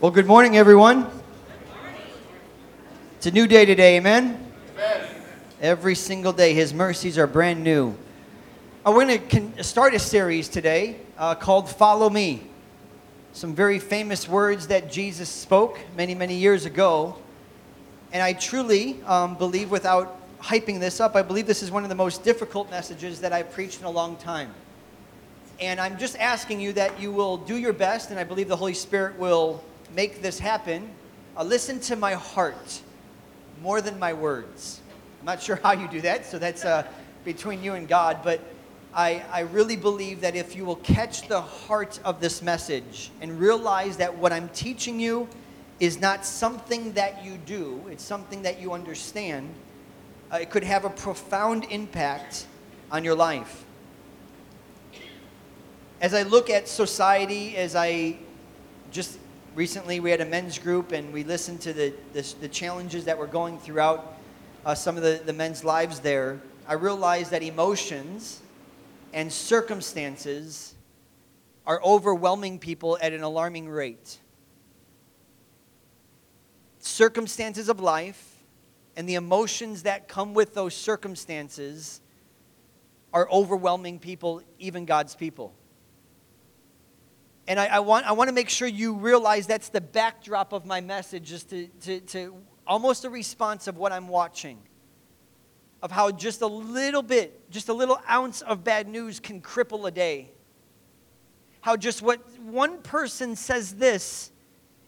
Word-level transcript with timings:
Well, 0.00 0.12
good 0.12 0.26
morning, 0.28 0.56
everyone. 0.56 1.10
It's 3.16 3.26
a 3.26 3.32
new 3.32 3.48
day 3.48 3.64
today, 3.64 3.96
amen? 3.96 4.38
Every 5.60 5.96
single 5.96 6.32
day, 6.32 6.54
His 6.54 6.72
mercies 6.72 7.18
are 7.18 7.26
brand 7.26 7.64
new. 7.64 7.96
We're 8.86 8.92
going 8.92 9.08
to 9.08 9.18
con- 9.18 9.64
start 9.64 9.94
a 9.94 9.98
series 9.98 10.48
today 10.48 10.98
uh, 11.18 11.34
called 11.34 11.68
Follow 11.68 12.08
Me. 12.10 12.44
Some 13.32 13.56
very 13.56 13.80
famous 13.80 14.28
words 14.28 14.68
that 14.68 14.88
Jesus 14.88 15.28
spoke 15.28 15.80
many, 15.96 16.14
many 16.14 16.36
years 16.36 16.64
ago. 16.64 17.16
And 18.12 18.22
I 18.22 18.34
truly 18.34 19.02
um, 19.02 19.34
believe, 19.34 19.68
without 19.68 20.16
hyping 20.40 20.78
this 20.78 21.00
up, 21.00 21.16
I 21.16 21.22
believe 21.22 21.48
this 21.48 21.64
is 21.64 21.72
one 21.72 21.82
of 21.82 21.88
the 21.88 21.96
most 21.96 22.22
difficult 22.22 22.70
messages 22.70 23.20
that 23.22 23.32
I've 23.32 23.50
preached 23.50 23.80
in 23.80 23.86
a 23.86 23.90
long 23.90 24.14
time. 24.14 24.54
And 25.58 25.80
I'm 25.80 25.98
just 25.98 26.16
asking 26.18 26.60
you 26.60 26.72
that 26.74 27.00
you 27.00 27.10
will 27.10 27.36
do 27.36 27.56
your 27.56 27.72
best, 27.72 28.10
and 28.10 28.20
I 28.20 28.22
believe 28.22 28.46
the 28.46 28.54
Holy 28.54 28.74
Spirit 28.74 29.18
will 29.18 29.64
make 29.94 30.22
this 30.22 30.38
happen. 30.38 30.90
Uh, 31.36 31.44
listen 31.44 31.80
to 31.80 31.96
my 31.96 32.14
heart 32.14 32.82
more 33.62 33.80
than 33.80 33.98
my 33.98 34.12
words. 34.12 34.80
I'm 35.20 35.26
not 35.26 35.42
sure 35.42 35.56
how 35.56 35.72
you 35.72 35.88
do 35.88 36.00
that, 36.02 36.26
so 36.26 36.38
that's 36.38 36.64
uh, 36.64 36.86
between 37.24 37.62
you 37.62 37.74
and 37.74 37.88
God, 37.88 38.18
but 38.22 38.40
I, 38.94 39.22
I 39.30 39.40
really 39.40 39.76
believe 39.76 40.20
that 40.22 40.34
if 40.34 40.56
you 40.56 40.64
will 40.64 40.76
catch 40.76 41.28
the 41.28 41.40
heart 41.40 42.00
of 42.04 42.20
this 42.20 42.42
message 42.42 43.10
and 43.20 43.38
realize 43.38 43.96
that 43.98 44.16
what 44.16 44.32
I'm 44.32 44.48
teaching 44.50 44.98
you 44.98 45.28
is 45.78 46.00
not 46.00 46.24
something 46.24 46.92
that 46.94 47.24
you 47.24 47.38
do, 47.46 47.82
it's 47.90 48.02
something 48.02 48.42
that 48.42 48.60
you 48.60 48.72
understand, 48.72 49.52
uh, 50.32 50.38
it 50.38 50.50
could 50.50 50.64
have 50.64 50.84
a 50.84 50.90
profound 50.90 51.64
impact 51.70 52.46
on 52.90 53.04
your 53.04 53.14
life. 53.14 53.64
As 56.00 56.14
I 56.14 56.22
look 56.22 56.48
at 56.48 56.68
society, 56.68 57.56
as 57.56 57.74
I 57.74 58.16
just 58.90 59.18
recently 59.58 59.98
we 59.98 60.08
had 60.08 60.20
a 60.20 60.24
men's 60.24 60.56
group 60.56 60.92
and 60.92 61.12
we 61.12 61.24
listened 61.24 61.60
to 61.60 61.72
the, 61.72 61.92
the, 62.12 62.22
the 62.42 62.46
challenges 62.46 63.04
that 63.06 63.18
were 63.18 63.26
going 63.26 63.58
throughout 63.58 64.16
uh, 64.64 64.72
some 64.72 64.96
of 64.96 65.02
the, 65.02 65.20
the 65.26 65.32
men's 65.32 65.64
lives 65.64 65.98
there, 65.98 66.40
I 66.68 66.74
realized 66.74 67.32
that 67.32 67.42
emotions 67.42 68.40
and 69.12 69.32
circumstances 69.32 70.76
are 71.66 71.82
overwhelming 71.82 72.60
people 72.60 72.98
at 73.02 73.12
an 73.12 73.24
alarming 73.24 73.68
rate. 73.68 74.18
Circumstances 76.78 77.68
of 77.68 77.80
life 77.80 78.36
and 78.96 79.08
the 79.08 79.16
emotions 79.16 79.82
that 79.82 80.06
come 80.06 80.34
with 80.34 80.54
those 80.54 80.72
circumstances 80.72 82.00
are 83.12 83.28
overwhelming 83.28 83.98
people, 83.98 84.40
even 84.60 84.84
God's 84.84 85.16
people. 85.16 85.52
And 87.48 87.58
I, 87.58 87.66
I, 87.66 87.78
want, 87.80 88.06
I 88.06 88.12
want 88.12 88.28
to 88.28 88.34
make 88.34 88.50
sure 88.50 88.68
you 88.68 88.92
realize 88.92 89.46
that's 89.46 89.70
the 89.70 89.80
backdrop 89.80 90.52
of 90.52 90.66
my 90.66 90.82
message, 90.82 91.32
is 91.32 91.44
to, 91.44 91.66
to, 91.80 92.00
to 92.00 92.36
almost 92.66 93.06
a 93.06 93.10
response 93.10 93.66
of 93.66 93.78
what 93.78 93.90
I'm 93.90 94.06
watching. 94.06 94.58
Of 95.82 95.90
how 95.90 96.10
just 96.10 96.42
a 96.42 96.46
little 96.46 97.00
bit, 97.00 97.50
just 97.50 97.70
a 97.70 97.72
little 97.72 97.98
ounce 98.08 98.42
of 98.42 98.64
bad 98.64 98.86
news 98.86 99.18
can 99.18 99.40
cripple 99.40 99.88
a 99.88 99.90
day. 99.90 100.30
How 101.62 101.74
just 101.74 102.02
what 102.02 102.20
one 102.38 102.82
person 102.82 103.34
says 103.34 103.76
this, 103.76 104.30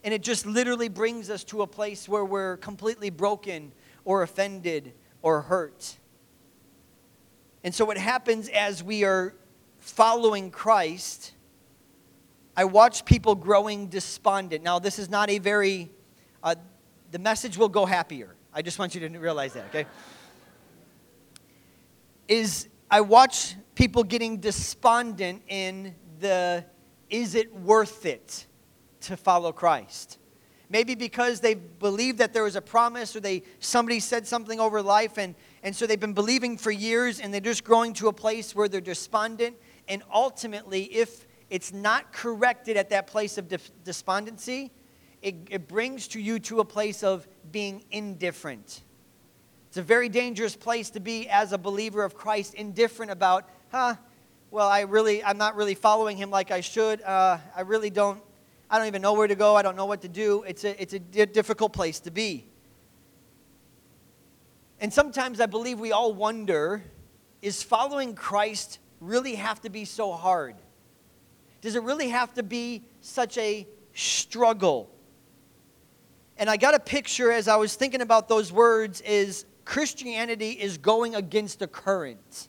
and 0.05 0.13
it 0.13 0.23
just 0.23 0.45
literally 0.45 0.89
brings 0.91 1.31
us 1.31 1.45
to 1.45 1.63
a 1.63 1.67
place 1.67 2.11
where 2.11 2.27
we're 2.27 2.59
completely 2.59 3.09
broken 3.09 3.73
or 4.05 4.23
offended 4.23 4.93
or 5.23 5.41
hurt. 5.41 5.97
And 7.65 7.75
so, 7.75 7.87
what 7.87 7.97
happens 7.97 8.49
as 8.51 8.83
we 8.83 9.05
are 9.05 9.35
following 9.79 10.51
Christ 10.51 11.33
I 12.57 12.65
watch 12.65 13.05
people 13.05 13.35
growing 13.35 13.87
despondent. 13.87 14.63
Now, 14.63 14.79
this 14.79 14.99
is 14.99 15.09
not 15.09 15.31
a 15.31 15.39
very, 15.39 15.91
uh, 16.43 16.57
the 17.11 17.19
message 17.19 17.57
will 17.57 17.69
go 17.69 17.87
happier. 17.87 18.35
I 18.53 18.63
just 18.63 18.79
want 18.79 18.95
you 18.95 19.09
to 19.09 19.19
realize 19.19 19.53
that, 19.55 19.67
okay? 19.67 19.87
Is 22.27 22.69
I 22.91 23.01
watch 23.01 23.55
people 23.75 24.03
getting 24.03 24.39
despondent 24.39 25.43
in 25.49 25.95
the 26.19 26.65
is 27.09 27.35
it 27.35 27.53
worth 27.55 28.07
it 28.07 28.47
to 29.03 29.17
follow 29.17 29.53
Christ? 29.53 30.19
Maybe 30.69 30.95
because 30.95 31.41
they 31.41 31.55
believe 31.55 32.19
that 32.19 32.33
there 32.33 32.45
was 32.45 32.55
a 32.55 32.61
promise 32.61 33.17
or 33.17 33.21
they 33.21 33.43
somebody 33.59 33.99
said 33.99 34.27
something 34.27 34.61
over 34.61 34.81
life 34.81 35.19
and, 35.19 35.35
and 35.65 35.75
so 35.75 35.87
they've 35.87 35.99
been 35.99 36.13
believing 36.13 36.57
for 36.57 36.71
years 36.71 37.19
and 37.19 37.35
they're 37.35 37.41
just 37.41 37.65
growing 37.65 37.93
to 37.95 38.07
a 38.07 38.13
place 38.13 38.55
where 38.55 38.69
they're 38.69 38.81
despondent. 38.81 39.57
And 39.89 40.05
ultimately, 40.13 40.85
if 40.85 41.27
it's 41.51 41.73
not 41.73 42.13
corrected 42.13 42.77
at 42.77 42.91
that 42.91 43.07
place 43.07 43.37
of 43.37 43.53
despondency, 43.85 44.71
it, 45.21 45.35
it 45.51 45.69
brings 45.69 46.09
to 46.09 46.21
you 46.21 46.39
to 46.39 46.61
a 46.61 46.65
place 46.65 47.03
of 47.03 47.29
being 47.53 47.85
indifferent. 47.91 48.83
It's 49.69 49.77
a 49.77 49.83
very 49.83 50.09
dangerous 50.09 50.57
place 50.57 50.91
to 50.91 51.01
be 51.01 51.29
as 51.29 51.53
a 51.53 51.59
believer 51.59 52.03
of 52.03 52.15
Christ, 52.15 52.55
indifferent 52.55 53.13
about, 53.13 53.49
huh, 53.71 53.97
well, 54.51 54.69
I 54.69 54.81
really, 54.81 55.23
I'm 55.23 55.39
not 55.39 55.55
really 55.57 55.75
following 55.75 56.17
him 56.17 56.31
like 56.31 56.51
I 56.51 56.61
should. 56.61 57.03
Uh, 57.03 57.39
I 57.55 57.61
really 57.61 57.91
don't, 57.91 58.23
I 58.69 58.79
don't 58.79 58.87
even 58.87 59.03
know 59.03 59.13
where 59.13 59.29
to 59.29 59.35
go. 59.35 59.55
I 59.57 59.63
don't 59.63 59.77
know 59.77 59.87
what 59.87 60.03
to 60.03 60.09
do. 60.09 60.43
It's 60.45 60.65
a, 60.65 60.81
it's 60.81 60.95
a 60.95 60.99
difficult 60.99 61.73
place 61.73 62.01
to 62.01 62.11
be. 62.11 62.47
And 64.81 64.93
sometimes 64.93 65.41
I 65.41 65.47
believe 65.47 65.79
we 65.79 65.93
all 65.93 66.15
wonder 66.15 66.83
is 67.43 67.63
following 67.63 68.15
Christ 68.15 68.79
really 69.01 69.35
have 69.35 69.61
to 69.63 69.71
be 69.71 69.85
so 69.85 70.13
hard? 70.13 70.57
Does 71.61 71.77
it 71.77 71.83
really 71.83 72.09
have 72.09 72.35
to 72.35 72.43
be 72.43 72.83
such 73.01 73.37
a 73.39 73.67
struggle? 73.95 74.91
And 76.37 76.49
I 76.49 76.57
got 76.57 76.75
a 76.75 76.81
picture 76.81 77.31
as 77.31 77.49
I 77.49 77.57
was 77.57 77.77
thinking 77.77 78.01
about 78.01 78.29
those 78.29 78.51
words 78.51 79.03
is 79.03 79.45
Christianity 79.65 80.53
is 80.53 80.79
going 80.79 81.15
against 81.15 81.59
the 81.59 81.67
current. 81.67 82.49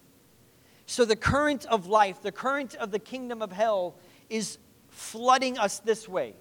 So 0.86 1.06
the 1.06 1.16
current 1.16 1.66
of 1.66 1.88
life, 1.88 2.22
the 2.22 2.32
current 2.32 2.76
of 2.76 2.92
the 2.92 3.00
kingdom 3.00 3.42
of 3.42 3.52
hell 3.52 3.96
is 4.30 4.58
flooding 4.88 5.58
us 5.58 5.80
this 5.80 6.08
way. 6.08 6.36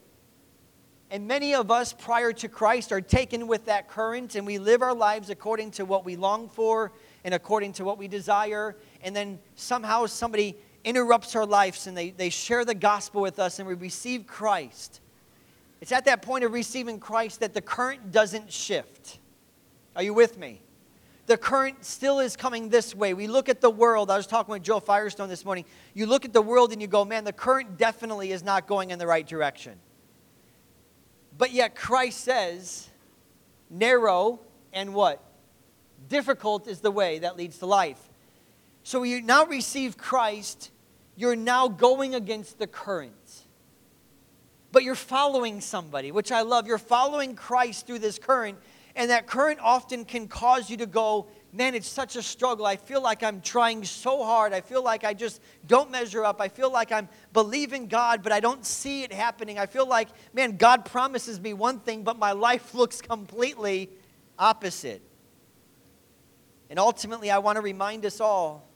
And 1.11 1.27
many 1.27 1.55
of 1.55 1.73
us 1.73 1.93
prior 1.93 2.33
to 2.35 2.49
Christ 2.49 2.93
are 2.93 3.01
taken 3.01 3.49
with 3.49 3.65
that 3.65 3.89
current 3.89 4.37
and 4.37 4.47
we 4.47 4.59
live 4.59 4.81
our 4.81 4.95
lives 4.95 5.29
according 5.29 5.73
to 5.73 5.85
what 5.85 6.05
we 6.05 6.15
long 6.15 6.49
for 6.49 6.93
and 7.25 7.35
according 7.35 7.73
to 7.75 7.85
what 7.85 7.99
we 7.99 8.07
desire. 8.07 8.77
And 9.03 9.15
then 9.15 9.41
somehow 9.57 10.07
somebody 10.07 10.57
interrupts 10.85 11.37
our 11.37 11.47
lives 11.47 11.87
and 11.87 11.97
they, 11.97 12.11
they 12.11 12.31
share 12.31 12.65
the 12.65 12.75
gospel 12.75 13.21
with 13.21 13.39
us 13.39 13.59
and 13.59 13.69
we 13.69 13.75
receive 13.75 14.27
Christ. 14.27 15.01
It's 15.81 15.93
at 15.93 16.05
that 16.07 16.23
point 16.23 16.45
of 16.45 16.53
receiving 16.53 16.99
Christ 16.99 17.41
that 17.41 17.55
the 17.55 17.61
current 17.61 18.13
doesn't 18.13 18.53
shift. 18.53 19.19
Are 19.97 20.03
you 20.03 20.15
with 20.15 20.39
me? 20.39 20.61
The 21.27 21.37
current 21.37 21.85
still 21.85 22.19
is 22.19 22.37
coming 22.37 22.69
this 22.69 22.95
way. 22.95 23.15
We 23.15 23.29
look 23.29 23.49
at 23.49 23.61
the 23.61 23.71
world. 23.71 24.11
I 24.11 24.17
was 24.17 24.27
talking 24.27 24.53
with 24.53 24.63
Joe 24.63 24.81
Firestone 24.81 25.29
this 25.29 25.45
morning. 25.45 25.65
You 25.95 26.07
look 26.07 26.25
at 26.25 26.33
the 26.33 26.43
world 26.43 26.73
and 26.73 26.83
you 26.83 26.89
go, 26.89 27.05
man, 27.05 27.25
the 27.25 27.33
current 27.33 27.79
definitely 27.79 28.33
is 28.33 28.43
not 28.43 28.67
going 28.67 28.91
in 28.91 28.99
the 28.99 29.07
right 29.07 29.27
direction. 29.27 29.79
But 31.39 31.53
yet 31.53 31.75
Christ 31.75 32.23
says, 32.23 32.91
narrow 33.71 34.41
and 34.73 34.93
what? 34.93 35.23
Difficult 36.09 36.67
is 36.67 36.81
the 36.81 36.91
way 36.91 37.21
that 37.21 37.37
leads 37.37 37.59
to 37.59 37.67
life. 37.67 38.10
So 38.83 39.03
you 39.03 39.23
now 39.23 39.47
receive 39.47 39.97
Christ, 39.97 40.71
you're 41.17 41.37
now 41.37 41.69
going 41.69 42.15
against 42.15 42.59
the 42.59 42.67
current. 42.67 43.13
But 44.73 44.85
you're 44.85 44.95
following 44.95 45.61
somebody, 45.61 46.13
which 46.13 46.31
I 46.31 46.43
love. 46.43 46.67
You're 46.67 46.79
following 46.79 47.35
Christ 47.35 47.87
through 47.87 47.99
this 47.99 48.19
current, 48.19 48.59
and 48.95 49.11
that 49.11 49.27
current 49.27 49.59
often 49.61 50.05
can 50.05 50.29
cause 50.29 50.71
you 50.71 50.77
to 50.79 50.87
go, 50.87 51.27
man, 51.53 51.75
it's 51.75 51.89
such 51.89 52.17
a 52.17 52.23
struggle. 52.23 52.65
I 52.65 52.77
feel 52.77 53.03
like 53.03 53.23
I'm 53.23 53.41
trying 53.41 53.85
so 53.85 54.23
hard. 54.23 54.53
I 54.53 54.61
feel 54.61 54.83
like 54.83 55.05
I 55.05 55.13
just 55.13 55.41
don't 55.67 55.91
measure 55.91 56.25
up. 56.25 56.41
I 56.41 56.49
feel 56.49 56.71
like 56.71 56.93
I'm 56.93 57.09
believing 57.33 57.87
God, 57.87 58.23
but 58.23 58.31
I 58.31 58.39
don't 58.39 58.65
see 58.65 59.03
it 59.03 59.13
happening. 59.13 59.59
I 59.59 59.67
feel 59.67 59.87
like, 59.87 60.09
man, 60.33 60.57
God 60.57 60.85
promises 60.85 61.41
me 61.41 61.53
one 61.53 61.81
thing, 61.81 62.05
but 62.05 62.19
my 62.19 62.33
life 62.33 62.75
looks 62.75 63.01
completely 63.01 63.91
opposite. 64.39 65.03
And 66.69 66.79
ultimately, 66.79 67.33
I 67.33 67.39
want 67.39 67.57
to 67.57 67.63
remind 67.63 68.07
us 68.07 68.21
all 68.21 68.70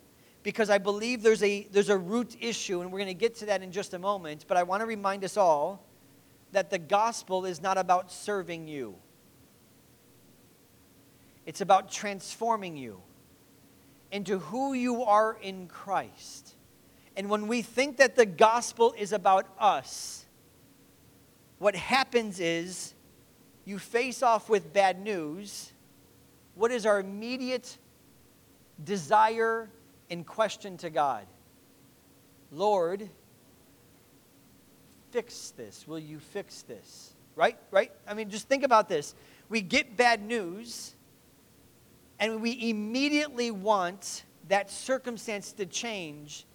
because 0.45 0.69
I 0.69 0.79
believe 0.79 1.23
there's 1.23 1.43
a, 1.43 1.67
there's 1.73 1.89
a 1.89 1.99
root 1.99 2.37
issue, 2.39 2.83
and 2.83 2.93
we're 2.93 2.99
going 2.99 3.09
to 3.09 3.15
get 3.15 3.35
to 3.37 3.47
that 3.47 3.63
in 3.63 3.73
just 3.73 3.95
a 3.95 3.99
moment. 3.99 4.45
But 4.47 4.57
I 4.57 4.63
want 4.63 4.83
to 4.83 4.87
remind 4.87 5.25
us 5.25 5.37
all 5.37 5.83
that 6.53 6.71
the 6.71 6.79
gospel 6.79 7.47
is 7.47 7.61
not 7.61 7.79
about 7.79 8.13
serving 8.13 8.69
you, 8.69 8.95
it's 11.47 11.61
about 11.61 11.91
transforming 11.91 12.77
you 12.77 13.01
into 14.13 14.39
who 14.39 14.75
you 14.75 15.03
are 15.03 15.37
in 15.43 15.67
Christ. 15.67 16.55
And 17.17 17.29
when 17.29 17.49
we 17.49 17.63
think 17.63 17.97
that 17.97 18.15
the 18.15 18.27
gospel 18.27 18.95
is 18.97 19.13
about 19.13 19.47
us, 19.59 20.25
what 21.59 21.75
happens 21.75 22.39
is 22.39 22.95
you 23.65 23.79
face 23.79 24.23
off 24.23 24.49
with 24.49 24.73
bad 24.73 25.01
news. 25.01 25.73
What 26.55 26.71
is 26.71 26.87
our 26.87 27.01
immediate 27.01 27.79
desire 28.83 29.69
in 30.11 30.25
question 30.25 30.77
to 30.79 30.91
God 30.91 31.27
Lord, 32.51 33.09
fix 35.11 35.51
this. 35.57 35.87
Will 35.89 35.99
you 35.99 36.19
fix 36.19 36.63
this? 36.63 37.15
right? 37.37 37.59
Right? 37.71 37.93
I 38.07 38.15
mean, 38.15 38.31
just 38.31 38.49
think 38.49 38.65
about 38.65 38.89
this. 38.89 39.15
We 39.49 39.61
get 39.61 39.97
bad 39.97 40.23
news, 40.23 40.95
and 42.19 42.41
we 42.41 42.71
immediately 42.71 43.51
want 43.51 44.25
that 44.49 44.71
circumstance 44.71 45.53
to 45.53 45.67
change. 45.67 46.47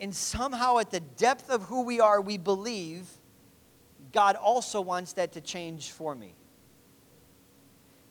And 0.00 0.14
somehow, 0.14 0.78
at 0.78 0.90
the 0.90 1.00
depth 1.00 1.50
of 1.50 1.62
who 1.62 1.82
we 1.82 2.00
are, 2.00 2.20
we 2.20 2.38
believe 2.38 3.08
God 4.12 4.36
also 4.36 4.80
wants 4.80 5.14
that 5.14 5.32
to 5.32 5.40
change 5.40 5.90
for 5.90 6.14
me. 6.14 6.34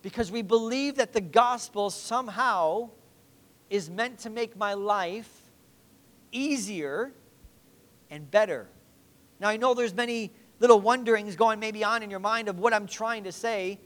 Because 0.01 0.31
we 0.31 0.41
believe 0.41 0.95
that 0.95 1.13
the 1.13 1.21
gospel 1.21 1.89
somehow 1.89 2.89
is 3.69 3.89
meant 3.89 4.19
to 4.19 4.29
make 4.29 4.55
my 4.55 4.73
life 4.73 5.43
easier 6.31 7.11
and 8.09 8.29
better. 8.29 8.67
Now, 9.39 9.49
I 9.49 9.57
know 9.57 9.73
there's 9.73 9.93
many 9.93 10.31
little 10.59 10.79
wonderings 10.79 11.35
going 11.35 11.59
maybe 11.59 11.83
on 11.83 12.03
in 12.03 12.09
your 12.09 12.19
mind 12.19 12.47
of 12.47 12.59
what 12.59 12.73
I'm 12.73 12.87
trying 12.87 13.23
to 13.25 13.31
say, 13.31 13.79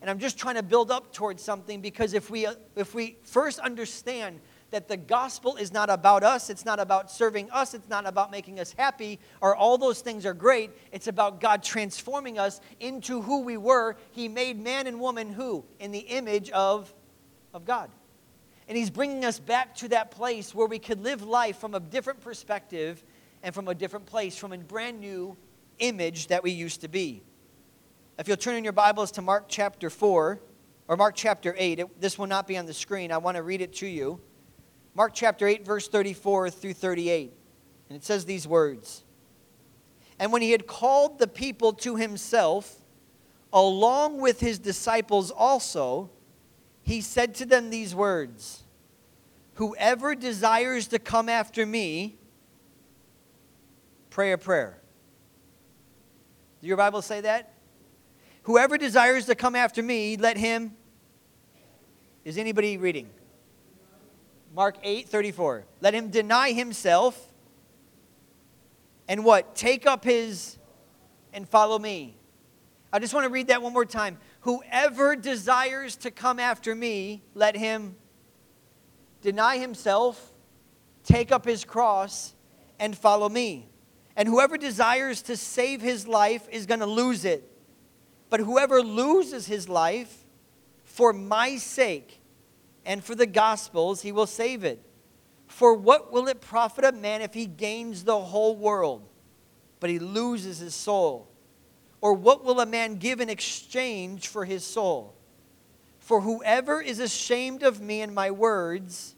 and 0.00 0.10
I'm 0.10 0.18
just 0.18 0.38
trying 0.38 0.56
to 0.56 0.62
build 0.62 0.90
up 0.90 1.12
towards 1.12 1.42
something 1.42 1.80
because 1.80 2.14
if 2.14 2.30
we, 2.30 2.46
uh, 2.46 2.54
if 2.74 2.94
we 2.94 3.16
first 3.22 3.58
understand 3.58 4.40
that 4.70 4.88
the 4.88 4.96
gospel 4.96 5.56
is 5.56 5.72
not 5.72 5.88
about 5.90 6.24
us, 6.24 6.50
it's 6.50 6.64
not 6.64 6.80
about 6.80 7.10
serving 7.10 7.48
us, 7.50 7.72
it's 7.72 7.88
not 7.88 8.06
about 8.06 8.30
making 8.30 8.58
us 8.58 8.72
happy, 8.76 9.18
or 9.40 9.54
all 9.54 9.78
those 9.78 10.00
things 10.00 10.26
are 10.26 10.34
great. 10.34 10.70
It's 10.90 11.06
about 11.06 11.40
God 11.40 11.62
transforming 11.62 12.38
us 12.38 12.60
into 12.80 13.22
who 13.22 13.42
we 13.42 13.56
were. 13.56 13.96
He 14.10 14.28
made 14.28 14.62
man 14.62 14.86
and 14.86 15.00
woman 15.00 15.32
who? 15.32 15.64
In 15.78 15.92
the 15.92 16.00
image 16.00 16.50
of, 16.50 16.92
of 17.54 17.64
God. 17.64 17.90
And 18.68 18.76
He's 18.76 18.90
bringing 18.90 19.24
us 19.24 19.38
back 19.38 19.74
to 19.76 19.88
that 19.88 20.10
place 20.10 20.54
where 20.54 20.66
we 20.66 20.78
could 20.78 21.02
live 21.02 21.22
life 21.22 21.58
from 21.58 21.74
a 21.74 21.80
different 21.80 22.20
perspective 22.20 23.02
and 23.42 23.54
from 23.54 23.68
a 23.68 23.74
different 23.74 24.06
place, 24.06 24.36
from 24.36 24.52
a 24.52 24.58
brand 24.58 25.00
new 25.00 25.36
image 25.78 26.28
that 26.28 26.42
we 26.42 26.50
used 26.50 26.80
to 26.80 26.88
be. 26.88 27.22
If 28.18 28.28
you'll 28.28 28.36
turn 28.36 28.56
in 28.56 28.64
your 28.64 28.72
Bibles 28.72 29.10
to 29.12 29.22
Mark 29.22 29.44
chapter 29.46 29.90
4 29.90 30.40
or 30.88 30.96
Mark 30.96 31.14
chapter 31.14 31.54
8, 31.56 31.78
it, 31.80 32.00
this 32.00 32.18
will 32.18 32.26
not 32.26 32.46
be 32.46 32.56
on 32.56 32.66
the 32.66 32.74
screen. 32.74 33.12
I 33.12 33.18
want 33.18 33.36
to 33.36 33.42
read 33.42 33.60
it 33.60 33.74
to 33.74 33.86
you. 33.86 34.20
Mark 34.94 35.12
chapter 35.14 35.46
8, 35.46 35.66
verse 35.66 35.88
34 35.88 36.48
through 36.50 36.72
38. 36.72 37.32
And 37.88 37.96
it 37.96 38.04
says 38.04 38.24
these 38.24 38.48
words 38.48 39.04
And 40.18 40.32
when 40.32 40.42
he 40.42 40.52
had 40.52 40.66
called 40.66 41.18
the 41.18 41.26
people 41.28 41.74
to 41.74 41.96
himself, 41.96 42.82
along 43.52 44.20
with 44.20 44.40
his 44.40 44.58
disciples 44.58 45.30
also, 45.30 46.10
he 46.86 47.00
said 47.00 47.34
to 47.34 47.44
them 47.44 47.68
these 47.68 47.94
words 47.94 48.62
Whoever 49.54 50.14
desires 50.14 50.86
to 50.88 50.98
come 50.98 51.28
after 51.28 51.66
me, 51.66 52.16
pray 54.10 54.32
a 54.32 54.38
prayer. 54.38 54.78
Do 56.60 56.68
your 56.68 56.76
Bible 56.76 57.02
say 57.02 57.22
that? 57.22 57.52
Whoever 58.42 58.78
desires 58.78 59.26
to 59.26 59.34
come 59.34 59.56
after 59.56 59.82
me, 59.82 60.16
let 60.16 60.36
him. 60.36 60.76
Is 62.24 62.38
anybody 62.38 62.76
reading? 62.76 63.10
Mark 64.54 64.76
8 64.82 65.08
34. 65.08 65.64
Let 65.80 65.92
him 65.92 66.10
deny 66.10 66.52
himself 66.52 67.32
and 69.08 69.24
what? 69.24 69.56
Take 69.56 69.86
up 69.86 70.04
his 70.04 70.56
and 71.32 71.48
follow 71.48 71.78
me. 71.78 72.16
I 72.92 72.98
just 72.98 73.12
want 73.12 73.24
to 73.24 73.30
read 73.30 73.48
that 73.48 73.60
one 73.62 73.72
more 73.72 73.84
time. 73.84 74.18
Whoever 74.46 75.16
desires 75.16 75.96
to 75.96 76.12
come 76.12 76.38
after 76.38 76.72
me, 76.72 77.24
let 77.34 77.56
him 77.56 77.96
deny 79.20 79.58
himself, 79.58 80.30
take 81.02 81.32
up 81.32 81.44
his 81.44 81.64
cross, 81.64 82.32
and 82.78 82.96
follow 82.96 83.28
me. 83.28 83.68
And 84.14 84.28
whoever 84.28 84.56
desires 84.56 85.20
to 85.22 85.36
save 85.36 85.80
his 85.80 86.06
life 86.06 86.48
is 86.48 86.64
going 86.64 86.78
to 86.78 86.86
lose 86.86 87.24
it. 87.24 87.42
But 88.30 88.38
whoever 88.38 88.82
loses 88.82 89.48
his 89.48 89.68
life 89.68 90.24
for 90.84 91.12
my 91.12 91.56
sake 91.56 92.20
and 92.84 93.02
for 93.02 93.16
the 93.16 93.26
gospel's, 93.26 94.02
he 94.02 94.12
will 94.12 94.28
save 94.28 94.62
it. 94.62 94.80
For 95.48 95.74
what 95.74 96.12
will 96.12 96.28
it 96.28 96.40
profit 96.40 96.84
a 96.84 96.92
man 96.92 97.20
if 97.20 97.34
he 97.34 97.46
gains 97.46 98.04
the 98.04 98.20
whole 98.20 98.54
world, 98.54 99.08
but 99.80 99.90
he 99.90 99.98
loses 99.98 100.58
his 100.58 100.76
soul? 100.76 101.32
Or 102.06 102.12
what 102.12 102.44
will 102.44 102.60
a 102.60 102.66
man 102.66 102.98
give 102.98 103.20
in 103.20 103.28
exchange 103.28 104.28
for 104.28 104.44
his 104.44 104.64
soul? 104.64 105.12
For 105.98 106.20
whoever 106.20 106.80
is 106.80 107.00
ashamed 107.00 107.64
of 107.64 107.80
me 107.80 108.00
and 108.00 108.14
my 108.14 108.30
words 108.30 109.16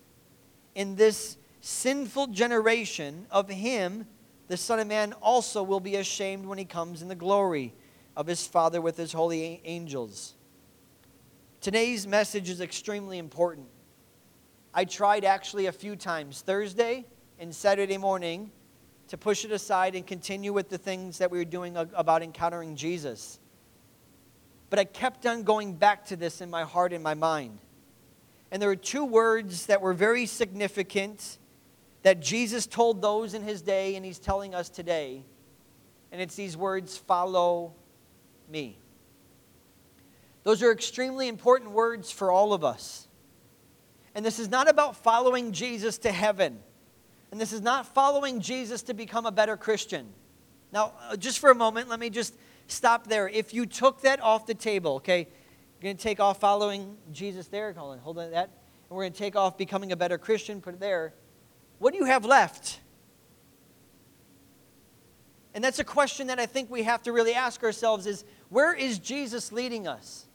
in 0.75 0.97
this 0.97 1.37
sinful 1.61 2.29
generation, 2.29 3.27
of 3.31 3.51
him 3.51 4.07
the 4.47 4.57
Son 4.57 4.79
of 4.79 4.87
Man 4.87 5.13
also 5.21 5.63
will 5.63 5.81
be 5.81 5.97
ashamed 5.97 6.47
when 6.47 6.57
he 6.57 6.65
comes 6.65 7.03
in 7.03 7.09
the 7.09 7.15
glory 7.15 7.75
of 8.17 8.27
his 8.27 8.47
Father 8.47 8.81
with 8.81 8.97
his 8.97 9.13
holy 9.13 9.61
angels. 9.67 10.33
Today's 11.61 12.07
message 12.07 12.49
is 12.49 12.63
extremely 12.63 13.19
important. 13.19 13.67
I 14.73 14.87
tried 14.87 15.27
actually 15.27 15.67
a 15.67 15.73
few 15.73 15.95
times, 15.95 16.41
Thursday 16.41 17.05
and 17.39 17.55
Saturday 17.55 17.99
morning, 17.99 18.51
to 19.09 19.19
push 19.19 19.45
it 19.45 19.53
aside 19.53 19.95
and 19.95 20.07
continue 20.07 20.53
with 20.53 20.69
the 20.69 20.79
things 20.79 21.19
that 21.19 21.31
we 21.31 21.39
were 21.39 21.45
doing 21.45 21.77
about 21.77 22.23
encountering 22.23 22.77
Jesus. 22.77 23.41
But 24.71 24.79
I 24.79 24.85
kept 24.85 25.27
on 25.27 25.43
going 25.43 25.75
back 25.75 26.07
to 26.07 26.17
this 26.17 26.41
in 26.41 26.51
my 26.51 26.65
heart 26.65 26.93
and 26.93 27.03
my 27.03 27.15
mind. 27.15 27.59
And 28.51 28.61
there 28.61 28.69
were 28.69 28.77
two 28.77 29.05
words 29.05 29.67
that 29.67 29.81
were 29.81 29.95
very 29.95 30.27
significant 30.27 31.39
that 32.03 32.21
Jesus 32.21 32.67
told 32.67 33.03
those 33.03 33.35
in 33.35 33.43
his 33.43 33.63
day 33.63 33.97
and 33.97 34.05
he's 34.05 34.19
telling 34.19 34.55
us 34.55 34.69
today. 34.69 35.25
And 36.13 36.21
it's 36.21 36.35
these 36.35 36.57
words 36.57 36.97
follow 36.97 37.75
me. 38.49 38.79
Those 40.45 40.63
are 40.63 40.73
extremely 40.73 41.29
important 41.29 41.73
words 41.73 42.11
for 42.11 42.31
all 42.31 42.53
of 42.53 42.65
us. 42.65 43.09
And 44.15 44.25
this 44.25 44.39
is 44.39 44.49
not 44.49 44.69
about 44.69 44.97
following 44.97 45.53
Jesus 45.53 45.99
to 45.99 46.13
heaven. 46.13 46.61
And 47.31 47.41
this 47.41 47.53
is 47.53 47.61
not 47.61 47.87
following 47.87 48.41
Jesus 48.41 48.83
to 48.83 48.95
become 48.95 49.27
a 49.27 49.33
better 49.33 49.57
Christian. 49.57 50.09
Now, 50.73 50.93
uh, 51.09 51.17
just 51.17 51.39
for 51.39 51.51
a 51.51 51.55
moment, 51.55 51.89
let 51.89 52.01
me 52.01 52.11
just 52.11 52.35
stop 52.67 53.07
there. 53.07 53.29
If 53.29 53.53
you 53.53 53.67
took 53.67 54.03
that 54.03 54.21
off 54.21 54.47
the 54.47 54.55
table, 54.55 54.97
okay, 54.97 55.21
you're 55.21 55.83
going 55.83 55.97
to 55.97 56.03
take 56.03 56.21
off 56.21 56.41
following 56.41 56.97
Jesus 57.13 57.49
there. 57.49 57.73
Hold 57.73 57.93
on, 57.93 57.99
hold 57.99 58.19
on 58.19 58.31
that. 58.31 58.51
And 58.89 58.97
we're 58.97 59.05
going 59.05 59.13
to 59.13 59.19
take 59.19 59.37
off 59.37 59.57
becoming 59.59 59.93
a 59.93 59.97
better 59.97 60.19
Christian, 60.19 60.61
put 60.61 60.75
it 60.75 60.81
there. 60.81 61.15
What 61.79 61.93
do 61.93 61.99
you 61.99 62.07
have 62.07 62.25
left? 62.25 62.81
And 65.55 65.63
that's 65.65 65.79
a 65.79 65.85
question 65.85 66.29
that 66.29 66.39
I 66.39 66.47
think 66.47 66.71
we 66.71 66.83
have 66.85 67.03
to 67.05 67.13
really 67.13 67.35
ask 67.35 67.63
ourselves 67.63 68.07
is 68.07 68.25
where 68.49 68.75
is 68.75 68.99
Jesus 68.99 69.53
leading 69.53 69.87
us? 69.87 70.27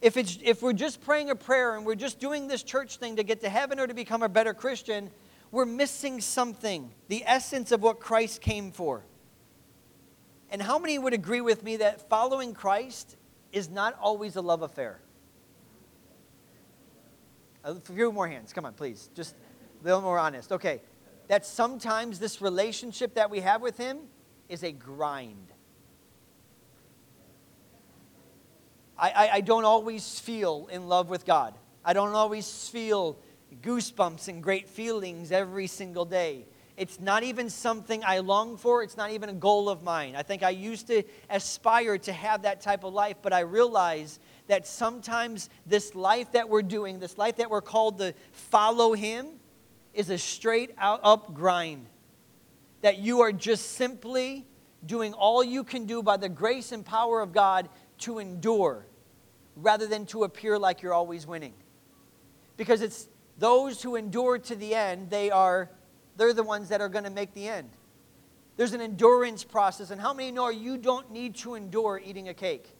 If, 0.00 0.16
it's, 0.16 0.38
if 0.42 0.62
we're 0.62 0.72
just 0.72 1.00
praying 1.00 1.30
a 1.30 1.34
prayer 1.34 1.76
and 1.76 1.84
we're 1.84 1.96
just 1.96 2.20
doing 2.20 2.46
this 2.46 2.62
church 2.62 2.98
thing 2.98 3.16
to 3.16 3.24
get 3.24 3.40
to 3.40 3.48
heaven 3.48 3.80
or 3.80 3.86
to 3.86 3.94
become 3.94 4.22
a 4.22 4.28
better 4.28 4.54
Christian, 4.54 5.10
we're 5.50 5.64
missing 5.64 6.20
something, 6.20 6.92
the 7.08 7.24
essence 7.26 7.72
of 7.72 7.82
what 7.82 8.00
Christ 8.00 8.40
came 8.40 8.70
for. 8.70 9.04
And 10.50 10.62
how 10.62 10.78
many 10.78 10.98
would 10.98 11.12
agree 11.12 11.40
with 11.40 11.62
me 11.62 11.76
that 11.76 12.08
following 12.08 12.54
Christ 12.54 13.16
is 13.52 13.68
not 13.68 13.96
always 14.00 14.36
a 14.36 14.40
love 14.40 14.62
affair? 14.62 15.00
A 17.64 17.74
few 17.74 18.12
more 18.12 18.28
hands. 18.28 18.52
Come 18.52 18.64
on, 18.64 18.72
please. 18.74 19.10
Just 19.14 19.34
a 19.80 19.84
little 19.84 20.00
more 20.00 20.18
honest. 20.18 20.52
Okay. 20.52 20.80
That 21.28 21.44
sometimes 21.44 22.18
this 22.18 22.40
relationship 22.40 23.14
that 23.14 23.30
we 23.30 23.40
have 23.40 23.60
with 23.60 23.76
Him 23.76 23.98
is 24.48 24.62
a 24.62 24.72
grind. 24.72 25.52
I, 28.98 29.10
I, 29.10 29.30
I 29.34 29.40
don't 29.42 29.64
always 29.64 30.18
feel 30.18 30.68
in 30.72 30.88
love 30.88 31.10
with 31.10 31.26
God. 31.26 31.54
I 31.84 31.92
don't 31.92 32.14
always 32.14 32.68
feel 32.68 33.18
goosebumps 33.62 34.28
and 34.28 34.42
great 34.42 34.68
feelings 34.68 35.32
every 35.32 35.66
single 35.66 36.04
day. 36.04 36.46
It's 36.76 37.00
not 37.00 37.24
even 37.24 37.50
something 37.50 38.04
I 38.04 38.18
long 38.18 38.56
for. 38.56 38.84
It's 38.84 38.96
not 38.96 39.10
even 39.10 39.28
a 39.28 39.34
goal 39.34 39.68
of 39.68 39.82
mine. 39.82 40.14
I 40.14 40.22
think 40.22 40.44
I 40.44 40.50
used 40.50 40.86
to 40.86 41.02
aspire 41.28 41.98
to 41.98 42.12
have 42.12 42.42
that 42.42 42.60
type 42.60 42.84
of 42.84 42.94
life, 42.94 43.16
but 43.20 43.32
I 43.32 43.40
realize 43.40 44.20
that 44.46 44.64
sometimes 44.64 45.50
this 45.66 45.96
life 45.96 46.32
that 46.32 46.48
we're 46.48 46.62
doing, 46.62 47.00
this 47.00 47.18
life 47.18 47.36
that 47.36 47.50
we're 47.50 47.62
called 47.62 47.98
to 47.98 48.14
follow 48.30 48.92
Him, 48.92 49.26
is 49.92 50.08
a 50.08 50.18
straight 50.18 50.72
out 50.78 51.00
up 51.02 51.34
grind. 51.34 51.86
That 52.82 52.98
you 52.98 53.22
are 53.22 53.32
just 53.32 53.72
simply 53.72 54.46
doing 54.86 55.14
all 55.14 55.42
you 55.42 55.64
can 55.64 55.84
do 55.84 56.00
by 56.00 56.16
the 56.16 56.28
grace 56.28 56.70
and 56.70 56.86
power 56.86 57.20
of 57.20 57.32
God 57.32 57.68
to 57.98 58.20
endure 58.20 58.86
rather 59.56 59.88
than 59.88 60.06
to 60.06 60.22
appear 60.22 60.56
like 60.56 60.82
you're 60.82 60.94
always 60.94 61.26
winning. 61.26 61.54
Because 62.56 62.82
it's 62.82 63.08
those 63.38 63.82
who 63.82 63.96
endure 63.96 64.38
to 64.38 64.56
the 64.56 64.74
end, 64.74 65.10
they 65.10 65.30
are 65.30 65.70
they're 66.16 66.32
the 66.32 66.42
ones 66.42 66.68
that 66.70 66.80
are 66.80 66.88
going 66.88 67.04
to 67.04 67.10
make 67.10 67.32
the 67.34 67.48
end. 67.48 67.70
There's 68.56 68.72
an 68.72 68.80
endurance 68.80 69.44
process, 69.44 69.90
and 69.90 70.00
how 70.00 70.12
many 70.12 70.32
know 70.32 70.48
you 70.48 70.76
don't 70.76 71.12
need 71.12 71.36
to 71.36 71.54
endure 71.54 72.02
eating 72.04 72.28
a 72.28 72.34
cake? 72.34 72.74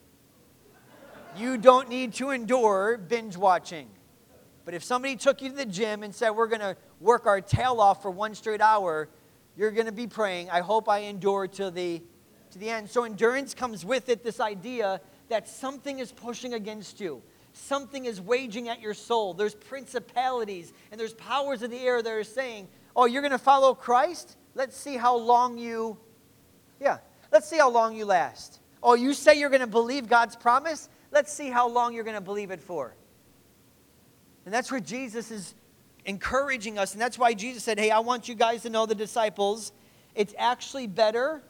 You 1.37 1.57
don't 1.57 1.87
need 1.87 2.13
to 2.15 2.31
endure 2.31 2.97
binge 2.97 3.37
watching. 3.37 3.87
But 4.65 4.73
if 4.73 4.83
somebody 4.83 5.15
took 5.15 5.41
you 5.41 5.49
to 5.49 5.55
the 5.55 5.65
gym 5.65 6.03
and 6.03 6.13
said, 6.13 6.31
We're 6.31 6.47
going 6.47 6.59
to 6.59 6.75
work 6.99 7.25
our 7.25 7.39
tail 7.39 7.79
off 7.79 8.01
for 8.01 8.11
one 8.11 8.35
straight 8.35 8.61
hour, 8.61 9.07
you're 9.55 9.71
going 9.71 9.85
to 9.85 9.91
be 9.93 10.07
praying, 10.07 10.49
I 10.49 10.59
hope 10.59 10.89
I 10.89 10.99
endure 10.99 11.47
to 11.47 11.71
the 11.71 12.01
to 12.51 12.59
the 12.59 12.69
end. 12.69 12.89
So 12.89 13.03
endurance 13.03 13.53
comes 13.53 13.85
with 13.85 14.09
it 14.09 14.23
this 14.23 14.39
idea 14.39 15.01
that 15.29 15.47
something 15.47 15.99
is 15.99 16.11
pushing 16.11 16.53
against 16.53 16.99
you. 16.99 17.21
Something 17.59 18.05
is 18.05 18.19
waging 18.19 18.69
at 18.69 18.81
your 18.81 18.93
soul. 18.93 19.33
There's 19.33 19.55
principalities 19.55 20.73
and 20.91 20.99
there's 20.99 21.13
powers 21.13 21.61
of 21.61 21.71
the 21.71 21.79
air 21.79 22.01
that 22.01 22.11
are 22.11 22.23
saying, 22.23 22.67
"Oh, 22.95 23.05
you're 23.05 23.21
going 23.21 23.31
to 23.31 23.37
follow 23.37 23.73
Christ? 23.73 24.37
Let's 24.55 24.75
see 24.75 24.97
how 24.97 25.17
long 25.17 25.57
you 25.57 25.97
Yeah, 26.79 26.99
let's 27.31 27.47
see 27.47 27.57
how 27.57 27.69
long 27.69 27.95
you 27.95 28.05
last." 28.05 28.59
Oh, 28.81 28.93
you 28.93 29.13
say 29.13 29.37
you're 29.37 29.49
going 29.49 29.59
to 29.61 29.67
believe 29.67 30.07
God's 30.07 30.35
promise? 30.35 30.89
Let's 31.11 31.33
see 31.33 31.49
how 31.49 31.67
long 31.67 31.93
you're 31.93 32.03
going 32.03 32.15
to 32.15 32.21
believe 32.21 32.51
it 32.51 32.61
for. 32.61 32.95
And 34.45 34.53
that's 34.53 34.71
where 34.71 34.79
Jesus 34.79 35.31
is 35.31 35.53
encouraging 36.05 36.77
us. 36.77 36.93
And 36.93 37.01
that's 37.01 37.17
why 37.17 37.33
Jesus 37.33 37.63
said, 37.63 37.79
Hey, 37.79 37.91
I 37.91 37.99
want 37.99 38.29
you 38.29 38.35
guys 38.35 38.61
to 38.63 38.69
know 38.69 38.85
the 38.85 38.95
disciples. 38.95 39.71
It's 40.15 40.33
actually 40.37 40.87
better 40.87 41.43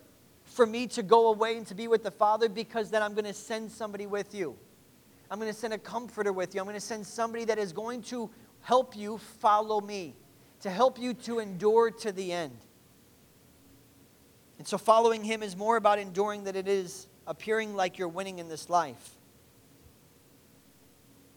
for 0.43 0.65
me 0.65 0.87
to 0.87 1.03
go 1.03 1.27
away 1.27 1.57
and 1.57 1.67
to 1.67 1.75
be 1.75 1.87
with 1.87 2.03
the 2.03 2.11
Father 2.11 2.49
because 2.49 2.89
then 2.89 3.03
I'm 3.03 3.13
going 3.13 3.25
to 3.25 3.33
send 3.33 3.71
somebody 3.71 4.07
with 4.07 4.33
you. 4.33 4.57
I'm 5.29 5.39
going 5.39 5.51
to 5.51 5.57
send 5.57 5.73
a 5.73 5.77
comforter 5.77 6.33
with 6.33 6.55
you. 6.55 6.61
I'm 6.61 6.65
going 6.65 6.75
to 6.75 6.81
send 6.81 7.05
somebody 7.05 7.45
that 7.45 7.59
is 7.59 7.71
going 7.71 8.01
to 8.03 8.29
help 8.61 8.95
you 8.95 9.17
follow 9.39 9.79
me, 9.79 10.15
to 10.61 10.69
help 10.69 10.99
you 10.99 11.13
to 11.13 11.39
endure 11.39 11.91
to 11.91 12.11
the 12.11 12.31
end. 12.31 12.57
And 14.57 14.67
so 14.67 14.77
following 14.77 15.23
him 15.23 15.41
is 15.41 15.55
more 15.55 15.77
about 15.77 15.99
enduring 15.99 16.43
than 16.43 16.55
it 16.55 16.67
is 16.67 17.07
appearing 17.25 17.75
like 17.75 17.97
you're 17.97 18.07
winning 18.07 18.39
in 18.39 18.49
this 18.49 18.69
life. 18.69 19.15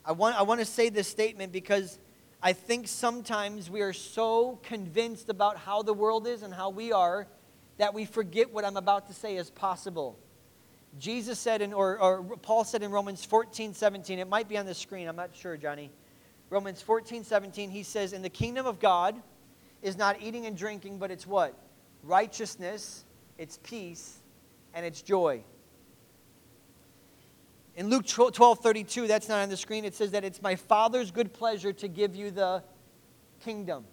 I 0.04 0.12
want, 0.12 0.36
I 0.36 0.42
want 0.42 0.60
to 0.60 0.66
say 0.66 0.88
this 0.88 1.06
statement 1.06 1.52
because 1.52 1.98
I 2.42 2.54
think 2.54 2.88
sometimes 2.88 3.70
we 3.70 3.82
are 3.82 3.92
so 3.92 4.58
convinced 4.64 5.28
about 5.28 5.58
how 5.58 5.82
the 5.82 5.94
world 5.94 6.26
is 6.26 6.42
and 6.42 6.52
how 6.52 6.70
we 6.70 6.90
are 6.90 7.28
that 7.78 7.94
we 7.94 8.04
forget 8.04 8.52
what 8.52 8.64
I'm 8.64 8.76
about 8.76 9.06
to 9.08 9.14
say 9.14 9.36
is 9.36 9.50
possible. 9.50 10.18
Jesus 10.98 11.38
said, 11.38 11.62
in, 11.62 11.72
or, 11.72 11.98
or 11.98 12.22
Paul 12.22 12.64
said 12.64 12.82
in 12.82 12.90
Romans 12.90 13.24
14, 13.24 13.74
17, 13.74 14.18
it 14.18 14.28
might 14.28 14.48
be 14.48 14.58
on 14.58 14.66
the 14.66 14.74
screen, 14.74 15.08
I'm 15.08 15.16
not 15.16 15.34
sure, 15.34 15.56
Johnny. 15.56 15.90
Romans 16.50 16.82
14, 16.82 17.24
17, 17.24 17.70
he 17.70 17.82
says, 17.82 18.12
In 18.12 18.20
the 18.20 18.28
kingdom 18.28 18.66
of 18.66 18.78
God 18.78 19.20
is 19.80 19.96
not 19.96 20.20
eating 20.20 20.44
and 20.44 20.56
drinking, 20.56 20.98
but 20.98 21.10
it's 21.10 21.26
what? 21.26 21.54
Righteousness, 22.02 23.04
it's 23.38 23.58
peace, 23.62 24.18
and 24.74 24.84
it's 24.84 25.00
joy. 25.00 25.42
In 27.74 27.88
Luke 27.88 28.06
12 28.06 28.58
32, 28.58 29.06
that's 29.06 29.30
not 29.30 29.40
on 29.40 29.48
the 29.48 29.56
screen, 29.56 29.86
it 29.86 29.94
says 29.94 30.10
that 30.10 30.24
it's 30.24 30.42
my 30.42 30.56
Father's 30.56 31.10
good 31.10 31.32
pleasure 31.32 31.72
to 31.72 31.88
give 31.88 32.14
you 32.14 32.30
the 32.30 32.62
kingdom. 33.40 33.86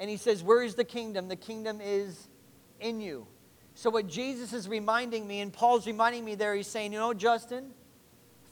And 0.00 0.10
he 0.10 0.16
says, 0.16 0.42
Where 0.42 0.62
is 0.62 0.74
the 0.74 0.84
kingdom? 0.84 1.28
The 1.28 1.36
kingdom 1.36 1.80
is 1.80 2.28
in 2.80 3.00
you. 3.00 3.28
So, 3.76 3.90
what 3.90 4.08
Jesus 4.08 4.52
is 4.52 4.68
reminding 4.68 5.24
me, 5.28 5.40
and 5.40 5.52
Paul's 5.52 5.86
reminding 5.86 6.24
me 6.24 6.34
there, 6.34 6.56
he's 6.56 6.66
saying, 6.66 6.92
You 6.92 6.98
know, 6.98 7.14
Justin, 7.14 7.70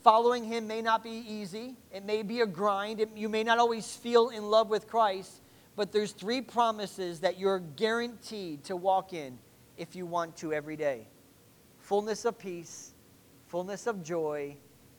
following 0.01 0.45
him 0.45 0.67
may 0.67 0.81
not 0.81 1.03
be 1.03 1.25
easy. 1.27 1.75
It 1.91 2.05
may 2.05 2.23
be 2.23 2.39
a 2.39 2.45
grind. 2.45 3.01
It, 3.01 3.09
you 3.13 3.27
may 3.27 3.43
not 3.43 3.59
always 3.59 3.93
feel 3.93 4.29
in 4.29 4.49
love 4.49 4.69
with 4.69 4.87
Christ, 4.87 5.41
but 5.75 5.91
there's 5.91 6.13
three 6.13 6.39
promises 6.39 7.19
that 7.19 7.37
you're 7.37 7.59
guaranteed 7.59 8.63
to 8.65 8.77
walk 8.77 9.11
in 9.11 9.37
if 9.75 9.93
you 9.97 10.05
want 10.05 10.37
to 10.37 10.53
every 10.53 10.77
day 10.77 11.07
fullness 11.79 12.23
of 12.23 12.39
peace 12.39 12.95
fullness 13.47 13.87
of 13.87 14.03
joy, 14.03 14.55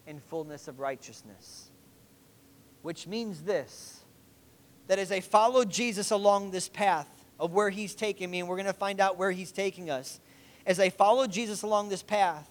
and 0.06 0.23
fullness 0.23 0.68
of 0.68 0.78
righteousness. 0.78 1.71
Which 2.83 3.06
means 3.06 3.42
this 3.42 4.02
that 4.87 4.99
as 4.99 5.11
I 5.11 5.21
follow 5.21 5.64
Jesus 5.64 6.12
along 6.12 6.52
this 6.52 6.68
path 6.68 7.15
of 7.38 7.52
where 7.52 7.70
he's 7.70 7.94
taking 7.94 8.30
me, 8.30 8.40
and 8.40 8.48
we're 8.48 8.56
going 8.56 8.66
to 8.66 8.72
find 8.72 9.00
out 9.00 9.18
where 9.18 9.30
he's 9.30 9.52
taking 9.52 9.90
us, 9.90 10.20
as 10.66 10.80
I 10.80 10.90
follow 10.90 11.26
Jesus 11.26 11.62
along 11.62 11.88
this 11.88 12.02
path, 12.02 12.50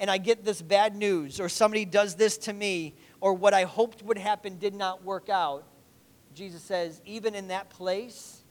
and 0.00 0.10
I 0.10 0.18
get 0.18 0.44
this 0.44 0.60
bad 0.60 0.96
news, 0.96 1.38
or 1.38 1.48
somebody 1.48 1.84
does 1.84 2.16
this 2.16 2.38
to 2.38 2.52
me, 2.52 2.94
or 3.20 3.34
what 3.34 3.54
I 3.54 3.64
hoped 3.64 4.02
would 4.02 4.18
happen 4.18 4.58
did 4.58 4.74
not 4.74 5.04
work 5.04 5.28
out, 5.28 5.64
Jesus 6.34 6.62
says, 6.62 7.00
even 7.04 7.34
in 7.34 7.48
that 7.48 7.70
place, 7.70 8.42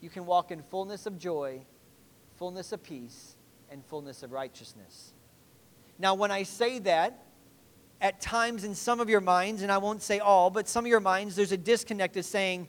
you 0.00 0.08
can 0.08 0.24
walk 0.26 0.50
in 0.50 0.62
fullness 0.62 1.06
of 1.06 1.18
joy, 1.18 1.60
fullness 2.36 2.72
of 2.72 2.82
peace, 2.82 3.36
and 3.70 3.84
fullness 3.84 4.22
of 4.22 4.32
righteousness. 4.32 5.12
Now, 5.98 6.14
when 6.14 6.30
I 6.30 6.44
say 6.44 6.78
that, 6.80 7.24
at 8.00 8.20
times 8.20 8.64
in 8.64 8.74
some 8.74 9.00
of 9.00 9.10
your 9.10 9.20
minds, 9.20 9.60
and 9.60 9.70
I 9.70 9.76
won't 9.76 10.02
say 10.02 10.18
all, 10.20 10.48
but 10.48 10.66
some 10.66 10.86
of 10.86 10.88
your 10.88 11.00
minds, 11.00 11.36
there's 11.36 11.52
a 11.52 11.58
disconnect 11.58 12.16
of 12.16 12.24
saying, 12.24 12.68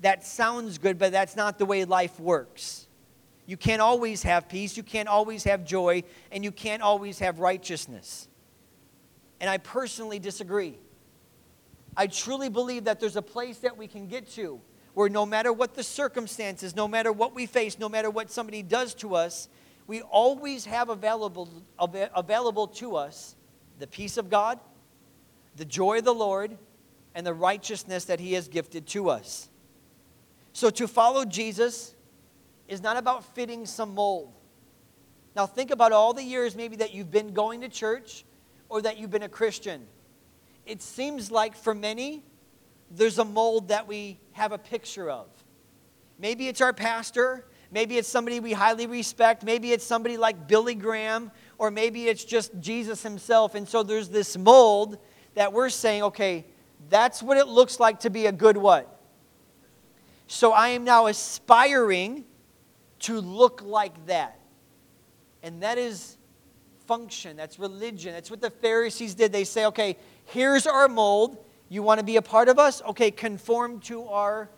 that 0.00 0.26
sounds 0.26 0.78
good, 0.78 0.98
but 0.98 1.12
that's 1.12 1.36
not 1.36 1.58
the 1.58 1.66
way 1.66 1.84
life 1.84 2.18
works. 2.20 2.86
You 3.46 3.56
can't 3.56 3.80
always 3.80 4.22
have 4.24 4.48
peace, 4.48 4.76
you 4.76 4.82
can't 4.82 5.08
always 5.08 5.44
have 5.44 5.64
joy, 5.64 6.04
and 6.30 6.44
you 6.44 6.52
can't 6.52 6.82
always 6.82 7.18
have 7.20 7.40
righteousness. 7.40 8.28
And 9.40 9.48
I 9.48 9.58
personally 9.58 10.18
disagree. 10.18 10.78
I 11.96 12.06
truly 12.06 12.48
believe 12.48 12.84
that 12.84 13.00
there's 13.00 13.16
a 13.16 13.22
place 13.22 13.58
that 13.58 13.76
we 13.76 13.86
can 13.86 14.06
get 14.06 14.28
to 14.32 14.60
where 14.94 15.08
no 15.08 15.24
matter 15.24 15.52
what 15.52 15.74
the 15.74 15.82
circumstances, 15.82 16.74
no 16.74 16.88
matter 16.88 17.12
what 17.12 17.34
we 17.34 17.46
face, 17.46 17.78
no 17.78 17.88
matter 17.88 18.10
what 18.10 18.30
somebody 18.30 18.62
does 18.62 18.94
to 18.94 19.14
us, 19.14 19.48
we 19.86 20.02
always 20.02 20.64
have 20.64 20.88
available, 20.88 21.48
available 21.78 22.66
to 22.66 22.96
us 22.96 23.36
the 23.78 23.86
peace 23.86 24.16
of 24.16 24.28
God, 24.28 24.58
the 25.56 25.64
joy 25.64 25.98
of 25.98 26.04
the 26.04 26.12
Lord, 26.12 26.58
and 27.14 27.26
the 27.26 27.32
righteousness 27.32 28.06
that 28.06 28.20
He 28.20 28.32
has 28.32 28.48
gifted 28.48 28.86
to 28.88 29.08
us. 29.08 29.48
So 30.58 30.70
to 30.70 30.88
follow 30.88 31.24
Jesus 31.24 31.94
is 32.66 32.82
not 32.82 32.96
about 32.96 33.22
fitting 33.36 33.64
some 33.64 33.94
mold. 33.94 34.32
Now, 35.36 35.46
think 35.46 35.70
about 35.70 35.92
all 35.92 36.12
the 36.12 36.24
years 36.24 36.56
maybe 36.56 36.74
that 36.76 36.92
you've 36.92 37.12
been 37.12 37.32
going 37.32 37.60
to 37.60 37.68
church 37.68 38.24
or 38.68 38.82
that 38.82 38.98
you've 38.98 39.12
been 39.12 39.22
a 39.22 39.28
Christian. 39.28 39.86
It 40.66 40.82
seems 40.82 41.30
like 41.30 41.54
for 41.54 41.76
many, 41.76 42.24
there's 42.90 43.20
a 43.20 43.24
mold 43.24 43.68
that 43.68 43.86
we 43.86 44.18
have 44.32 44.50
a 44.50 44.58
picture 44.58 45.08
of. 45.08 45.28
Maybe 46.18 46.48
it's 46.48 46.60
our 46.60 46.72
pastor, 46.72 47.46
Maybe 47.70 47.96
it's 47.96 48.08
somebody 48.08 48.40
we 48.40 48.52
highly 48.52 48.88
respect. 48.88 49.44
Maybe 49.44 49.70
it's 49.70 49.84
somebody 49.84 50.16
like 50.16 50.48
Billy 50.48 50.74
Graham, 50.74 51.30
or 51.58 51.70
maybe 51.70 52.08
it's 52.08 52.24
just 52.24 52.58
Jesus 52.60 53.02
himself. 53.02 53.54
And 53.54 53.68
so 53.68 53.84
there's 53.84 54.08
this 54.08 54.36
mold 54.36 54.98
that 55.34 55.52
we're 55.52 55.68
saying, 55.68 56.02
okay, 56.02 56.46
that's 56.88 57.22
what 57.22 57.36
it 57.36 57.46
looks 57.46 57.78
like 57.78 58.00
to 58.00 58.10
be 58.10 58.26
a 58.26 58.32
good 58.32 58.56
what? 58.56 58.97
So 60.28 60.52
I 60.52 60.68
am 60.68 60.84
now 60.84 61.06
aspiring 61.06 62.24
to 63.00 63.20
look 63.20 63.62
like 63.62 64.06
that. 64.06 64.38
And 65.42 65.62
that 65.62 65.78
is 65.78 66.18
function, 66.86 67.36
that's 67.36 67.58
religion. 67.58 68.12
That's 68.12 68.30
what 68.30 68.40
the 68.40 68.50
Pharisees 68.50 69.14
did. 69.14 69.32
They 69.32 69.44
say, 69.44 69.66
okay, 69.66 69.96
here's 70.26 70.66
our 70.66 70.86
mold. 70.86 71.38
You 71.70 71.82
want 71.82 71.98
to 71.98 72.04
be 72.04 72.16
a 72.16 72.22
part 72.22 72.48
of 72.48 72.58
us? 72.58 72.82
Okay, 72.82 73.10
conform 73.10 73.80
to 73.80 74.04
our, 74.04 74.50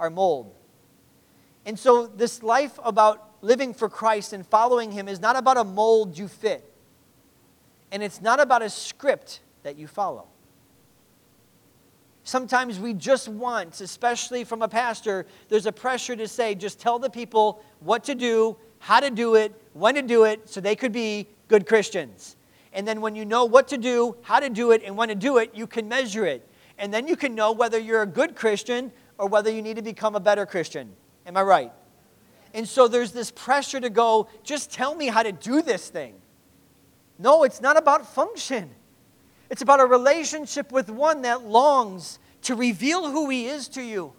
our 0.00 0.10
mold. 0.10 0.54
And 1.66 1.78
so, 1.78 2.06
this 2.06 2.42
life 2.42 2.78
about 2.84 3.30
living 3.40 3.72
for 3.72 3.88
Christ 3.88 4.32
and 4.32 4.46
following 4.46 4.92
Him 4.92 5.08
is 5.08 5.20
not 5.20 5.36
about 5.36 5.56
a 5.56 5.64
mold 5.64 6.18
you 6.18 6.28
fit, 6.28 6.70
and 7.90 8.02
it's 8.02 8.20
not 8.20 8.40
about 8.40 8.60
a 8.60 8.68
script 8.68 9.40
that 9.62 9.78
you 9.78 9.86
follow. 9.86 10.26
Sometimes 12.24 12.80
we 12.80 12.94
just 12.94 13.28
want, 13.28 13.80
especially 13.82 14.44
from 14.44 14.62
a 14.62 14.68
pastor, 14.68 15.26
there's 15.50 15.66
a 15.66 15.72
pressure 15.72 16.16
to 16.16 16.26
say, 16.26 16.54
just 16.54 16.80
tell 16.80 16.98
the 16.98 17.10
people 17.10 17.62
what 17.80 18.02
to 18.04 18.14
do, 18.14 18.56
how 18.78 18.98
to 18.98 19.10
do 19.10 19.34
it, 19.34 19.52
when 19.74 19.94
to 19.94 20.02
do 20.02 20.24
it, 20.24 20.48
so 20.48 20.60
they 20.60 20.74
could 20.74 20.92
be 20.92 21.28
good 21.48 21.66
Christians. 21.66 22.36
And 22.72 22.88
then 22.88 23.02
when 23.02 23.14
you 23.14 23.26
know 23.26 23.44
what 23.44 23.68
to 23.68 23.78
do, 23.78 24.16
how 24.22 24.40
to 24.40 24.48
do 24.48 24.72
it, 24.72 24.82
and 24.84 24.96
when 24.96 25.08
to 25.08 25.14
do 25.14 25.36
it, 25.36 25.54
you 25.54 25.66
can 25.66 25.86
measure 25.86 26.24
it. 26.24 26.48
And 26.78 26.92
then 26.92 27.06
you 27.06 27.14
can 27.14 27.34
know 27.34 27.52
whether 27.52 27.78
you're 27.78 28.02
a 28.02 28.06
good 28.06 28.34
Christian 28.34 28.90
or 29.18 29.28
whether 29.28 29.50
you 29.50 29.60
need 29.60 29.76
to 29.76 29.82
become 29.82 30.16
a 30.16 30.20
better 30.20 30.46
Christian. 30.46 30.90
Am 31.26 31.36
I 31.36 31.42
right? 31.42 31.72
And 32.54 32.66
so 32.66 32.88
there's 32.88 33.12
this 33.12 33.30
pressure 33.30 33.80
to 33.80 33.90
go, 33.90 34.28
just 34.42 34.72
tell 34.72 34.94
me 34.94 35.08
how 35.08 35.22
to 35.22 35.32
do 35.32 35.60
this 35.60 35.88
thing. 35.90 36.14
No, 37.18 37.44
it's 37.44 37.60
not 37.60 37.76
about 37.76 38.12
function. 38.12 38.70
It's 39.54 39.62
about 39.62 39.78
a 39.78 39.86
relationship 39.86 40.72
with 40.72 40.90
one 40.90 41.22
that 41.22 41.46
longs 41.46 42.18
to 42.42 42.56
reveal 42.56 43.08
who 43.12 43.30
he 43.30 43.46
is 43.46 43.68
to 43.68 43.82
you 43.82 44.12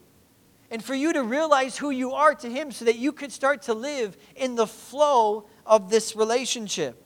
and 0.72 0.82
for 0.82 0.96
you 0.96 1.12
to 1.12 1.24
realize 1.24 1.78
who 1.78 1.90
you 1.90 2.14
are 2.14 2.34
to 2.36 2.50
him 2.50 2.72
so 2.72 2.86
that 2.86 2.96
you 2.96 3.12
could 3.12 3.34
start 3.34 3.64
to 3.64 3.74
live 3.74 4.16
in 4.38 4.56
the 4.56 4.66
flow 4.66 5.46
of 5.66 5.90
this 5.90 6.16
relationship. 6.16 7.04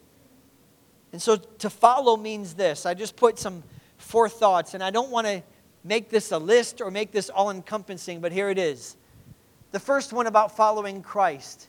And 1.11 1.19
so 1.19 1.37
to 1.37 1.71
follow 1.71 2.17
means 2.17 2.53
this. 2.53 2.85
I 2.85 2.93
just 2.93 3.15
put 3.15 3.39
some 3.39 3.63
four 3.97 4.29
thoughts, 4.29 4.75
and 4.75 4.83
I 4.83 4.91
don't 4.91 5.09
want 5.09 5.25
to 5.25 5.41
make 5.83 6.11
this 6.11 6.31
a 6.31 6.37
list 6.37 6.81
or 6.81 6.91
make 6.91 7.11
this 7.11 7.31
all 7.31 7.49
encompassing, 7.49 8.21
but 8.21 8.31
here 8.31 8.51
it 8.51 8.59
is. 8.59 8.95
The 9.71 9.79
first 9.79 10.13
one 10.13 10.27
about 10.27 10.55
following 10.55 11.01
Christ 11.01 11.67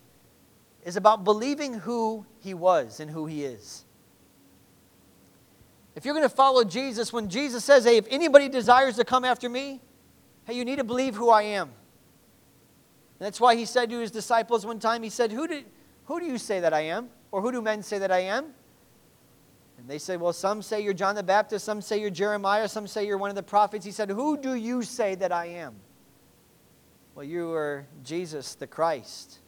is 0.85 0.97
about 0.97 1.25
believing 1.25 1.73
who 1.73 2.27
he 2.41 2.53
was 2.53 3.01
and 3.01 3.11
who 3.11 3.25
he 3.25 3.45
is. 3.45 3.87
If 5.95 6.05
you're 6.05 6.15
going 6.15 6.29
to 6.29 6.35
follow 6.35 6.65
Jesus, 6.65 7.13
when 7.13 7.29
Jesus 7.29 7.65
says, 7.65 7.85
hey, 7.85 7.97
if 7.97 8.07
anybody 8.11 8.49
desires 8.49 8.97
to 8.97 9.05
come 9.05 9.25
after 9.25 9.49
me, 9.49 9.81
hey, 10.45 10.55
you 10.55 10.65
need 10.65 10.77
to 10.77 10.85
believe 10.85 11.17
who 11.17 11.31
I 11.31 11.43
am. 11.43 11.69
And 11.69 13.27
that's 13.27 13.41
why 13.41 13.57
he 13.57 13.65
said 13.65 13.91
to 13.91 13.99
his 13.99 14.11
disciples 14.11 14.65
one 14.65 14.79
time, 14.79 15.03
he 15.03 15.11
said, 15.11 15.33
who 15.33 15.49
do, 15.49 15.63
who 16.05 16.21
do 16.21 16.27
you 16.27 16.39
say 16.39 16.61
that 16.61 16.73
I 16.73 16.83
am? 16.83 17.09
Or 17.33 17.41
who 17.41 17.53
do 17.53 17.63
men 17.63 17.83
say 17.83 17.99
that 17.99 18.11
I 18.11 18.21
am? 18.21 18.47
And 19.79 19.89
they 19.89 19.99
said, 19.99 20.21
Well, 20.21 20.35
some 20.35 20.61
say 20.61 20.83
you're 20.83 20.93
John 20.93 21.15
the 21.15 21.23
Baptist, 21.23 21.65
some 21.65 21.81
say 21.81 22.01
you're 22.01 22.11
Jeremiah, 22.11 22.69
some 22.69 22.87
say 22.87 23.07
you're 23.07 23.17
one 23.17 23.31
of 23.31 23.37
the 23.37 23.43
prophets. 23.43 23.85
He 23.85 23.93
said, 23.93 24.11
Who 24.11 24.37
do 24.37 24.55
you 24.55 24.83
say 24.83 25.15
that 25.15 25.33
I 25.33 25.47
am? 25.47 25.75
Well, 27.15 27.25
you 27.25 27.53
are 27.53 27.87
Jesus 28.05 28.55
the 28.57 28.67
Christ. 28.67 29.39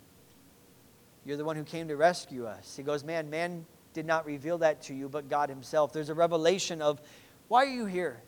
You're 1.27 1.37
the 1.37 1.45
one 1.45 1.57
who 1.57 1.65
came 1.65 1.87
to 1.89 1.97
rescue 1.97 2.47
us. 2.47 2.77
He 2.77 2.83
goes, 2.83 3.05
Man, 3.05 3.29
man 3.29 3.67
did 3.93 4.07
not 4.07 4.27
reveal 4.27 4.59
that 4.59 4.83
to 4.83 4.95
you, 4.95 5.09
but 5.09 5.29
God 5.29 5.49
Himself. 5.49 5.93
There's 5.93 6.09
a 6.09 6.15
revelation 6.15 6.83
of 6.83 7.01
why 7.49 7.65
are 7.65 7.69
you 7.69 7.87
here? 7.87 8.23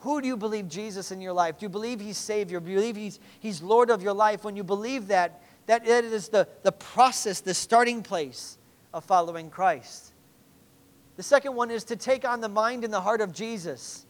Who 0.00 0.20
do 0.20 0.28
you 0.28 0.36
believe 0.36 0.68
Jesus 0.68 1.10
in 1.10 1.20
your 1.20 1.32
life? 1.32 1.58
Do 1.58 1.64
you 1.64 1.70
believe 1.70 2.00
He's 2.00 2.16
Savior? 2.16 2.60
Do 2.60 2.70
you 2.70 2.76
believe 2.76 2.96
He's, 2.96 3.20
he's 3.40 3.62
Lord 3.62 3.90
of 3.90 4.02
your 4.02 4.12
life? 4.12 4.44
When 4.44 4.56
you 4.56 4.64
believe 4.64 5.08
that, 5.08 5.42
that 5.66 5.86
is 5.86 6.28
the, 6.28 6.48
the 6.62 6.72
process, 6.72 7.40
the 7.40 7.54
starting 7.54 8.02
place 8.02 8.58
of 8.94 9.04
following 9.04 9.50
Christ. 9.50 10.12
The 11.16 11.22
second 11.22 11.54
one 11.54 11.70
is 11.70 11.84
to 11.84 11.96
take 11.96 12.26
on 12.26 12.40
the 12.40 12.48
mind 12.48 12.84
and 12.84 12.92
the 12.92 13.00
heart 13.00 13.20
of 13.20 13.32
Jesus. 13.32 14.06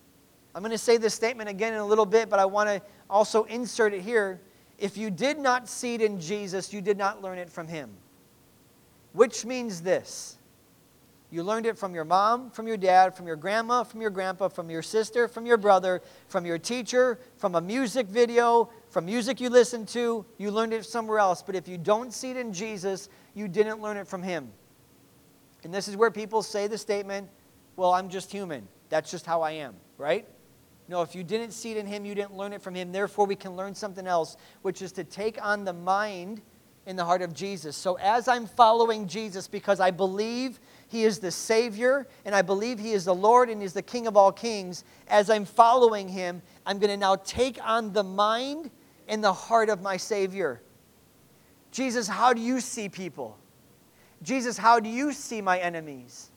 I'm 0.54 0.62
going 0.62 0.72
to 0.72 0.78
say 0.78 0.96
this 0.96 1.14
statement 1.14 1.48
again 1.48 1.72
in 1.72 1.80
a 1.80 1.86
little 1.86 2.06
bit, 2.06 2.28
but 2.28 2.38
I 2.38 2.44
want 2.44 2.68
to 2.68 2.82
also 3.08 3.44
insert 3.44 3.94
it 3.94 4.02
here. 4.02 4.40
If 4.78 4.96
you 4.96 5.10
did 5.10 5.38
not 5.38 5.68
see 5.68 5.94
it 5.94 6.02
in 6.02 6.20
Jesus, 6.20 6.72
you 6.72 6.80
did 6.80 6.98
not 6.98 7.22
learn 7.22 7.38
it 7.38 7.50
from 7.50 7.66
him. 7.66 7.90
Which 9.12 9.44
means 9.44 9.80
this 9.80 10.37
you 11.30 11.42
learned 11.42 11.66
it 11.66 11.76
from 11.76 11.94
your 11.94 12.06
mom, 12.06 12.50
from 12.50 12.66
your 12.66 12.78
dad, 12.78 13.14
from 13.14 13.26
your 13.26 13.36
grandma, 13.36 13.84
from 13.84 14.00
your 14.00 14.10
grandpa, 14.10 14.48
from 14.48 14.70
your 14.70 14.82
sister, 14.82 15.28
from 15.28 15.44
your 15.44 15.58
brother, 15.58 16.00
from 16.28 16.46
your 16.46 16.58
teacher, 16.58 17.18
from 17.36 17.54
a 17.54 17.60
music 17.60 18.06
video, 18.06 18.70
from 18.88 19.04
music 19.04 19.38
you 19.38 19.50
listened 19.50 19.88
to. 19.88 20.24
You 20.38 20.50
learned 20.50 20.72
it 20.72 20.86
somewhere 20.86 21.18
else. 21.18 21.42
But 21.42 21.54
if 21.54 21.68
you 21.68 21.76
don't 21.76 22.14
see 22.14 22.30
it 22.30 22.38
in 22.38 22.54
Jesus, 22.54 23.10
you 23.34 23.46
didn't 23.46 23.82
learn 23.82 23.98
it 23.98 24.08
from 24.08 24.22
him. 24.22 24.50
And 25.64 25.74
this 25.74 25.86
is 25.86 25.96
where 25.96 26.10
people 26.10 26.42
say 26.42 26.66
the 26.66 26.78
statement, 26.78 27.28
well, 27.76 27.92
I'm 27.92 28.08
just 28.08 28.32
human. 28.32 28.66
That's 28.88 29.10
just 29.10 29.26
how 29.26 29.42
I 29.42 29.52
am, 29.52 29.74
right? 29.98 30.26
No, 30.88 31.02
if 31.02 31.14
you 31.14 31.22
didn't 31.22 31.50
see 31.50 31.72
it 31.72 31.76
in 31.76 31.86
him, 31.86 32.06
you 32.06 32.14
didn't 32.14 32.34
learn 32.34 32.54
it 32.54 32.62
from 32.62 32.74
him. 32.74 32.90
Therefore, 32.90 33.26
we 33.26 33.36
can 33.36 33.54
learn 33.54 33.74
something 33.74 34.06
else, 34.06 34.38
which 34.62 34.80
is 34.80 34.92
to 34.92 35.04
take 35.04 35.44
on 35.44 35.64
the 35.64 35.74
mind 35.74 36.40
in 36.86 36.96
the 36.96 37.04
heart 37.04 37.20
of 37.20 37.34
Jesus. 37.34 37.76
So, 37.76 37.98
as 37.98 38.28
I'm 38.28 38.46
following 38.46 39.06
Jesus 39.06 39.46
because 39.46 39.78
I 39.78 39.90
believe 39.90 40.58
he 40.88 41.04
is 41.04 41.18
the 41.18 41.30
Savior 41.30 42.06
and 42.24 42.34
I 42.34 42.42
believe 42.42 42.78
he 42.78 42.92
is 42.92 43.04
the 43.04 43.14
Lord 43.14 43.50
and 43.50 43.62
he's 43.62 43.74
the 43.74 43.82
King 43.82 44.06
of 44.06 44.16
all 44.16 44.32
kings, 44.32 44.84
as 45.06 45.30
I'm 45.30 45.44
following 45.44 46.08
him, 46.08 46.42
I'm 46.66 46.78
going 46.78 46.90
to 46.90 46.96
now 46.96 47.16
take 47.16 47.58
on 47.64 47.92
the 47.92 48.02
mind 48.02 48.70
and 49.06 49.22
the 49.22 49.32
heart 49.32 49.68
of 49.68 49.80
my 49.80 49.96
Savior. 49.96 50.62
Jesus, 51.70 52.08
how 52.08 52.32
do 52.32 52.40
you 52.40 52.60
see 52.60 52.88
people? 52.88 53.38
Jesus, 54.22 54.56
how 54.56 54.80
do 54.80 54.88
you 54.88 55.12
see 55.12 55.40
my 55.40 55.58
enemies? 55.58 56.30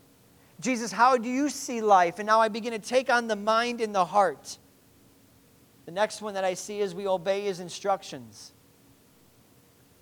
Jesus, 0.59 0.91
how 0.91 1.17
do 1.17 1.29
you 1.29 1.49
see 1.49 1.81
life? 1.81 2.19
And 2.19 2.27
now 2.27 2.39
I 2.39 2.47
begin 2.47 2.73
to 2.73 2.79
take 2.79 3.09
on 3.09 3.27
the 3.27 3.35
mind 3.35 3.81
and 3.81 3.95
the 3.95 4.05
heart. 4.05 4.59
The 5.85 5.91
next 5.91 6.21
one 6.21 6.35
that 6.35 6.43
I 6.43 6.53
see 6.53 6.79
is 6.79 6.93
we 6.93 7.07
obey 7.07 7.41
his 7.41 7.59
instructions. 7.59 8.53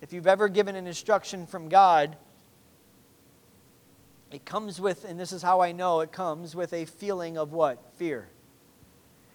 If 0.02 0.12
you've 0.12 0.26
ever 0.26 0.48
given 0.48 0.76
an 0.76 0.86
instruction 0.86 1.46
from 1.46 1.68
God, 1.68 2.16
it 4.30 4.44
comes 4.44 4.80
with, 4.80 5.04
and 5.04 5.18
this 5.18 5.32
is 5.32 5.42
how 5.42 5.60
I 5.60 5.72
know 5.72 6.00
it 6.00 6.12
comes 6.12 6.54
with 6.54 6.72
a 6.72 6.84
feeling 6.84 7.36
of 7.36 7.52
what? 7.52 7.92
Fear. 7.96 8.28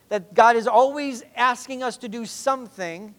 That 0.09 0.33
God 0.33 0.55
is 0.55 0.67
always 0.67 1.23
asking 1.35 1.83
us 1.83 1.97
to 1.97 2.07
do 2.07 2.25
something 2.25 3.15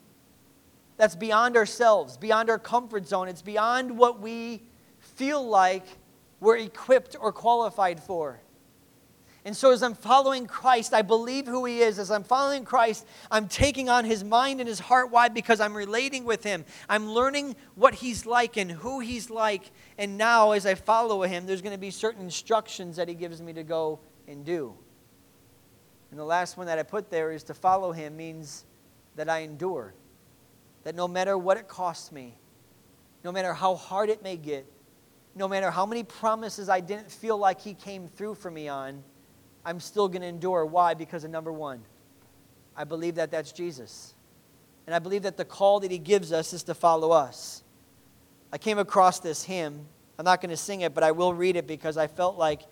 that's 0.97 1.17
beyond 1.17 1.57
ourselves, 1.57 2.17
beyond 2.17 2.49
our 2.49 2.59
comfort 2.59 3.07
zone. 3.07 3.29
It's 3.29 3.43
beyond 3.43 3.97
what 3.97 4.21
we 4.21 4.63
feel 4.99 5.47
like 5.47 5.87
we're 6.41 6.57
equipped 6.59 7.17
or 7.21 7.33
qualified 7.33 8.01
for. 8.01 8.41
And 9.47 9.57
so, 9.57 9.71
as 9.71 9.81
I'm 9.81 9.95
following 9.95 10.47
Christ, 10.47 10.93
I 10.93 11.03
believe 11.03 11.47
who 11.47 11.65
He 11.67 11.79
is. 11.79 12.01
As 12.01 12.11
I'm 12.11 12.25
following 12.25 12.65
Christ, 12.65 13.07
I'm 13.31 13.47
taking 13.47 13.89
on 13.89 14.05
His 14.05 14.25
mind 14.25 14.59
and 14.59 14.69
His 14.69 14.81
heart. 14.81 15.13
Why? 15.13 15.29
Because 15.29 15.61
I'm 15.61 15.77
relating 15.77 16.25
with 16.25 16.43
Him. 16.43 16.65
I'm 16.89 17.09
learning 17.09 17.55
what 17.77 17.95
He's 17.95 18.27
like 18.27 18.57
and 18.57 18.69
who 18.69 18.99
He's 18.99 19.31
like. 19.31 19.71
And 19.99 20.19
now, 20.19 20.51
as 20.51 20.67
I 20.67 20.75
follow 20.75 21.23
Him, 21.23 21.47
there's 21.47 21.63
going 21.63 21.77
to 21.77 21.79
be 21.79 21.93
certain 21.93 22.23
instructions 22.23 22.97
that 22.97 23.07
He 23.07 23.15
gives 23.15 23.41
me 23.41 23.53
to 23.53 23.63
go 23.63 24.01
and 24.27 24.45
do. 24.45 24.75
And 26.11 26.19
the 26.19 26.25
last 26.25 26.57
one 26.57 26.67
that 26.67 26.81
I 26.81 26.83
put 26.83 27.09
there 27.09 27.31
is 27.31 27.45
to 27.45 27.55
follow 27.55 27.93
Him 27.93 28.17
means 28.17 28.65
that 29.15 29.29
I 29.29 29.43
endure. 29.43 29.95
That 30.83 30.97
no 30.97 31.07
matter 31.07 31.39
what 31.39 31.57
it 31.57 31.69
costs 31.69 32.11
me, 32.11 32.35
no 33.23 33.31
matter 33.31 33.55
how 33.55 33.77
hard 33.77 34.11
it 34.11 34.25
may 34.25 34.39
get, 34.39 34.67
no 35.37 35.47
matter 35.47 35.71
how 35.71 35.87
many 35.87 36.03
promises 36.03 36.69
I 36.69 36.81
didn't 36.81 37.13
feel 37.13 37.39
like 37.39 37.61
He 37.61 37.75
came 37.75 38.09
through 38.09 38.35
for 38.35 38.51
me 38.51 38.67
on, 38.67 39.05
I'm 39.67 39.81
still 39.81 40.09
going 40.09 40.23
to 40.23 40.29
endure. 40.29 40.65
Why? 40.65 40.95
Because 40.95 41.25
of 41.25 41.31
number 41.31 41.53
one, 41.53 41.83
I 42.77 42.85
believe 42.85 43.17
that 43.17 43.33
that's 43.33 43.51
Jesus. 43.51 44.15
And 44.87 44.95
I 44.95 45.01
believe 45.01 45.23
that 45.25 45.37
the 45.37 45.45
call 45.45 45.81
that 45.81 45.91
He 45.91 45.99
gives 45.99 46.33
us 46.33 46.53
is 46.53 46.63
to 46.63 46.75
follow 46.75 47.11
us. 47.11 47.65
I 48.53 48.59
came 48.59 48.79
across 48.79 49.19
this 49.19 49.43
hymn. 49.43 49.87
I'm 50.19 50.25
not 50.25 50.41
going 50.41 50.51
to 50.51 50.57
sing 50.57 50.83
it, 50.83 50.95
but 50.95 51.03
I 51.03 51.11
will 51.11 51.35
read 51.35 51.57
it 51.57 51.67
because 51.67 51.97
I 51.97 52.07
felt 52.07 52.39
like, 52.39 52.63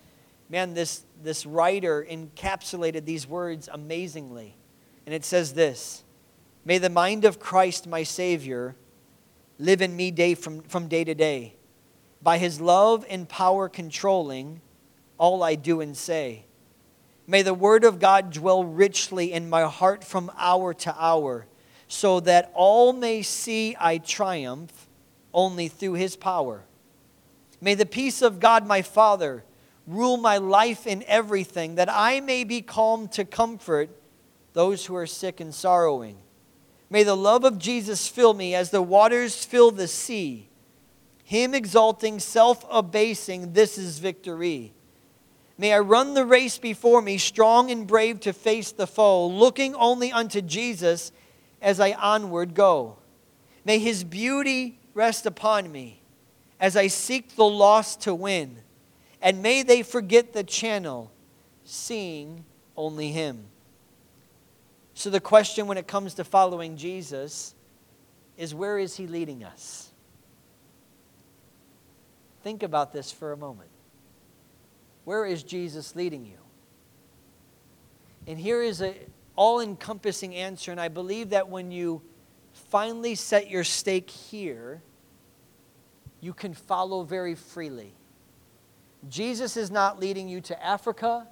man, 0.48 0.72
this, 0.72 1.04
this 1.22 1.44
writer 1.44 2.06
encapsulated 2.08 3.04
these 3.04 3.26
words 3.26 3.68
amazingly. 3.70 4.56
And 5.04 5.14
it 5.14 5.24
says 5.24 5.52
this 5.52 6.04
May 6.64 6.78
the 6.78 6.90
mind 6.90 7.24
of 7.24 7.40
Christ, 7.40 7.88
my 7.88 8.04
Savior, 8.04 8.76
live 9.58 9.82
in 9.82 9.96
me 9.96 10.12
day 10.12 10.34
from, 10.34 10.62
from 10.62 10.86
day 10.86 11.02
to 11.02 11.14
day 11.14 11.56
by 12.22 12.38
his 12.38 12.60
love 12.60 13.04
and 13.10 13.28
power 13.28 13.68
controlling 13.68 14.60
all 15.18 15.42
I 15.42 15.56
do 15.56 15.80
and 15.80 15.96
say. 15.96 16.44
May 17.26 17.42
the 17.42 17.54
word 17.54 17.84
of 17.84 18.00
God 18.00 18.32
dwell 18.32 18.64
richly 18.64 19.32
in 19.32 19.48
my 19.48 19.62
heart 19.62 20.04
from 20.04 20.30
hour 20.36 20.74
to 20.74 20.94
hour, 20.98 21.46
so 21.88 22.20
that 22.20 22.50
all 22.54 22.92
may 22.92 23.22
see 23.22 23.76
I 23.78 23.98
triumph 23.98 24.86
only 25.32 25.68
through 25.68 25.94
his 25.94 26.16
power. 26.16 26.64
May 27.60 27.74
the 27.74 27.86
peace 27.86 28.20
of 28.20 28.40
God, 28.40 28.66
my 28.66 28.82
Father, 28.82 29.44
rule 29.86 30.16
my 30.16 30.38
life 30.38 30.86
in 30.86 31.02
everything, 31.06 31.76
that 31.76 31.88
I 31.90 32.20
may 32.20 32.44
be 32.44 32.60
calm 32.60 33.08
to 33.08 33.24
comfort 33.24 33.90
those 34.52 34.86
who 34.86 34.94
are 34.96 35.06
sick 35.06 35.40
and 35.40 35.54
sorrowing. 35.54 36.16
May 36.90 37.02
the 37.02 37.16
love 37.16 37.44
of 37.44 37.58
Jesus 37.58 38.06
fill 38.06 38.34
me 38.34 38.54
as 38.54 38.70
the 38.70 38.82
waters 38.82 39.44
fill 39.44 39.70
the 39.70 39.88
sea 39.88 40.48
him 41.24 41.54
exalting, 41.54 42.20
self 42.20 42.64
abasing, 42.70 43.54
this 43.54 43.78
is 43.78 43.98
victory. 43.98 44.72
May 45.56 45.72
I 45.72 45.78
run 45.78 46.14
the 46.14 46.24
race 46.24 46.58
before 46.58 47.00
me, 47.00 47.16
strong 47.18 47.70
and 47.70 47.86
brave 47.86 48.20
to 48.20 48.32
face 48.32 48.72
the 48.72 48.86
foe, 48.86 49.26
looking 49.26 49.74
only 49.74 50.10
unto 50.10 50.42
Jesus 50.42 51.12
as 51.62 51.78
I 51.78 51.92
onward 51.92 52.54
go. 52.54 52.98
May 53.64 53.78
his 53.78 54.04
beauty 54.04 54.78
rest 54.94 55.26
upon 55.26 55.70
me 55.70 56.02
as 56.58 56.76
I 56.76 56.88
seek 56.88 57.36
the 57.36 57.44
lost 57.44 58.02
to 58.02 58.14
win, 58.14 58.58
and 59.22 59.42
may 59.42 59.62
they 59.62 59.82
forget 59.82 60.32
the 60.32 60.44
channel, 60.44 61.12
seeing 61.64 62.44
only 62.76 63.10
him. 63.10 63.46
So, 64.94 65.10
the 65.10 65.20
question 65.20 65.66
when 65.66 65.78
it 65.78 65.88
comes 65.88 66.14
to 66.14 66.24
following 66.24 66.76
Jesus 66.76 67.54
is 68.36 68.54
where 68.54 68.78
is 68.78 68.96
he 68.96 69.06
leading 69.06 69.42
us? 69.42 69.90
Think 72.42 72.62
about 72.62 72.92
this 72.92 73.10
for 73.10 73.32
a 73.32 73.36
moment. 73.36 73.70
Where 75.04 75.26
is 75.26 75.42
Jesus 75.42 75.94
leading 75.94 76.24
you? 76.24 76.38
And 78.26 78.38
here 78.38 78.62
is 78.62 78.80
an 78.80 78.94
all 79.36 79.60
encompassing 79.60 80.34
answer, 80.34 80.70
and 80.70 80.80
I 80.80 80.88
believe 80.88 81.30
that 81.30 81.48
when 81.48 81.70
you 81.70 82.02
finally 82.52 83.14
set 83.14 83.50
your 83.50 83.64
stake 83.64 84.08
here, 84.08 84.82
you 86.20 86.32
can 86.32 86.54
follow 86.54 87.02
very 87.02 87.34
freely. 87.34 87.92
Jesus 89.08 89.56
is 89.56 89.70
not 89.70 90.00
leading 90.00 90.28
you 90.28 90.40
to 90.42 90.64
Africa. 90.64 91.28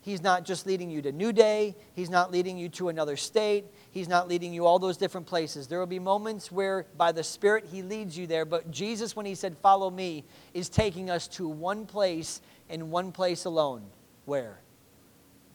He's 0.00 0.22
not 0.22 0.44
just 0.44 0.66
leading 0.66 0.88
you 0.88 1.02
to 1.02 1.10
New 1.10 1.32
Day. 1.32 1.74
He's 1.94 2.10
not 2.10 2.30
leading 2.30 2.56
you 2.56 2.68
to 2.68 2.90
another 2.90 3.16
state. 3.16 3.64
He's 3.90 4.06
not 4.06 4.28
leading 4.28 4.54
you 4.54 4.64
all 4.64 4.78
those 4.78 4.96
different 4.96 5.26
places. 5.26 5.66
There 5.66 5.80
will 5.80 5.86
be 5.86 5.98
moments 5.98 6.52
where, 6.52 6.86
by 6.96 7.10
the 7.10 7.24
Spirit, 7.24 7.64
He 7.72 7.82
leads 7.82 8.16
you 8.16 8.28
there. 8.28 8.44
But 8.44 8.70
Jesus, 8.70 9.16
when 9.16 9.26
He 9.26 9.34
said, 9.34 9.56
Follow 9.58 9.90
me, 9.90 10.22
is 10.54 10.68
taking 10.68 11.10
us 11.10 11.26
to 11.28 11.48
one 11.48 11.86
place 11.86 12.40
and 12.68 12.90
one 12.90 13.12
place 13.12 13.44
alone. 13.44 13.84
Where? 14.24 14.58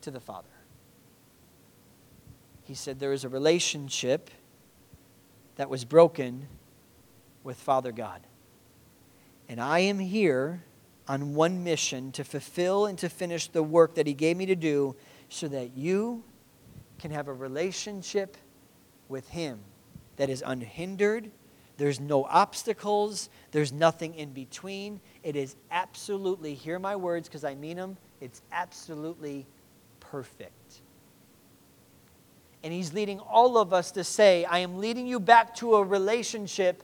To 0.01 0.11
the 0.11 0.19
Father. 0.19 0.47
He 2.63 2.73
said, 2.73 2.99
There 2.99 3.13
is 3.13 3.23
a 3.23 3.29
relationship 3.29 4.29
that 5.55 5.69
was 5.69 5.85
broken 5.85 6.47
with 7.43 7.57
Father 7.57 7.91
God. 7.91 8.21
And 9.49 9.59
I 9.59 9.79
am 9.79 9.99
here 9.99 10.63
on 11.07 11.35
one 11.35 11.63
mission 11.63 12.11
to 12.13 12.23
fulfill 12.23 12.85
and 12.85 12.97
to 12.99 13.09
finish 13.09 13.47
the 13.47 13.63
work 13.63 13.95
that 13.95 14.07
He 14.07 14.13
gave 14.13 14.37
me 14.37 14.45
to 14.45 14.55
do 14.55 14.95
so 15.29 15.47
that 15.49 15.75
you 15.75 16.23
can 16.99 17.11
have 17.11 17.27
a 17.27 17.33
relationship 17.33 18.37
with 19.09 19.27
Him 19.29 19.59
that 20.15 20.29
is 20.29 20.43
unhindered. 20.45 21.31
There's 21.77 21.99
no 21.99 22.23
obstacles, 22.25 23.29
there's 23.51 23.73
nothing 23.73 24.15
in 24.15 24.31
between. 24.33 25.01
It 25.23 25.35
is 25.35 25.55
absolutely, 25.69 26.55
hear 26.55 26.79
my 26.79 26.95
words 26.95 27.27
because 27.27 27.43
I 27.43 27.55
mean 27.55 27.77
them, 27.77 27.97
it's 28.19 28.41
absolutely 28.51 29.45
perfect. 29.99 30.81
And 32.63 32.73
He's 32.73 32.93
leading 32.93 33.19
all 33.19 33.57
of 33.57 33.73
us 33.73 33.91
to 33.91 34.03
say, 34.03 34.45
I 34.45 34.59
am 34.59 34.79
leading 34.79 35.07
you 35.07 35.19
back 35.19 35.55
to 35.55 35.75
a 35.75 35.83
relationship 35.83 36.83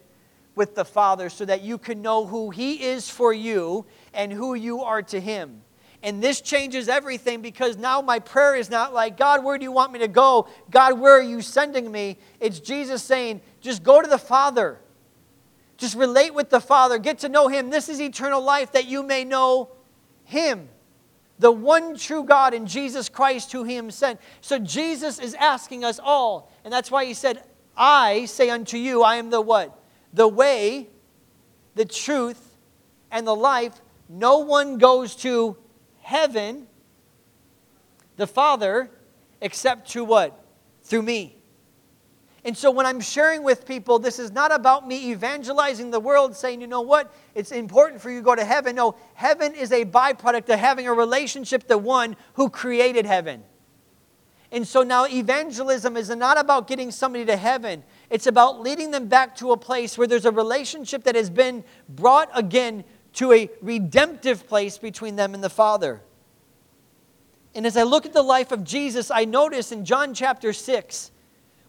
with 0.55 0.75
the 0.75 0.85
Father 0.85 1.29
so 1.29 1.45
that 1.45 1.61
you 1.61 1.77
can 1.77 2.01
know 2.01 2.25
who 2.25 2.49
He 2.49 2.83
is 2.83 3.09
for 3.09 3.33
you 3.33 3.85
and 4.13 4.31
who 4.31 4.53
you 4.55 4.81
are 4.81 5.01
to 5.03 5.19
Him. 5.19 5.61
And 6.03 6.21
this 6.21 6.41
changes 6.41 6.89
everything 6.89 7.41
because 7.41 7.75
now 7.75 8.01
my 8.01 8.19
prayer 8.19 8.55
is 8.55 8.69
not 8.69 8.93
like, 8.93 9.17
God, 9.17 9.43
where 9.43 9.57
do 9.57 9.63
you 9.63 9.71
want 9.71 9.91
me 9.91 9.99
to 9.99 10.07
go? 10.07 10.47
God, 10.69 10.99
where 10.99 11.13
are 11.13 11.23
you 11.23 11.41
sending 11.41 11.91
me? 11.91 12.17
It's 12.39 12.59
Jesus 12.59 13.01
saying, 13.01 13.41
just 13.61 13.83
go 13.83 14.01
to 14.01 14.07
the 14.07 14.19
Father. 14.19 14.79
Just 15.77 15.95
relate 15.95 16.33
with 16.33 16.49
the 16.49 16.59
Father. 16.59 16.97
Get 16.97 17.19
to 17.19 17.29
know 17.29 17.47
Him. 17.47 17.69
This 17.69 17.87
is 17.87 18.01
eternal 18.01 18.41
life 18.41 18.71
that 18.71 18.85
you 18.85 19.03
may 19.03 19.23
know 19.23 19.69
Him, 20.25 20.69
the 21.39 21.51
one 21.51 21.97
true 21.97 22.23
God 22.23 22.53
in 22.53 22.65
Jesus 22.65 23.09
Christ, 23.09 23.51
who 23.51 23.63
He 23.63 23.79
sent. 23.91 24.19
So 24.41 24.57
Jesus 24.59 25.19
is 25.19 25.35
asking 25.35 25.85
us 25.85 25.99
all, 26.03 26.51
and 26.63 26.73
that's 26.73 26.89
why 26.89 27.05
He 27.05 27.13
said, 27.13 27.43
I 27.75 28.25
say 28.25 28.49
unto 28.49 28.77
you, 28.77 29.03
I 29.03 29.17
am 29.17 29.29
the 29.29 29.39
what? 29.39 29.79
The 30.13 30.27
way, 30.27 30.89
the 31.75 31.85
truth, 31.85 32.57
and 33.11 33.27
the 33.27 33.35
life. 33.35 33.79
No 34.09 34.39
one 34.39 34.79
goes 34.79 35.15
to 35.17 35.57
heaven, 36.01 36.67
the 38.15 38.25
Father, 38.25 38.89
except 39.41 39.91
to 39.91 40.03
what? 40.03 40.43
Through 40.83 41.03
me. 41.03 41.36
And 42.45 42.55
so 42.57 42.71
when 42.71 42.85
I'm 42.85 43.01
sharing 43.01 43.43
with 43.43 43.65
people, 43.65 43.99
this 43.99 44.19
is 44.19 44.31
not 44.31 44.53
about 44.53 44.87
me 44.87 45.11
evangelizing 45.11 45.91
the 45.91 45.99
world, 45.99 46.35
saying, 46.35 46.61
you 46.61 46.67
know 46.67 46.81
what, 46.81 47.13
it's 47.35 47.51
important 47.51 48.01
for 48.01 48.09
you 48.09 48.19
to 48.19 48.23
go 48.23 48.35
to 48.35 48.45
heaven. 48.45 48.75
No, 48.75 48.95
heaven 49.15 49.53
is 49.53 49.71
a 49.71 49.83
byproduct 49.85 50.47
of 50.49 50.59
having 50.59 50.87
a 50.87 50.93
relationship 50.93 51.67
to 51.67 51.77
one 51.77 52.15
who 52.35 52.49
created 52.49 53.05
heaven. 53.05 53.43
And 54.51 54.65
so 54.65 54.81
now 54.81 55.05
evangelism 55.05 55.97
is 55.97 56.09
not 56.09 56.39
about 56.39 56.67
getting 56.67 56.91
somebody 56.91 57.25
to 57.25 57.35
heaven. 57.35 57.83
It's 58.09 58.27
about 58.27 58.61
leading 58.61 58.91
them 58.91 59.07
back 59.07 59.35
to 59.37 59.51
a 59.51 59.57
place 59.57 59.97
where 59.97 60.07
there's 60.07 60.25
a 60.25 60.31
relationship 60.31 61.03
that 61.03 61.15
has 61.15 61.29
been 61.29 61.65
brought 61.89 62.29
again 62.33 62.85
to 63.13 63.33
a 63.33 63.49
redemptive 63.61 64.47
place 64.47 64.77
between 64.77 65.17
them 65.17 65.33
and 65.33 65.43
the 65.43 65.49
Father. 65.49 66.01
And 67.55 67.65
as 67.65 67.75
I 67.75 67.83
look 67.83 68.05
at 68.05 68.13
the 68.13 68.21
life 68.21 68.51
of 68.51 68.63
Jesus, 68.63 69.11
I 69.11 69.25
notice 69.25 69.71
in 69.71 69.83
John 69.83 70.13
chapter 70.13 70.53
6, 70.53 71.11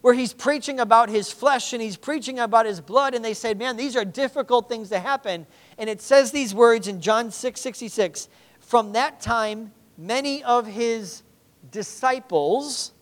where 0.00 0.14
he's 0.14 0.32
preaching 0.32 0.80
about 0.80 1.08
his 1.08 1.32
flesh 1.32 1.72
and 1.72 1.82
he's 1.82 1.96
preaching 1.96 2.38
about 2.38 2.66
his 2.66 2.80
blood, 2.80 3.14
and 3.14 3.24
they 3.24 3.34
said, 3.34 3.58
Man, 3.58 3.76
these 3.76 3.96
are 3.96 4.04
difficult 4.04 4.68
things 4.68 4.88
to 4.90 4.98
happen. 4.98 5.46
And 5.76 5.90
it 5.90 6.00
says 6.00 6.30
these 6.30 6.54
words 6.54 6.88
in 6.88 7.00
John 7.00 7.30
6 7.30 7.60
66 7.60 8.28
From 8.60 8.92
that 8.92 9.20
time, 9.20 9.72
many 9.96 10.42
of 10.44 10.66
his 10.66 11.22
disciples 11.70 12.92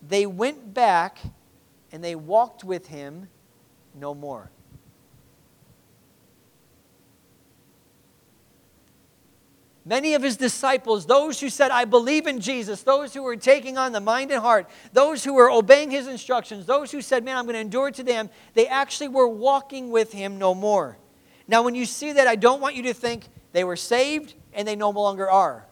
they 0.00 0.26
went 0.26 0.72
back 0.74 1.18
and 1.90 2.02
they 2.04 2.14
walked 2.14 2.64
with 2.64 2.86
him 2.86 3.28
no 3.94 4.14
more. 4.14 4.50
Many 9.88 10.12
of 10.12 10.22
his 10.22 10.36
disciples, 10.36 11.06
those 11.06 11.40
who 11.40 11.48
said, 11.48 11.70
I 11.70 11.86
believe 11.86 12.26
in 12.26 12.40
Jesus, 12.40 12.82
those 12.82 13.14
who 13.14 13.22
were 13.22 13.36
taking 13.36 13.78
on 13.78 13.92
the 13.92 14.00
mind 14.00 14.30
and 14.30 14.42
heart, 14.42 14.68
those 14.92 15.24
who 15.24 15.32
were 15.32 15.50
obeying 15.50 15.90
his 15.90 16.06
instructions, 16.06 16.66
those 16.66 16.92
who 16.92 17.00
said, 17.00 17.24
Man, 17.24 17.38
I'm 17.38 17.46
going 17.46 17.54
to 17.54 17.60
endure 17.60 17.90
to 17.92 18.02
them, 18.02 18.28
they 18.52 18.66
actually 18.66 19.08
were 19.08 19.26
walking 19.26 19.90
with 19.90 20.12
him 20.12 20.38
no 20.38 20.54
more. 20.54 20.98
Now, 21.46 21.62
when 21.62 21.74
you 21.74 21.86
see 21.86 22.12
that, 22.12 22.28
I 22.28 22.36
don't 22.36 22.60
want 22.60 22.74
you 22.74 22.82
to 22.82 22.92
think 22.92 23.28
they 23.52 23.64
were 23.64 23.76
saved 23.76 24.34
and 24.52 24.68
they 24.68 24.76
no 24.76 24.90
longer 24.90 25.30
are. 25.30 25.64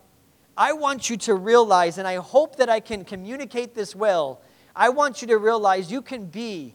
I 0.57 0.73
want 0.73 1.11
you 1.11 1.19
to 1.19 1.35
realize, 1.35 1.99
and 1.99 2.09
I 2.09 2.15
hope 2.15 2.57
that 2.57 2.71
I 2.71 2.81
can 2.81 3.05
communicate 3.05 3.75
this 3.75 3.95
well. 3.95 4.41
I 4.75 4.89
want 4.89 5.21
you 5.21 5.29
to 5.29 5.37
realize 5.37 5.93
you 5.93 6.01
can 6.01 6.25
be 6.25 6.75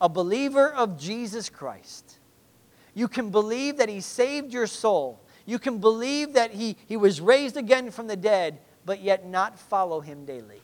a 0.00 0.08
believer 0.08 0.72
of 0.72 0.96
Jesus 0.96 1.50
Christ. 1.50 2.20
You 2.94 3.08
can 3.08 3.30
believe 3.30 3.78
that 3.78 3.88
He 3.88 4.00
saved 4.00 4.52
your 4.52 4.68
soul. 4.68 5.20
You 5.50 5.58
can 5.58 5.78
believe 5.78 6.34
that 6.34 6.52
he, 6.52 6.76
he 6.86 6.96
was 6.96 7.20
raised 7.20 7.56
again 7.56 7.90
from 7.90 8.06
the 8.06 8.14
dead, 8.14 8.60
but 8.86 9.00
yet 9.00 9.26
not 9.26 9.58
follow 9.58 10.00
him 10.00 10.24
daily. 10.24 10.62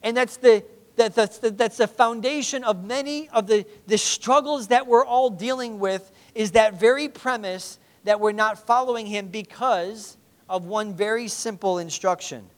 And 0.00 0.16
that's 0.16 0.36
the, 0.36 0.62
that, 0.94 1.12
that's, 1.12 1.38
the, 1.38 1.50
that's 1.50 1.78
the 1.78 1.88
foundation 1.88 2.62
of 2.62 2.84
many 2.84 3.28
of 3.30 3.48
the, 3.48 3.66
the 3.88 3.98
struggles 3.98 4.68
that 4.68 4.86
we're 4.86 5.04
all 5.04 5.28
dealing 5.28 5.80
with, 5.80 6.12
is 6.36 6.52
that 6.52 6.78
very 6.78 7.08
premise 7.08 7.80
that 8.04 8.20
we're 8.20 8.30
not 8.30 8.64
following 8.64 9.06
him 9.06 9.26
because 9.26 10.16
of 10.48 10.66
one 10.66 10.94
very 10.94 11.26
simple 11.26 11.78
instruction. 11.78 12.48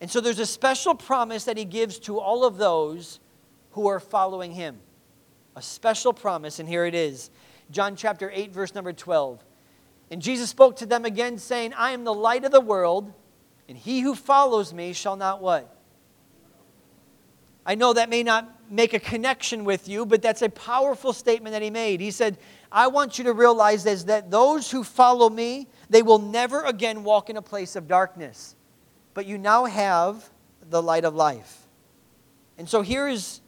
And 0.00 0.10
so 0.10 0.22
there's 0.22 0.38
a 0.38 0.46
special 0.46 0.94
promise 0.94 1.44
that 1.44 1.58
he 1.58 1.66
gives 1.66 1.98
to 1.98 2.18
all 2.18 2.46
of 2.46 2.56
those 2.56 3.20
who 3.72 3.86
are 3.86 4.00
following 4.00 4.52
him. 4.52 4.78
A 5.56 5.60
special 5.60 6.14
promise, 6.14 6.58
and 6.58 6.66
here 6.66 6.86
it 6.86 6.94
is 6.94 7.28
John 7.70 7.96
chapter 7.96 8.30
8, 8.32 8.52
verse 8.52 8.74
number 8.74 8.92
12. 8.92 9.44
And 10.10 10.22
Jesus 10.22 10.50
spoke 10.50 10.76
to 10.76 10.86
them 10.86 11.04
again, 11.04 11.38
saying, 11.38 11.74
I 11.74 11.90
am 11.90 12.04
the 12.04 12.14
light 12.14 12.44
of 12.44 12.52
the 12.52 12.60
world, 12.60 13.12
and 13.68 13.76
he 13.76 14.00
who 14.00 14.14
follows 14.14 14.72
me 14.72 14.92
shall 14.92 15.16
not 15.16 15.42
what? 15.42 15.76
I 17.64 17.74
know 17.74 17.92
that 17.92 18.08
may 18.08 18.22
not 18.22 18.48
make 18.70 18.94
a 18.94 19.00
connection 19.00 19.64
with 19.64 19.88
you, 19.88 20.06
but 20.06 20.22
that's 20.22 20.42
a 20.42 20.48
powerful 20.48 21.12
statement 21.12 21.52
that 21.52 21.62
he 21.62 21.70
made. 21.70 22.00
He 22.00 22.12
said, 22.12 22.38
I 22.70 22.86
want 22.86 23.18
you 23.18 23.24
to 23.24 23.32
realize 23.32 23.84
is 23.86 24.04
that 24.04 24.30
those 24.30 24.70
who 24.70 24.84
follow 24.84 25.28
me, 25.28 25.66
they 25.90 26.02
will 26.02 26.20
never 26.20 26.62
again 26.62 27.02
walk 27.02 27.28
in 27.28 27.36
a 27.36 27.42
place 27.42 27.74
of 27.74 27.88
darkness. 27.88 28.54
But 29.14 29.26
you 29.26 29.38
now 29.38 29.64
have 29.64 30.30
the 30.70 30.80
light 30.80 31.04
of 31.04 31.16
life. 31.16 31.66
And 32.58 32.68
so 32.68 32.82
here's 32.82 33.40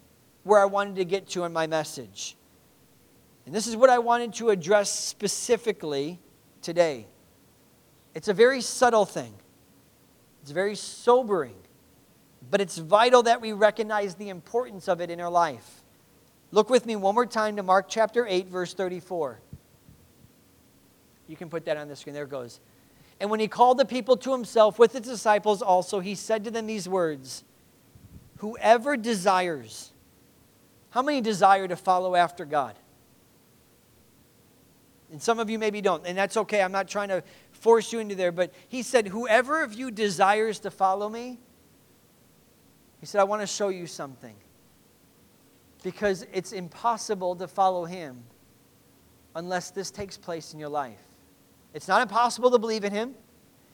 where 0.43 0.61
I 0.61 0.65
wanted 0.65 0.97
to 0.97 1.05
get 1.05 1.29
to 1.31 1.45
in 1.45 1.53
my 1.53 1.69
message. 1.69 2.38
And 3.49 3.55
this 3.55 3.67
is 3.67 3.77
what 3.77 3.89
I 3.89 3.99
wanted 3.99 4.35
to 4.35 4.51
address 4.51 4.93
specifically 4.93 6.19
today. 6.61 7.07
It's 8.15 8.29
a 8.29 8.35
very 8.35 8.61
subtle 8.61 9.07
thing, 9.07 9.33
it's 10.43 10.51
very 10.51 10.75
sobering, 10.75 11.55
but 12.51 12.61
it's 12.61 12.77
vital 12.77 13.23
that 13.23 13.41
we 13.41 13.55
recognize 13.55 14.17
the 14.17 14.29
importance 14.29 14.87
of 14.87 15.01
it 15.01 15.09
in 15.09 15.19
our 15.19 15.31
life. 15.31 15.83
Look 16.53 16.69
with 16.69 16.85
me 16.85 16.95
one 16.95 17.15
more 17.15 17.25
time 17.25 17.57
to 17.57 17.63
Mark 17.63 17.87
chapter 17.89 18.27
8, 18.27 18.49
verse 18.49 18.75
34. 18.75 19.41
You 21.27 21.37
can 21.37 21.49
put 21.49 21.65
that 21.65 21.79
on 21.79 21.89
the 21.89 21.97
screen. 21.97 22.13
There 22.13 22.25
it 22.25 22.31
goes. 22.31 22.61
And 23.19 23.31
when 23.31 23.41
he 23.41 23.49
called 23.49 23.79
the 23.79 23.87
people 23.87 24.19
to 24.19 24.33
himself 24.33 24.79
with 24.79 24.93
his 24.93 25.01
disciples 25.01 25.63
also, 25.63 26.01
he 26.01 26.15
said 26.15 26.45
to 26.45 26.51
them 26.51 26.67
these 26.67 26.87
words 26.87 27.45
Whoever 28.41 28.99
desires, 28.99 29.93
how 30.91 31.01
many 31.01 31.23
desire 31.23 31.67
to 31.67 31.77
follow 31.77 32.15
after 32.15 32.45
God? 32.45 32.79
And 35.11 35.23
some 35.23 35.39
of 35.39 35.49
you 35.49 35.59
maybe 35.59 35.81
don't, 35.81 36.07
and 36.07 36.17
that's 36.17 36.37
okay. 36.37 36.63
I'm 36.63 36.73
not 36.73 36.87
trying 36.87 37.09
to 37.09 37.23
force 37.51 37.93
you 37.93 37.99
into 37.99 38.15
there, 38.15 38.33
but 38.33 38.53
he 38.69 38.83
said, 38.83 39.09
Whoever 39.09 39.63
of 39.63 39.73
you 39.73 39.91
desires 39.91 40.59
to 40.61 40.71
follow 40.71 41.09
me, 41.09 41.39
he 43.01 43.07
said, 43.07 43.21
I 43.21 43.25
want 43.25 43.41
to 43.43 43.47
show 43.47 43.69
you 43.69 43.87
something. 43.87 44.35
Because 45.83 46.27
it's 46.33 46.53
impossible 46.53 47.37
to 47.37 47.49
follow 47.49 47.85
him 47.85 48.23
unless 49.35 49.71
this 49.71 49.91
takes 49.91 50.17
place 50.17 50.53
in 50.53 50.59
your 50.59 50.69
life. 50.69 51.01
It's 51.73 51.89
not 51.89 52.03
impossible 52.03 52.51
to 52.51 52.59
believe 52.59 52.85
in 52.85 52.93
him. 52.93 53.15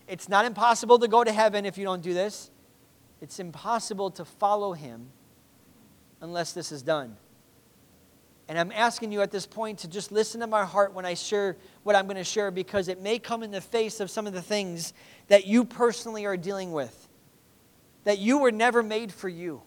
It's 0.07 0.29
not 0.29 0.45
impossible 0.45 0.99
to 0.99 1.09
go 1.09 1.25
to 1.25 1.33
heaven 1.33 1.65
if 1.65 1.79
you 1.79 1.85
don't 1.85 2.03
do 2.03 2.13
this. 2.13 2.51
It's 3.21 3.39
impossible 3.39 4.11
to 4.13 4.25
follow 4.25 4.75
him 4.75 5.09
unless 6.21 6.53
this 6.53 6.71
is 6.71 6.83
done. 6.83 7.17
And 8.49 8.59
I'm 8.59 8.73
asking 8.73 9.11
you 9.11 9.23
at 9.23 9.31
this 9.31 9.47
point 9.47 9.79
to 9.81 9.89
just 9.89 10.13
listen 10.13 10.41
to 10.41 10.47
my 10.47 10.65
heart 10.65 10.93
when 10.93 11.07
I 11.07 11.15
share 11.15 11.57
what 11.83 11.97
I'm 11.97 12.05
going 12.05 12.17
to 12.17 12.25
share 12.25 12.51
because 12.51 12.89
it 12.89 13.01
may 13.01 13.19
come 13.19 13.43
in 13.43 13.51
the 13.51 13.61
face 13.61 14.01
of 14.01 14.11
some 14.11 14.27
of 14.27 14.35
the 14.35 14.43
things 14.43 14.93
that 15.29 15.47
you 15.47 15.65
personally 15.65 16.27
are 16.27 16.37
dealing 16.37 16.73
with. 16.73 17.09
That 18.05 18.19
you 18.19 18.39
were 18.39 18.53
never 18.53 18.83
made 18.83 19.13
for 19.13 19.31
you. 19.31 19.63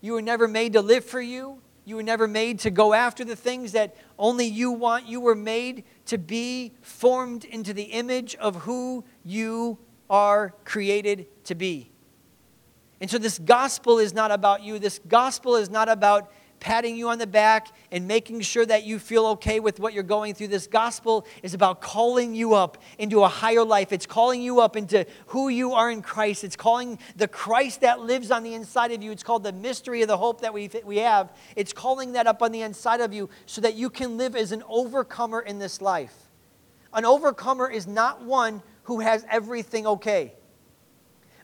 You 0.00 0.14
were 0.14 0.22
never 0.22 0.48
made 0.48 0.72
to 0.72 0.80
live 0.80 1.04
for 1.04 1.20
you. 1.20 1.60
You 1.84 1.96
were 1.96 2.02
never 2.02 2.26
made 2.26 2.60
to 2.60 2.70
go 2.70 2.94
after 2.94 3.24
the 3.24 3.36
things 3.36 3.72
that 3.72 3.96
only 4.18 4.46
you 4.46 4.70
want. 4.70 5.06
You 5.06 5.20
were 5.20 5.34
made 5.34 5.84
to 6.06 6.16
be 6.16 6.72
formed 6.80 7.44
into 7.44 7.74
the 7.74 7.82
image 7.82 8.34
of 8.36 8.56
who 8.56 9.04
you 9.24 9.78
are 10.08 10.54
created 10.64 11.26
to 11.44 11.54
be. 11.54 11.90
And 13.00 13.10
so, 13.10 13.18
this 13.18 13.38
gospel 13.38 13.98
is 13.98 14.12
not 14.12 14.30
about 14.30 14.62
you. 14.62 14.78
This 14.78 15.00
gospel 15.08 15.56
is 15.56 15.70
not 15.70 15.88
about 15.88 16.30
patting 16.60 16.94
you 16.96 17.08
on 17.08 17.18
the 17.18 17.26
back 17.26 17.68
and 17.90 18.06
making 18.06 18.42
sure 18.42 18.64
that 18.64 18.84
you 18.84 18.98
feel 18.98 19.26
okay 19.26 19.58
with 19.58 19.80
what 19.80 19.94
you're 19.94 20.02
going 20.02 20.34
through. 20.34 20.48
This 20.48 20.66
gospel 20.66 21.26
is 21.42 21.54
about 21.54 21.80
calling 21.80 22.34
you 22.34 22.54
up 22.54 22.78
into 22.98 23.22
a 23.24 23.28
higher 23.28 23.64
life. 23.64 23.92
It's 23.92 24.06
calling 24.06 24.42
you 24.42 24.60
up 24.60 24.76
into 24.76 25.06
who 25.28 25.48
you 25.48 25.72
are 25.72 25.90
in 25.90 26.02
Christ. 26.02 26.44
It's 26.44 26.56
calling 26.56 26.98
the 27.16 27.26
Christ 27.26 27.80
that 27.80 28.00
lives 28.00 28.30
on 28.30 28.42
the 28.42 28.54
inside 28.54 28.92
of 28.92 29.02
you. 29.02 29.10
It's 29.10 29.22
called 29.22 29.42
the 29.42 29.52
mystery 29.52 30.02
of 30.02 30.08
the 30.08 30.18
hope 30.18 30.42
that 30.42 30.54
we, 30.54 30.70
we 30.84 30.98
have. 30.98 31.32
It's 31.56 31.72
calling 31.72 32.12
that 32.12 32.26
up 32.26 32.42
on 32.42 32.52
the 32.52 32.62
inside 32.62 33.00
of 33.00 33.12
you 33.12 33.30
so 33.46 33.60
that 33.62 33.74
you 33.74 33.90
can 33.90 34.16
live 34.16 34.36
as 34.36 34.52
an 34.52 34.62
overcomer 34.68 35.40
in 35.40 35.58
this 35.58 35.80
life. 35.80 36.14
An 36.92 37.04
overcomer 37.04 37.70
is 37.70 37.86
not 37.86 38.22
one 38.22 38.62
who 38.84 39.00
has 39.00 39.24
everything 39.30 39.86
okay. 39.86 40.34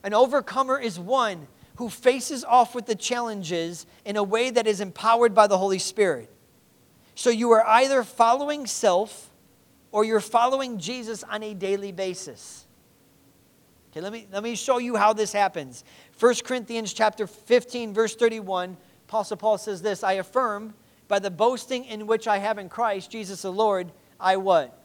An 0.02 0.12
overcomer 0.14 0.78
is 0.78 1.00
one 1.00 1.48
who 1.76 1.88
faces 1.88 2.44
off 2.44 2.74
with 2.74 2.86
the 2.86 2.94
challenges 2.94 3.86
in 4.04 4.16
a 4.16 4.22
way 4.22 4.50
that 4.50 4.66
is 4.66 4.80
empowered 4.80 5.34
by 5.34 5.46
the 5.46 5.58
Holy 5.58 5.78
Spirit. 5.78 6.30
So 7.14 7.30
you 7.30 7.50
are 7.52 7.66
either 7.66 8.02
following 8.02 8.66
self 8.66 9.30
or 9.92 10.04
you're 10.04 10.20
following 10.20 10.78
Jesus 10.78 11.22
on 11.24 11.42
a 11.42 11.54
daily 11.54 11.92
basis. 11.92 12.66
Okay, 13.90 14.00
let 14.00 14.12
me, 14.12 14.26
let 14.30 14.42
me 14.42 14.54
show 14.56 14.78
you 14.78 14.96
how 14.96 15.12
this 15.12 15.32
happens. 15.32 15.84
1 16.18 16.34
Corinthians 16.44 16.92
chapter 16.92 17.26
15, 17.26 17.94
verse 17.94 18.14
31, 18.14 18.76
Apostle 19.08 19.36
Paul 19.36 19.58
says 19.58 19.80
this 19.80 20.02
I 20.02 20.14
affirm 20.14 20.74
by 21.08 21.18
the 21.18 21.30
boasting 21.30 21.84
in 21.84 22.06
which 22.06 22.26
I 22.26 22.38
have 22.38 22.58
in 22.58 22.68
Christ, 22.68 23.10
Jesus 23.10 23.42
the 23.42 23.52
Lord, 23.52 23.92
I 24.18 24.36
what? 24.36 24.82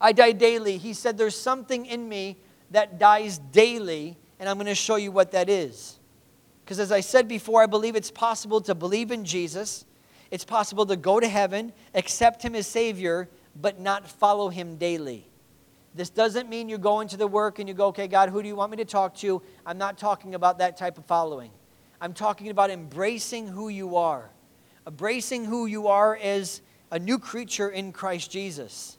I 0.00 0.12
die 0.12 0.32
daily. 0.32 0.78
He 0.78 0.94
said, 0.94 1.18
There's 1.18 1.36
something 1.36 1.86
in 1.86 2.08
me 2.08 2.38
that 2.70 2.98
dies 2.98 3.38
daily 3.38 4.16
and 4.40 4.48
I'm 4.48 4.56
going 4.56 4.66
to 4.66 4.74
show 4.74 4.96
you 4.96 5.12
what 5.12 5.32
that 5.32 5.48
is. 5.48 5.98
Because 6.64 6.80
as 6.80 6.90
I 6.90 7.00
said 7.00 7.28
before, 7.28 7.62
I 7.62 7.66
believe 7.66 7.94
it's 7.94 8.10
possible 8.10 8.60
to 8.62 8.74
believe 8.74 9.10
in 9.10 9.24
Jesus, 9.24 9.84
it's 10.30 10.44
possible 10.44 10.86
to 10.86 10.96
go 10.96 11.20
to 11.20 11.28
heaven, 11.28 11.72
accept 11.94 12.42
Him 12.42 12.54
as 12.54 12.66
Savior, 12.66 13.28
but 13.54 13.78
not 13.78 14.08
follow 14.08 14.48
Him 14.48 14.76
daily. 14.76 15.26
This 15.94 16.08
doesn't 16.08 16.48
mean 16.48 16.68
you 16.68 16.78
go 16.78 17.00
into 17.00 17.16
the 17.16 17.26
work 17.26 17.58
and 17.58 17.68
you 17.68 17.74
go, 17.74 17.88
okay, 17.88 18.06
God, 18.08 18.30
who 18.30 18.40
do 18.42 18.48
you 18.48 18.54
want 18.54 18.70
me 18.70 18.76
to 18.78 18.84
talk 18.84 19.16
to? 19.16 19.42
I'm 19.66 19.76
not 19.76 19.98
talking 19.98 20.34
about 20.34 20.58
that 20.58 20.76
type 20.76 20.96
of 20.98 21.04
following. 21.04 21.50
I'm 22.00 22.14
talking 22.14 22.48
about 22.48 22.70
embracing 22.70 23.48
who 23.48 23.68
you 23.68 23.96
are, 23.96 24.30
embracing 24.86 25.44
who 25.44 25.66
you 25.66 25.88
are 25.88 26.16
as 26.16 26.62
a 26.90 26.98
new 26.98 27.18
creature 27.18 27.68
in 27.68 27.92
Christ 27.92 28.30
Jesus. 28.30 28.96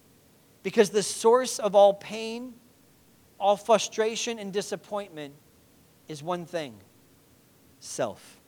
Because 0.63 0.89
the 0.89 1.01
source 1.01 1.57
of 1.57 1.73
all 1.73 1.93
pain, 1.93 2.53
all 3.41 3.57
frustration 3.57 4.39
and 4.39 4.53
disappointment 4.53 5.33
is 6.07 6.21
one 6.23 6.45
thing 6.45 6.75
self. 7.79 8.39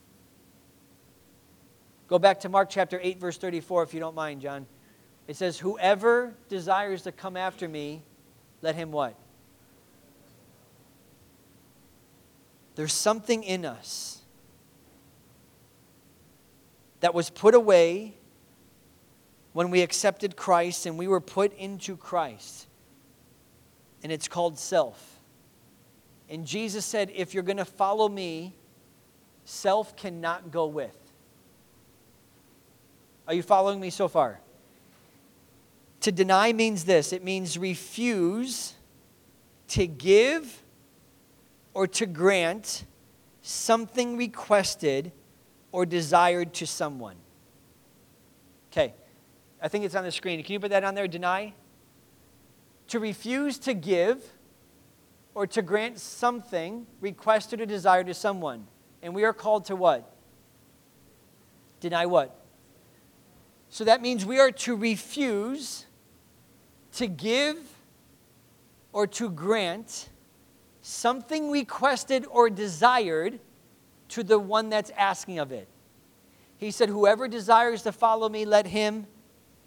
Go 2.07 2.19
back 2.19 2.41
to 2.41 2.49
Mark 2.49 2.69
chapter 2.69 2.99
8, 3.01 3.19
verse 3.19 3.37
34, 3.37 3.83
if 3.83 3.93
you 3.93 3.99
don't 3.99 4.15
mind, 4.15 4.41
John. 4.41 4.67
It 5.27 5.35
says, 5.35 5.57
Whoever 5.57 6.35
desires 6.47 7.01
to 7.03 7.11
come 7.11 7.35
after 7.35 7.67
me, 7.67 8.03
let 8.61 8.75
him 8.75 8.91
what? 8.91 9.15
There's 12.75 12.93
something 12.93 13.43
in 13.43 13.65
us 13.65 14.21
that 16.99 17.13
was 17.13 17.29
put 17.29 17.55
away 17.55 18.13
when 19.53 19.69
we 19.69 19.81
accepted 19.81 20.35
Christ 20.35 20.85
and 20.85 20.97
we 20.97 21.07
were 21.07 21.21
put 21.21 21.55
into 21.57 21.97
Christ 21.97 22.67
and 24.03 24.11
it's 24.11 24.27
called 24.27 24.59
self. 24.59 25.19
And 26.29 26.45
Jesus 26.45 26.85
said, 26.85 27.11
if 27.15 27.33
you're 27.33 27.43
going 27.43 27.57
to 27.57 27.65
follow 27.65 28.09
me, 28.09 28.53
self 29.45 29.95
cannot 29.95 30.51
go 30.51 30.67
with. 30.67 30.97
Are 33.27 33.33
you 33.33 33.43
following 33.43 33.79
me 33.79 33.89
so 33.89 34.07
far? 34.07 34.39
To 36.01 36.11
deny 36.11 36.51
means 36.51 36.83
this 36.83 37.13
it 37.13 37.23
means 37.23 37.57
refuse 37.57 38.73
to 39.69 39.87
give 39.87 40.61
or 41.73 41.87
to 41.87 42.05
grant 42.05 42.83
something 43.41 44.17
requested 44.17 45.11
or 45.71 45.85
desired 45.85 46.53
to 46.55 46.67
someone. 46.67 47.15
Okay, 48.71 48.93
I 49.61 49.67
think 49.69 49.85
it's 49.85 49.95
on 49.95 50.03
the 50.03 50.11
screen. 50.11 50.43
Can 50.43 50.53
you 50.53 50.59
put 50.59 50.71
that 50.71 50.83
on 50.83 50.93
there? 50.93 51.07
Deny? 51.07 51.53
To 52.93 52.99
refuse 52.99 53.57
to 53.57 53.73
give 53.73 54.23
or 55.33 55.47
to 55.47 55.63
grant 55.63 55.97
something 55.97 56.85
requested 57.01 57.59
or 57.59 57.65
desired 57.65 58.05
to 58.05 58.13
someone. 58.13 58.67
And 59.01 59.15
we 59.15 59.23
are 59.23 59.33
called 59.33 59.65
to 59.65 59.75
what? 59.75 60.15
Deny 61.79 62.05
what? 62.05 62.39
So 63.69 63.83
that 63.85 64.03
means 64.03 64.27
we 64.27 64.39
are 64.39 64.51
to 64.51 64.75
refuse 64.75 65.87
to 66.93 67.07
give 67.07 67.57
or 68.91 69.07
to 69.07 69.31
grant 69.31 70.09
something 70.83 71.49
requested 71.49 72.27
or 72.29 72.47
desired 72.47 73.39
to 74.09 74.21
the 74.21 74.37
one 74.37 74.69
that's 74.69 74.91
asking 74.91 75.39
of 75.39 75.51
it. 75.51 75.67
He 76.59 76.69
said, 76.69 76.89
Whoever 76.89 77.27
desires 77.27 77.81
to 77.81 77.91
follow 77.91 78.29
me, 78.29 78.45
let 78.45 78.67
him 78.67 79.07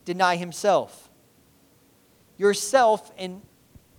deny 0.04 0.36
himself 0.36 1.05
Yourself, 2.38 3.12
and 3.18 3.42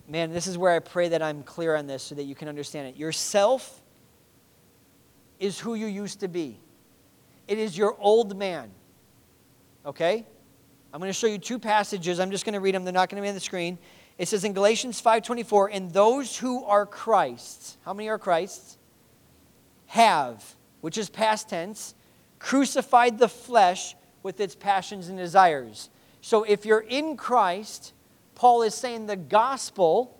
man, 0.06 0.32
this 0.32 0.46
is 0.46 0.56
where 0.56 0.72
I 0.72 0.78
pray 0.78 1.08
that 1.08 1.22
I'm 1.22 1.42
clear 1.42 1.76
on 1.76 1.86
this 1.86 2.02
so 2.02 2.14
that 2.14 2.24
you 2.24 2.34
can 2.34 2.48
understand 2.48 2.88
it. 2.88 2.96
Yourself 2.96 3.82
is 5.38 5.58
who 5.58 5.74
you 5.74 5.86
used 5.86 6.20
to 6.20 6.28
be, 6.28 6.58
it 7.46 7.58
is 7.58 7.76
your 7.76 7.96
old 7.98 8.36
man. 8.36 8.70
Okay? 9.86 10.24
I'm 10.92 11.00
going 11.00 11.10
to 11.10 11.18
show 11.18 11.26
you 11.26 11.38
two 11.38 11.58
passages. 11.58 12.18
I'm 12.18 12.30
just 12.30 12.44
going 12.44 12.54
to 12.54 12.60
read 12.60 12.74
them. 12.74 12.84
They're 12.84 12.92
not 12.92 13.08
going 13.08 13.16
to 13.16 13.22
be 13.22 13.28
on 13.28 13.34
the 13.34 13.40
screen. 13.40 13.78
It 14.16 14.26
says 14.26 14.44
in 14.44 14.52
Galatians 14.52 15.00
5:24, 15.00 15.68
"And 15.72 15.92
those 15.92 16.36
who 16.36 16.64
are 16.64 16.84
Christ's, 16.86 17.76
how 17.84 17.92
many 17.92 18.08
are 18.08 18.18
Christ's? 18.18 18.78
Have, 19.86 20.56
which 20.80 20.98
is 20.98 21.08
past 21.08 21.48
tense, 21.48 21.94
crucified 22.38 23.18
the 23.18 23.28
flesh 23.28 23.94
with 24.22 24.40
its 24.40 24.54
passions 24.54 25.08
and 25.08 25.16
desires." 25.16 25.90
So 26.20 26.42
if 26.42 26.66
you're 26.66 26.80
in 26.80 27.16
Christ, 27.16 27.92
Paul 28.38 28.62
is 28.62 28.72
saying 28.72 29.06
the 29.06 29.16
gospel 29.16 30.16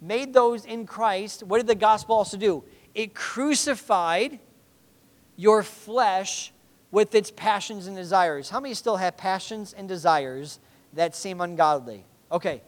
made 0.00 0.34
those 0.34 0.64
in 0.64 0.86
Christ. 0.86 1.44
What 1.44 1.58
did 1.58 1.68
the 1.68 1.76
gospel 1.76 2.16
also 2.16 2.36
do? 2.36 2.64
It 2.96 3.14
crucified 3.14 4.40
your 5.36 5.62
flesh 5.62 6.52
with 6.90 7.14
its 7.14 7.30
passions 7.30 7.86
and 7.86 7.96
desires. 7.96 8.50
How 8.50 8.58
many 8.58 8.74
still 8.74 8.96
have 8.96 9.16
passions 9.16 9.72
and 9.72 9.88
desires 9.88 10.58
that 10.94 11.14
seem 11.14 11.40
ungodly? 11.40 12.04
Okay. 12.32 12.60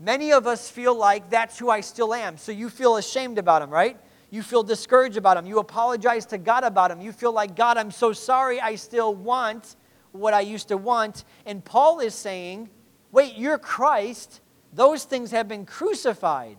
Many 0.00 0.32
of 0.32 0.46
us 0.46 0.70
feel 0.70 0.94
like 0.94 1.28
that's 1.28 1.58
who 1.58 1.68
I 1.68 1.82
still 1.82 2.14
am. 2.14 2.38
So 2.38 2.52
you 2.52 2.70
feel 2.70 2.96
ashamed 2.96 3.36
about 3.36 3.60
them, 3.60 3.68
right? 3.68 3.98
You 4.30 4.42
feel 4.42 4.62
discouraged 4.62 5.18
about 5.18 5.36
them. 5.36 5.44
You 5.44 5.58
apologize 5.58 6.24
to 6.26 6.38
God 6.38 6.64
about 6.64 6.88
them. 6.88 7.02
You 7.02 7.12
feel 7.12 7.32
like, 7.32 7.54
God, 7.54 7.76
I'm 7.76 7.90
so 7.90 8.14
sorry 8.14 8.62
I 8.62 8.76
still 8.76 9.14
want 9.14 9.76
what 10.12 10.32
I 10.32 10.40
used 10.40 10.68
to 10.68 10.78
want. 10.78 11.24
And 11.44 11.62
Paul 11.62 12.00
is 12.00 12.14
saying, 12.14 12.70
Wait, 13.12 13.36
you're 13.36 13.58
Christ. 13.58 14.40
Those 14.72 15.04
things 15.04 15.30
have 15.30 15.46
been 15.46 15.66
crucified. 15.66 16.56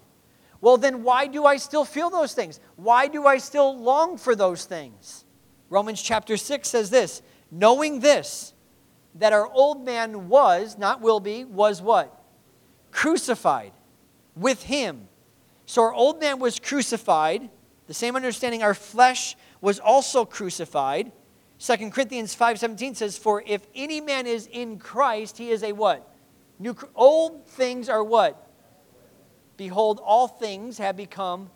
Well, 0.62 0.78
then 0.78 1.04
why 1.04 1.28
do 1.28 1.46
I 1.46 1.58
still 1.58 1.84
feel 1.84 2.10
those 2.10 2.34
things? 2.34 2.62
Why 2.78 3.08
do 3.08 3.28
I 3.28 3.40
still 3.40 3.78
long 3.78 4.18
for 4.18 4.36
those 4.36 4.64
things? 4.64 5.26
Romans 5.70 6.02
chapter 6.02 6.38
6 6.38 6.70
says 6.70 6.90
this 6.90 7.22
knowing 7.52 8.00
this, 8.00 8.54
that 9.16 9.34
our 9.34 9.48
old 9.48 9.84
man 9.84 10.30
was, 10.30 10.78
not 10.78 11.02
will 11.02 11.20
be, 11.20 11.44
was 11.44 11.82
what? 11.82 12.24
Crucified 12.92 13.72
with 14.36 14.64
him. 14.64 15.08
So 15.66 15.84
our 15.84 15.94
old 15.94 16.20
man 16.20 16.40
was 16.40 16.60
crucified. 16.60 17.50
The 17.88 17.94
same 17.94 18.16
understanding, 18.16 18.64
our 18.64 18.74
flesh 18.74 19.36
was 19.62 19.80
also 19.80 20.26
crucified. 20.26 21.12
2 21.60 21.92
Corinthians 21.92 22.36
5:17 22.36 22.96
says, 22.96 23.18
For 23.18 23.44
if 23.46 23.68
any 23.76 24.02
man 24.02 24.28
is 24.28 24.48
in 24.48 24.80
Christ, 24.80 25.38
he 25.38 25.52
is 25.52 25.64
a 25.64 25.72
what? 25.72 26.13
New, 26.60 26.76
old 26.96 27.48
things 27.48 27.90
are 27.90 28.04
what? 28.04 28.50
Behold, 29.58 30.00
all 30.04 30.28
things 30.28 30.78
have 30.78 30.96
become, 30.96 31.50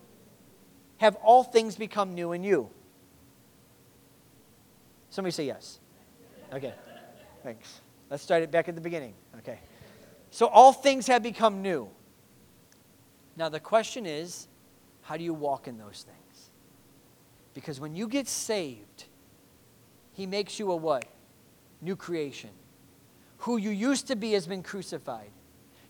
have 0.98 1.16
all 1.18 1.44
things 1.44 1.76
become 1.76 2.14
new 2.14 2.32
in 2.32 2.44
you. 2.44 2.70
Somebody 5.10 5.32
say 5.32 5.46
yes. 5.46 5.80
Okay, 6.54 6.74
thanks. 7.44 7.82
Let's 8.10 8.24
start 8.24 8.44
it 8.44 8.52
back 8.52 8.70
at 8.70 8.76
the 8.76 8.82
beginning. 8.82 9.14
Okay. 9.40 9.60
So 10.32 10.48
all 10.48 10.74
things 10.74 11.08
have 11.08 11.24
become 11.24 11.62
new. 11.62 11.90
Now 13.36 13.50
the 13.50 13.60
question 13.60 14.06
is, 14.06 14.48
how 15.02 15.18
do 15.18 15.24
you 15.24 15.34
walk 15.34 15.68
in 15.68 15.78
those 15.78 16.06
things? 16.06 16.52
Because 17.54 17.80
when 17.80 17.96
you 17.96 18.08
get 18.08 18.28
saved, 18.28 19.06
he 20.12 20.26
makes 20.26 20.60
you 20.60 20.72
a 20.72 20.76
what? 20.76 21.06
New 21.82 21.96
creation. 21.96 22.50
Who 23.40 23.58
you 23.58 23.70
used 23.70 24.08
to 24.08 24.16
be 24.16 24.34
has 24.34 24.48
been 24.48 24.64
crucified. 24.64 25.32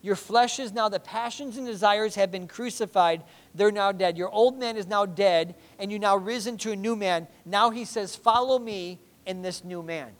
Your 0.00 0.16
flesh 0.16 0.60
is 0.60 0.72
now, 0.72 0.88
the 0.88 1.00
passions 1.00 1.56
and 1.56 1.66
desires 1.66 2.14
have 2.14 2.30
been 2.30 2.46
crucified. 2.46 3.24
They're 3.54 3.72
now 3.72 3.90
dead. 3.90 4.16
Your 4.16 4.30
old 4.30 4.58
man 4.58 4.76
is 4.76 4.86
now 4.86 5.06
dead, 5.06 5.56
and 5.78 5.90
you 5.90 5.98
now 5.98 6.16
risen 6.16 6.56
to 6.58 6.72
a 6.72 6.76
new 6.76 6.94
man. 6.94 7.26
Now 7.44 7.70
he 7.70 7.84
says, 7.84 8.14
Follow 8.14 8.58
me, 8.58 9.00
in 9.28 9.42
this 9.42 9.62
new 9.62 9.82
man. 9.82 10.10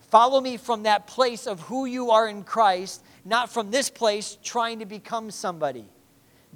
Follow 0.00 0.40
me 0.40 0.56
from 0.56 0.84
that 0.84 1.06
place 1.06 1.46
of 1.46 1.60
who 1.62 1.84
you 1.84 2.10
are 2.12 2.28
in 2.28 2.44
Christ, 2.44 3.02
not 3.24 3.50
from 3.50 3.70
this 3.70 3.90
place 3.90 4.38
trying 4.42 4.78
to 4.78 4.86
become 4.86 5.30
somebody. 5.30 5.84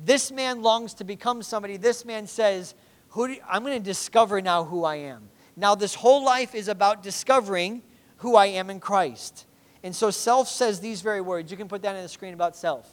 This 0.02 0.30
man 0.30 0.62
longs 0.62 0.94
to 0.94 1.04
become 1.04 1.42
somebody. 1.42 1.76
This 1.76 2.06
man 2.06 2.26
says, 2.26 2.74
who 3.10 3.36
I'm 3.46 3.62
going 3.62 3.76
to 3.76 3.84
discover 3.84 4.40
now 4.40 4.64
who 4.64 4.84
I 4.84 4.96
am. 4.96 5.28
Now, 5.54 5.74
this 5.74 5.94
whole 5.94 6.24
life 6.24 6.54
is 6.54 6.68
about 6.68 7.02
discovering 7.02 7.82
who 8.18 8.36
I 8.36 8.46
am 8.46 8.70
in 8.70 8.80
Christ. 8.80 9.44
And 9.82 9.94
so 9.94 10.10
self 10.10 10.48
says 10.48 10.80
these 10.80 11.02
very 11.02 11.20
words. 11.20 11.50
You 11.50 11.56
can 11.56 11.68
put 11.68 11.82
that 11.82 11.96
on 11.96 12.02
the 12.02 12.08
screen 12.08 12.34
about 12.34 12.56
self. 12.56 12.88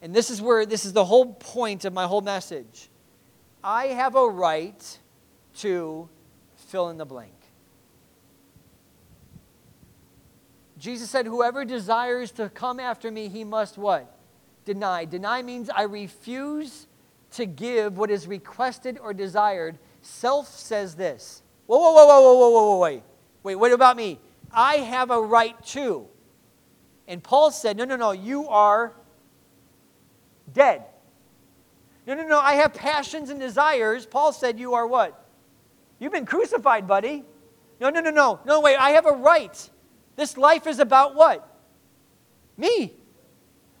And 0.00 0.14
this 0.14 0.30
is 0.30 0.40
where 0.40 0.66
this 0.66 0.84
is 0.84 0.92
the 0.92 1.04
whole 1.04 1.34
point 1.34 1.84
of 1.84 1.92
my 1.92 2.06
whole 2.06 2.20
message. 2.20 2.88
I 3.62 3.86
have 3.88 4.16
a 4.16 4.28
right 4.28 4.98
to 5.58 6.08
fill 6.56 6.90
in 6.90 6.98
the 6.98 7.06
blank. 7.06 7.32
Jesus 10.78 11.08
said, 11.08 11.26
Whoever 11.26 11.64
desires 11.64 12.30
to 12.32 12.50
come 12.50 12.78
after 12.78 13.10
me, 13.10 13.28
he 13.28 13.44
must 13.44 13.78
what? 13.78 14.18
Deny. 14.64 15.06
Deny 15.06 15.42
means 15.42 15.70
I 15.70 15.82
refuse 15.82 16.86
to 17.32 17.46
give 17.46 17.96
what 17.96 18.10
is 18.10 18.26
requested 18.26 18.98
or 18.98 19.14
desired. 19.14 19.78
Self 20.02 20.48
says 20.48 20.94
this. 20.94 21.42
Whoa, 21.66 21.78
whoa, 21.78 21.92
whoa, 21.92 22.06
whoa, 22.06 22.20
whoa, 22.20 22.50
whoa, 22.50 22.70
whoa, 22.70 22.78
wait. 22.78 23.02
Wait, 23.42 23.54
what 23.54 23.72
about 23.72 23.96
me? 23.96 24.18
I 24.54 24.76
have 24.76 25.10
a 25.10 25.20
right 25.20 25.60
to. 25.66 26.06
And 27.06 27.22
Paul 27.22 27.50
said, 27.50 27.76
No, 27.76 27.84
no, 27.84 27.96
no, 27.96 28.12
you 28.12 28.48
are 28.48 28.94
dead. 30.52 30.84
No, 32.06 32.14
no, 32.14 32.26
no, 32.26 32.38
I 32.38 32.54
have 32.54 32.74
passions 32.74 33.30
and 33.30 33.40
desires. 33.40 34.06
Paul 34.06 34.32
said, 34.32 34.58
You 34.58 34.74
are 34.74 34.86
what? 34.86 35.26
You've 35.98 36.12
been 36.12 36.26
crucified, 36.26 36.86
buddy. 36.86 37.24
No, 37.80 37.90
no, 37.90 38.00
no, 38.00 38.10
no. 38.10 38.40
No, 38.44 38.60
wait, 38.60 38.76
I 38.76 38.90
have 38.90 39.06
a 39.06 39.12
right. 39.12 39.70
This 40.16 40.36
life 40.36 40.66
is 40.66 40.78
about 40.78 41.14
what? 41.14 41.48
Me. 42.56 42.92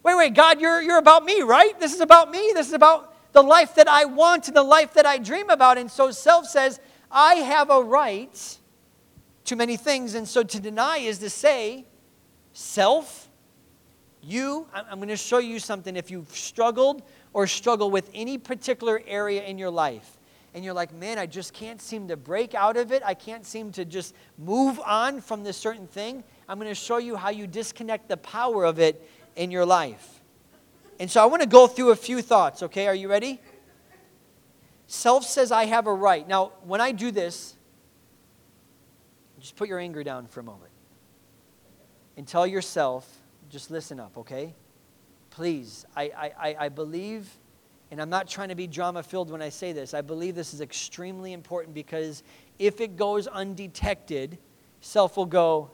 Wait, 0.02 0.16
wait, 0.16 0.34
God, 0.34 0.60
you're, 0.60 0.82
you're 0.82 0.98
about 0.98 1.24
me, 1.24 1.42
right? 1.42 1.78
This 1.80 1.94
is 1.94 2.00
about 2.00 2.30
me. 2.30 2.50
This 2.54 2.66
is 2.66 2.72
about 2.72 3.32
the 3.32 3.42
life 3.42 3.74
that 3.76 3.88
I 3.88 4.04
want 4.04 4.48
and 4.48 4.56
the 4.56 4.62
life 4.62 4.94
that 4.94 5.06
I 5.06 5.18
dream 5.18 5.48
about. 5.48 5.78
And 5.78 5.90
so 5.90 6.10
self 6.10 6.46
says, 6.46 6.80
I 7.10 7.36
have 7.36 7.70
a 7.70 7.82
right 7.82 8.58
to 9.44 9.56
many 9.56 9.76
things. 9.76 10.14
And 10.14 10.26
so 10.26 10.42
to 10.42 10.60
deny 10.60 10.98
is 10.98 11.18
to 11.18 11.30
say, 11.30 11.86
self, 12.52 13.28
you, 14.22 14.66
I'm 14.72 14.98
going 14.98 15.08
to 15.08 15.16
show 15.16 15.38
you 15.38 15.58
something. 15.58 15.96
If 15.96 16.10
you've 16.10 16.34
struggled 16.34 17.02
or 17.32 17.46
struggle 17.46 17.90
with 17.90 18.10
any 18.14 18.38
particular 18.38 19.02
area 19.06 19.44
in 19.44 19.58
your 19.58 19.70
life, 19.70 20.16
and 20.54 20.64
you're 20.64 20.74
like, 20.74 20.94
man, 20.94 21.18
I 21.18 21.26
just 21.26 21.52
can't 21.52 21.82
seem 21.82 22.06
to 22.08 22.16
break 22.16 22.54
out 22.54 22.76
of 22.76 22.92
it. 22.92 23.02
I 23.04 23.14
can't 23.14 23.44
seem 23.44 23.72
to 23.72 23.84
just 23.84 24.14
move 24.38 24.78
on 24.86 25.20
from 25.20 25.42
this 25.42 25.56
certain 25.56 25.88
thing. 25.88 26.22
I'm 26.48 26.58
going 26.58 26.70
to 26.70 26.76
show 26.76 26.98
you 26.98 27.16
how 27.16 27.30
you 27.30 27.48
disconnect 27.48 28.08
the 28.08 28.16
power 28.16 28.64
of 28.64 28.78
it 28.78 29.06
in 29.34 29.50
your 29.50 29.66
life. 29.66 30.20
And 31.00 31.10
so 31.10 31.20
I 31.20 31.26
want 31.26 31.42
to 31.42 31.48
go 31.48 31.66
through 31.66 31.90
a 31.90 31.96
few 31.96 32.22
thoughts, 32.22 32.62
okay? 32.62 32.86
Are 32.86 32.94
you 32.94 33.08
ready? 33.08 33.40
Self 34.86 35.24
says 35.24 35.50
I 35.50 35.64
have 35.64 35.88
a 35.88 35.92
right. 35.92 36.26
Now, 36.26 36.52
when 36.62 36.80
I 36.80 36.92
do 36.92 37.10
this, 37.10 37.56
just 39.44 39.56
put 39.56 39.68
your 39.68 39.78
anger 39.78 40.02
down 40.02 40.26
for 40.26 40.40
a 40.40 40.42
moment 40.42 40.70
and 42.16 42.26
tell 42.26 42.46
yourself, 42.46 43.06
just 43.50 43.70
listen 43.70 44.00
up, 44.00 44.16
okay? 44.16 44.54
Please, 45.28 45.84
I, 45.94 46.32
I, 46.40 46.56
I 46.60 46.68
believe 46.70 47.28
and 47.90 48.00
I'm 48.00 48.08
not 48.08 48.26
trying 48.26 48.48
to 48.48 48.54
be 48.54 48.66
drama 48.66 49.02
filled 49.02 49.30
when 49.30 49.42
I 49.42 49.50
say 49.50 49.72
this. 49.72 49.92
I 49.92 50.00
believe 50.00 50.34
this 50.34 50.54
is 50.54 50.62
extremely 50.62 51.34
important 51.34 51.74
because 51.74 52.22
if 52.58 52.80
it 52.80 52.96
goes 52.96 53.26
undetected, 53.26 54.38
self 54.80 55.18
will 55.18 55.26
go, 55.26 55.70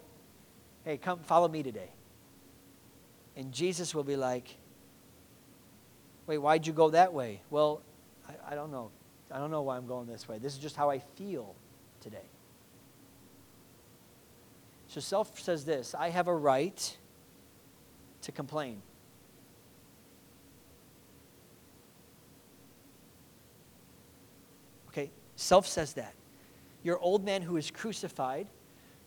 hey, 0.84 0.96
come 0.96 1.20
follow 1.20 1.46
me 1.46 1.62
today. 1.62 1.92
And 3.36 3.52
Jesus 3.52 3.94
will 3.94 4.02
be 4.02 4.16
like, 4.16 4.56
wait, 6.26 6.38
why'd 6.38 6.66
you 6.66 6.72
go 6.72 6.90
that 6.90 7.12
way? 7.12 7.40
Well, 7.50 7.82
I, 8.28 8.52
I 8.52 8.54
don't 8.56 8.72
know. 8.72 8.90
I 9.30 9.38
don't 9.38 9.52
know 9.52 9.62
why 9.62 9.76
I'm 9.76 9.86
going 9.86 10.08
this 10.08 10.28
way. 10.28 10.38
This 10.38 10.54
is 10.54 10.58
just 10.58 10.74
how 10.74 10.90
I 10.90 10.98
feel 10.98 11.54
today. 12.00 12.26
So 14.90 15.00
self 15.00 15.38
says 15.38 15.64
this 15.64 15.94
I 15.94 16.08
have 16.08 16.26
a 16.26 16.34
right 16.34 16.98
to 18.22 18.32
complain. 18.32 18.82
Okay, 24.88 25.12
self 25.36 25.68
says 25.68 25.92
that. 25.92 26.12
Your 26.82 26.98
old 26.98 27.24
man 27.24 27.40
who 27.40 27.56
is 27.56 27.70
crucified, 27.70 28.48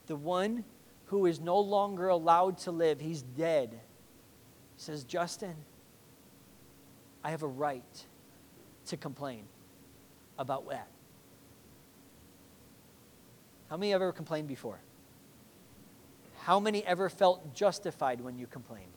the 0.08 0.16
one 0.16 0.64
who 1.08 1.26
is 1.26 1.42
no 1.42 1.60
longer 1.60 2.08
allowed 2.08 2.60
to 2.60 2.72
live, 2.72 3.02
he's 3.02 3.22
dead, 3.22 3.78
says, 4.78 5.04
Justin, 5.04 5.56
I 7.26 7.32
have 7.32 7.44
a 7.44 7.48
right 7.48 8.06
to 8.86 8.96
complain 8.96 9.44
about 10.40 10.70
that. 10.70 10.88
How 13.70 13.76
many 13.76 13.92
have 13.92 14.02
ever 14.02 14.14
complained 14.14 14.48
before? 14.48 14.80
How 16.44 16.60
many 16.60 16.86
ever 16.86 17.08
felt 17.08 17.56
justified 17.56 18.20
when 18.20 18.38
you 18.38 18.48
complained? 18.48 18.92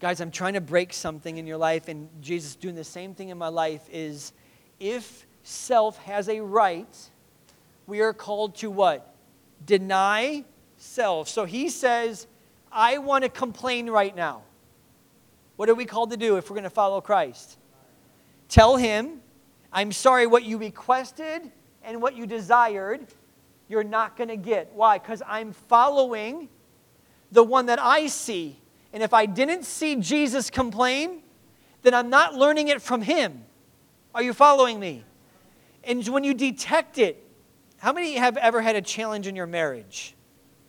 Guys, 0.00 0.22
I'm 0.22 0.30
trying 0.30 0.54
to 0.54 0.62
break 0.62 0.94
something 0.94 1.36
in 1.36 1.46
your 1.46 1.58
life, 1.58 1.88
and 1.88 2.08
Jesus 2.22 2.56
doing 2.56 2.74
the 2.74 2.84
same 2.84 3.14
thing 3.14 3.28
in 3.28 3.36
my 3.36 3.48
life 3.48 3.82
is 3.92 4.32
if 4.80 5.26
self 5.42 5.98
has 6.04 6.30
a 6.30 6.40
right, 6.40 7.10
we 7.86 8.00
are 8.00 8.14
called 8.14 8.54
to 8.56 8.70
what? 8.70 9.14
Deny 9.66 10.44
self. 10.78 11.28
So 11.28 11.44
he 11.44 11.68
says, 11.68 12.26
I 12.72 12.96
want 12.96 13.24
to 13.24 13.28
complain 13.28 13.90
right 13.90 14.16
now. 14.16 14.44
What 15.56 15.68
are 15.68 15.74
we 15.74 15.84
called 15.84 16.10
to 16.10 16.16
do 16.16 16.38
if 16.38 16.48
we're 16.48 16.56
going 16.56 16.64
to 16.64 16.70
follow 16.70 17.02
Christ? 17.02 17.58
Tell 18.48 18.76
him, 18.76 19.20
I'm 19.70 19.92
sorry, 19.92 20.26
what 20.26 20.42
you 20.42 20.56
requested 20.56 21.52
and 21.84 22.00
what 22.00 22.16
you 22.16 22.26
desired, 22.26 23.06
you're 23.68 23.84
not 23.84 24.16
going 24.16 24.28
to 24.28 24.36
get. 24.36 24.72
Why? 24.72 24.98
Because 24.98 25.22
I'm 25.26 25.52
following 25.52 26.48
the 27.32 27.42
one 27.42 27.66
that 27.66 27.80
I 27.80 28.06
see. 28.06 28.60
And 28.92 29.02
if 29.02 29.12
I 29.12 29.26
didn't 29.26 29.64
see 29.64 29.96
Jesus 29.96 30.50
complain, 30.50 31.22
then 31.82 31.94
I'm 31.94 32.08
not 32.08 32.34
learning 32.34 32.68
it 32.68 32.80
from 32.80 33.02
him. 33.02 33.44
Are 34.14 34.22
you 34.22 34.32
following 34.32 34.80
me? 34.80 35.04
And 35.84 36.06
when 36.08 36.24
you 36.24 36.34
detect 36.34 36.98
it, 36.98 37.22
how 37.78 37.92
many 37.92 38.14
have 38.14 38.36
ever 38.36 38.60
had 38.62 38.76
a 38.76 38.82
challenge 38.82 39.26
in 39.26 39.36
your 39.36 39.46
marriage? 39.46 40.14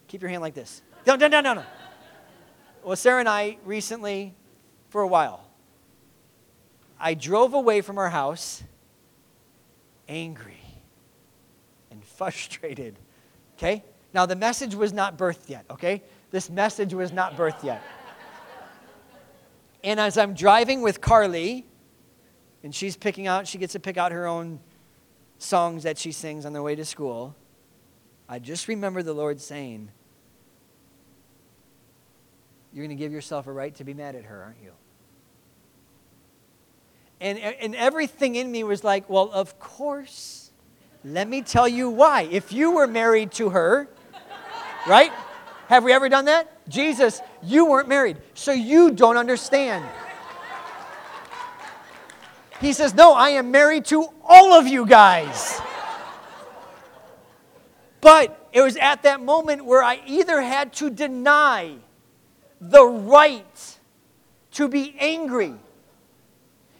Keep 0.07 0.21
your 0.21 0.29
hand 0.29 0.41
like 0.41 0.53
this. 0.53 0.81
No, 1.05 1.15
no, 1.15 1.27
no, 1.27 1.41
no, 1.41 1.53
no. 1.53 1.63
Well, 2.83 2.95
Sarah 2.95 3.19
and 3.19 3.29
I 3.29 3.57
recently, 3.65 4.33
for 4.89 5.01
a 5.01 5.07
while, 5.07 5.47
I 6.99 7.13
drove 7.13 7.53
away 7.53 7.81
from 7.81 7.97
our 7.97 8.10
house 8.10 8.63
angry 10.07 10.66
and 11.91 12.04
frustrated. 12.04 12.95
Okay? 13.58 13.84
Now, 14.13 14.26
the 14.26 14.36
message 14.36 14.76
was 14.76 14.93
not 14.93 15.17
birthed 15.17 15.50
yet, 15.50 15.65
okay? 15.69 16.02
This 16.32 16.50
message 16.50 16.93
was 16.93 17.12
not 17.12 17.36
birthed 17.36 17.63
yet. 17.63 17.84
And 19.84 20.00
as 20.00 20.17
I'm 20.17 20.34
driving 20.34 20.82
with 20.82 21.02
Carly, 21.02 21.65
and 22.63 22.73
she's 22.73 22.97
picking 22.97 23.28
out, 23.28 23.47
she 23.47 23.58
gets 23.58 23.73
to 23.73 23.80
pick 23.80 23.97
out 23.97 24.12
her 24.12 24.28
own 24.28 24.60
songs 25.39 25.84
that 25.84 25.97
she 25.97 26.12
sings 26.12 26.45
on 26.45 26.54
the 26.54 26.62
way 26.62 26.76
to 26.76 26.84
school, 26.84 27.36
I 28.28 28.39
just 28.39 28.67
remember 28.67 29.04
the 29.04 29.13
Lord 29.13 29.39
saying, 29.39 29.89
You're 32.73 32.86
going 32.86 32.97
to 32.97 33.02
give 33.02 33.12
yourself 33.12 33.47
a 33.47 33.52
right 33.52 33.73
to 33.76 33.84
be 33.84 33.93
mad 33.93 34.15
at 34.15 34.26
her, 34.26 34.43
aren't 34.43 34.62
you? 34.62 34.71
And, 37.19 37.39
and 37.39 37.73
everything 37.76 38.36
in 38.36 38.52
me 38.52 38.63
was 38.63 38.84
like, 38.84 39.10
Well, 39.10 39.30
of 39.32 39.60
course. 39.60 40.46
Let 41.10 41.30
me 41.30 41.41
tell 41.41 41.70
you 41.70 41.89
why. 41.89 42.24
If 42.24 42.52
you 42.52 42.72
were 42.72 42.86
married 42.86 43.32
to 43.34 43.50
her, 43.50 43.88
right? 44.86 45.13
Have 45.67 45.86
we 45.86 45.93
ever 45.93 46.10
done 46.10 46.26
that? 46.26 46.67
Jesus, 46.67 47.22
you 47.41 47.65
weren't 47.65 47.88
married, 47.88 48.17
so 48.34 48.52
you 48.52 48.91
don't 48.91 49.15
understand. 49.15 49.86
He 52.60 52.74
says, 52.74 52.93
No, 52.93 53.13
I 53.13 53.30
am 53.30 53.52
married 53.52 53.86
to 53.86 54.10
all 54.22 54.54
of 54.54 54.67
you 54.67 54.86
guys. 54.86 55.62
But 58.01 58.49
it 58.51 58.62
was 58.62 58.76
at 58.76 59.03
that 59.03 59.22
moment 59.22 59.64
where 59.64 59.82
I 59.82 60.01
either 60.05 60.41
had 60.41 60.74
to 60.74 60.89
deny 60.89 61.76
the 62.60 62.84
right 62.84 63.78
to 64.51 64.68
be 64.68 64.93
angry 64.99 65.53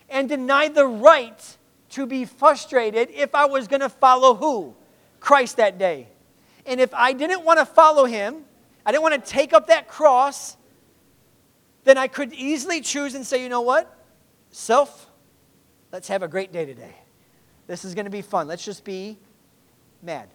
and 0.10 0.28
deny 0.28 0.68
the 0.68 0.86
right 0.86 1.58
to 1.90 2.06
be 2.06 2.26
frustrated 2.26 3.10
if 3.12 3.34
I 3.34 3.46
was 3.46 3.68
going 3.68 3.82
to 3.82 3.90
follow 3.90 4.36
who? 4.36 4.76
Christ 5.20 5.58
that 5.58 5.78
day. 5.78 6.08
And 6.66 6.80
if 6.80 6.94
I 6.94 7.14
didn't 7.14 7.44
want 7.44 7.60
to 7.60 7.66
follow 7.66 8.06
him, 8.06 8.44
I 8.86 8.92
didn't 8.92 9.04
want 9.04 9.24
to 9.24 9.32
take 9.32 9.54
up 9.54 9.68
that 9.68 9.88
cross, 9.88 10.58
then 11.84 11.98
I 11.98 12.08
could 12.08 12.34
easily 12.34 12.82
choose 12.82 13.16
and 13.16 13.26
say, 13.26 13.42
you 13.42 13.50
know 13.50 13.62
what? 13.62 13.94
Self, 14.52 15.08
Let's 15.92 16.08
have 16.10 16.24
a 16.24 16.28
great 16.28 16.52
day 16.52 16.66
today. 16.66 16.96
This 17.66 17.86
is 17.86 17.96
going 17.96 18.06
to 18.06 18.12
be 18.12 18.22
fun. 18.22 18.48
Let's 18.48 18.64
just 18.64 18.84
be 18.84 19.18
mad. 20.02 20.30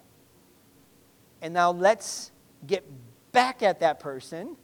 And 1.40 1.52
now 1.52 1.70
let's 1.70 2.30
get 2.66 2.84
back 3.32 3.62
at 3.62 3.80
that 3.80 4.00
person 4.00 4.56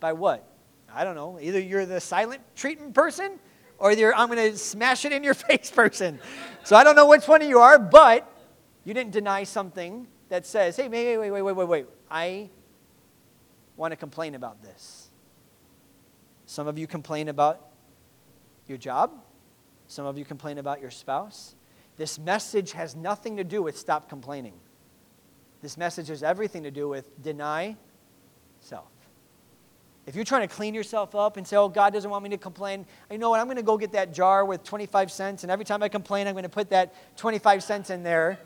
by 0.00 0.12
what? 0.12 0.46
I 0.92 1.04
don't 1.04 1.14
know. 1.14 1.38
Either 1.40 1.60
you're 1.60 1.86
the 1.86 2.00
silent 2.00 2.42
treatment 2.56 2.94
person 2.94 3.38
or 3.80 3.92
you're 3.92 4.14
I'm 4.14 4.28
going 4.28 4.52
to 4.52 4.56
smash 4.56 5.04
it 5.04 5.12
in 5.12 5.24
your 5.24 5.34
face 5.48 5.70
person. 5.70 6.20
So 6.62 6.76
I 6.76 6.84
don't 6.84 6.94
know 6.94 7.08
which 7.08 7.26
one 7.26 7.42
of 7.42 7.48
you 7.48 7.58
are, 7.58 7.78
but 7.78 8.30
you 8.84 8.94
didn't 8.94 9.12
deny 9.12 9.42
something 9.42 10.06
that 10.28 10.46
says, 10.46 10.76
hey, 10.76 10.88
wait, 10.88 11.18
wait, 11.18 11.30
wait, 11.30 11.42
wait, 11.42 11.52
wait, 11.56 11.68
wait. 11.68 11.86
I 12.08 12.50
want 13.76 13.92
to 13.92 13.96
complain 13.96 14.34
about 14.34 14.62
this. 14.62 15.10
Some 16.46 16.68
of 16.68 16.78
you 16.78 16.86
complain 16.86 17.28
about 17.28 17.68
your 18.66 18.78
job. 18.78 19.10
Some 19.88 20.06
of 20.06 20.16
you 20.16 20.24
complain 20.24 20.58
about 20.58 20.80
your 20.80 20.90
spouse. 20.90 21.54
This 21.96 22.18
message 22.18 22.72
has 22.72 22.94
nothing 22.94 23.36
to 23.38 23.44
do 23.44 23.62
with 23.62 23.76
stop 23.76 24.08
complaining. 24.08 24.54
This 25.62 25.76
message 25.76 26.08
has 26.08 26.22
everything 26.22 26.62
to 26.62 26.70
do 26.70 26.88
with 26.88 27.22
deny 27.22 27.76
self. 28.60 28.90
If 30.06 30.16
you're 30.16 30.24
trying 30.24 30.48
to 30.48 30.54
clean 30.54 30.74
yourself 30.74 31.14
up 31.14 31.36
and 31.36 31.46
say, 31.46 31.56
oh, 31.56 31.68
God 31.68 31.92
doesn't 31.92 32.10
want 32.10 32.24
me 32.24 32.30
to 32.30 32.38
complain, 32.38 32.86
you 33.10 33.18
know 33.18 33.30
what? 33.30 33.40
I'm 33.40 33.46
going 33.46 33.58
to 33.58 33.62
go 33.62 33.76
get 33.76 33.92
that 33.92 34.12
jar 34.12 34.44
with 34.44 34.64
25 34.64 35.12
cents, 35.12 35.42
and 35.44 35.52
every 35.52 35.64
time 35.64 35.82
I 35.82 35.88
complain, 35.88 36.26
I'm 36.26 36.34
going 36.34 36.42
to 36.42 36.48
put 36.48 36.70
that 36.70 36.94
25 37.16 37.62
cents 37.62 37.90
in 37.90 38.02
there. 38.02 38.38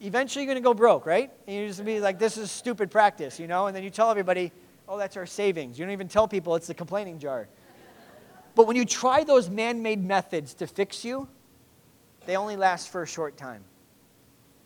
Eventually, 0.00 0.44
you're 0.44 0.52
going 0.52 0.62
to 0.62 0.66
go 0.66 0.72
broke, 0.72 1.04
right? 1.04 1.30
And 1.46 1.56
you're 1.56 1.66
just 1.66 1.78
going 1.78 1.86
to 1.86 1.92
be 1.92 2.00
like, 2.00 2.18
this 2.18 2.38
is 2.38 2.50
stupid 2.50 2.90
practice, 2.90 3.38
you 3.38 3.46
know? 3.46 3.66
And 3.66 3.76
then 3.76 3.84
you 3.84 3.90
tell 3.90 4.10
everybody, 4.10 4.50
oh, 4.88 4.96
that's 4.96 5.16
our 5.16 5.26
savings. 5.26 5.78
You 5.78 5.84
don't 5.84 5.92
even 5.92 6.08
tell 6.08 6.26
people 6.26 6.56
it's 6.56 6.66
the 6.66 6.74
complaining 6.74 7.18
jar. 7.18 7.46
But 8.54 8.66
when 8.66 8.76
you 8.76 8.84
try 8.84 9.24
those 9.24 9.50
man 9.50 9.82
made 9.82 10.02
methods 10.02 10.54
to 10.54 10.66
fix 10.66 11.04
you, 11.04 11.28
they 12.26 12.36
only 12.36 12.56
last 12.56 12.88
for 12.88 13.02
a 13.02 13.06
short 13.06 13.36
time. 13.36 13.62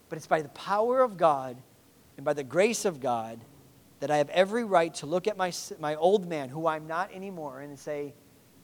But 0.08 0.16
it's 0.16 0.26
by 0.26 0.40
the 0.40 0.48
power 0.50 1.00
of 1.00 1.16
God 1.16 1.56
and 2.16 2.24
by 2.24 2.32
the 2.32 2.44
grace 2.44 2.84
of 2.84 3.00
God 3.00 3.40
that 4.00 4.10
I 4.10 4.18
have 4.18 4.28
every 4.30 4.64
right 4.64 4.92
to 4.94 5.06
look 5.06 5.26
at 5.26 5.36
my, 5.36 5.52
my 5.78 5.94
old 5.94 6.28
man, 6.28 6.48
who 6.48 6.66
I'm 6.66 6.86
not 6.86 7.12
anymore, 7.12 7.60
and 7.60 7.78
say, 7.78 8.14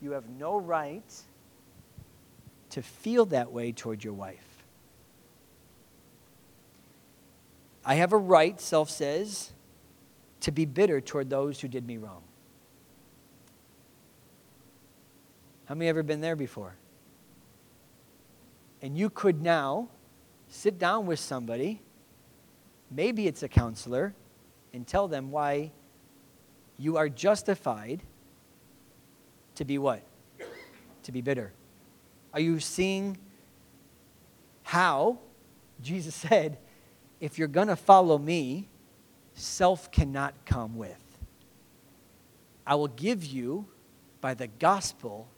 You 0.01 0.13
have 0.13 0.29
no 0.29 0.57
right 0.57 1.05
to 2.71 2.83
feel 2.83 3.27
that 3.27 3.53
way 3.53 3.73
toward 3.73 4.05
your 4.05 4.13
wife. 4.13 4.45
I 7.85 7.95
have 7.95 8.13
a 8.13 8.19
right, 8.19 8.61
self 8.61 8.91
says, 8.91 9.53
to 10.41 10.53
be 10.53 10.65
bitter 10.65 11.01
toward 11.01 11.31
those 11.31 11.61
who 11.61 11.69
did 11.69 11.87
me 11.87 11.97
wrong. 11.97 12.23
How 15.67 15.75
many 15.75 15.89
ever 15.89 16.03
been 16.03 16.21
there 16.21 16.37
before? 16.37 16.75
And 18.83 18.97
you 18.97 19.11
could 19.11 19.43
now 19.43 19.89
sit 20.49 20.79
down 20.79 21.07
with 21.07 21.21
somebody, 21.21 21.81
maybe 22.91 23.27
it's 23.27 23.43
a 23.43 23.49
counselor, 23.49 24.15
and 24.73 24.87
tell 24.87 25.09
them 25.09 25.31
why 25.31 25.73
you 26.79 26.97
are 26.97 27.09
justified 27.09 28.03
to 29.57 29.65
be 29.65 29.79
what? 29.79 30.03
To 31.05 31.13
be 31.13 31.21
bitter. 31.21 31.53
Are 32.33 32.41
you 32.41 32.61
seeing 32.61 33.19
how 34.63 35.19
Jesus 35.83 36.15
said, 36.15 36.59
if 37.21 37.39
you're 37.39 37.49
going 37.49 37.69
to 37.69 37.77
follow 37.77 38.17
me, 38.17 38.69
self 39.35 39.91
cannot 39.91 40.35
come 40.47 40.77
with? 40.77 41.03
I 42.67 42.77
will 42.77 42.89
give 42.89 43.25
you, 43.25 43.67
by 44.21 44.35
the 44.35 44.47
gospel, 44.47 45.29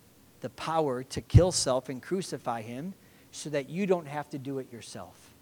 the 0.41 0.51
power 0.51 1.03
to 1.05 1.21
kill 1.21 1.51
self 1.51 1.89
and 1.89 2.03
crucify 2.03 2.63
him 2.63 2.95
so 3.31 3.49
that 3.51 3.71
you 3.71 3.87
don't 3.87 4.07
have 4.07 4.29
to 4.31 4.39
do 4.39 4.59
it 4.59 4.73
yourself. 4.73 5.35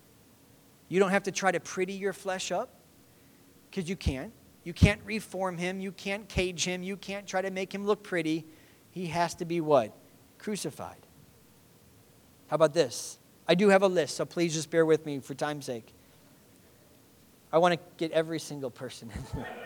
You 0.88 1.00
don't 1.00 1.10
have 1.10 1.24
to 1.24 1.32
try 1.32 1.50
to 1.50 1.60
pretty 1.60 1.94
your 1.94 2.12
flesh 2.12 2.52
up 2.52 2.70
because 3.70 3.88
you 3.88 3.96
can't. 3.96 4.32
You 4.64 4.72
can't 4.72 5.00
reform 5.04 5.56
him. 5.56 5.80
You 5.80 5.92
can't 5.92 6.28
cage 6.28 6.64
him. 6.64 6.82
You 6.82 6.96
can't 6.96 7.26
try 7.26 7.40
to 7.40 7.50
make 7.50 7.74
him 7.74 7.86
look 7.86 8.02
pretty. 8.02 8.44
He 8.90 9.06
has 9.06 9.34
to 9.36 9.44
be 9.44 9.60
what? 9.60 9.96
Crucified. 10.38 10.98
How 12.48 12.56
about 12.56 12.74
this? 12.74 13.18
I 13.48 13.54
do 13.54 13.68
have 13.68 13.82
a 13.82 13.88
list, 13.88 14.16
so 14.16 14.24
please 14.24 14.54
just 14.54 14.70
bear 14.70 14.84
with 14.84 15.06
me 15.06 15.20
for 15.20 15.34
time's 15.34 15.66
sake. 15.66 15.92
I 17.52 17.58
want 17.58 17.74
to 17.74 17.80
get 17.96 18.12
every 18.12 18.38
single 18.38 18.70
person 18.70 19.10
in 19.14 19.38
here. 19.38 19.48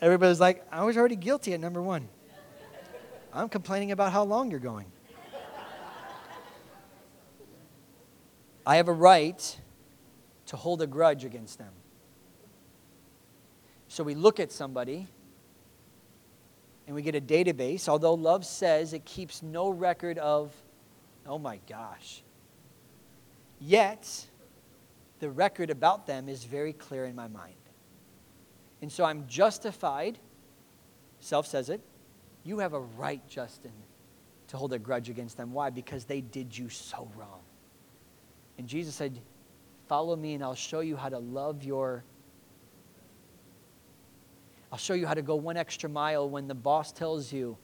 Everybody's 0.00 0.38
like, 0.38 0.64
I 0.70 0.84
was 0.84 0.96
already 0.96 1.16
guilty 1.16 1.54
at 1.54 1.60
number 1.60 1.82
one. 1.82 2.08
I'm 3.32 3.48
complaining 3.48 3.90
about 3.90 4.12
how 4.12 4.24
long 4.24 4.50
you're 4.50 4.60
going. 4.60 4.86
I 8.66 8.76
have 8.76 8.88
a 8.88 8.92
right 8.92 9.58
to 10.48 10.56
hold 10.56 10.82
a 10.82 10.86
grudge 10.86 11.24
against 11.24 11.58
them. 11.58 11.72
So 13.88 14.02
we 14.02 14.14
look 14.14 14.40
at 14.40 14.50
somebody 14.50 15.06
and 16.86 16.94
we 16.94 17.02
get 17.02 17.14
a 17.14 17.20
database, 17.20 17.88
although 17.88 18.14
love 18.14 18.44
says 18.44 18.92
it 18.92 19.04
keeps 19.04 19.42
no 19.42 19.68
record 19.68 20.18
of, 20.18 20.54
oh 21.26 21.38
my 21.38 21.60
gosh. 21.68 22.22
Yet, 23.60 24.26
the 25.20 25.30
record 25.30 25.68
about 25.70 26.06
them 26.06 26.28
is 26.28 26.44
very 26.44 26.72
clear 26.72 27.04
in 27.04 27.14
my 27.14 27.28
mind. 27.28 27.54
And 28.80 28.90
so 28.90 29.04
I'm 29.04 29.26
justified, 29.26 30.18
self 31.20 31.46
says 31.46 31.68
it. 31.68 31.82
You 32.44 32.60
have 32.60 32.72
a 32.72 32.80
right, 32.80 33.26
Justin, 33.28 33.72
to 34.46 34.56
hold 34.56 34.72
a 34.72 34.78
grudge 34.78 35.10
against 35.10 35.36
them. 35.36 35.52
Why? 35.52 35.68
Because 35.68 36.04
they 36.04 36.22
did 36.22 36.56
you 36.56 36.70
so 36.70 37.10
wrong. 37.16 37.40
And 38.56 38.66
Jesus 38.66 38.94
said, 38.94 39.20
Follow 39.88 40.14
me, 40.16 40.34
and 40.34 40.44
I'll 40.44 40.54
show 40.54 40.80
you 40.80 40.96
how 40.96 41.08
to 41.08 41.18
love 41.18 41.64
your. 41.64 42.04
I'll 44.70 44.78
show 44.78 44.92
you 44.92 45.06
how 45.06 45.14
to 45.14 45.22
go 45.22 45.34
one 45.34 45.56
extra 45.56 45.88
mile 45.88 46.28
when 46.28 46.46
the 46.46 46.54
boss 46.54 46.92
tells 46.92 47.32
you 47.32 47.56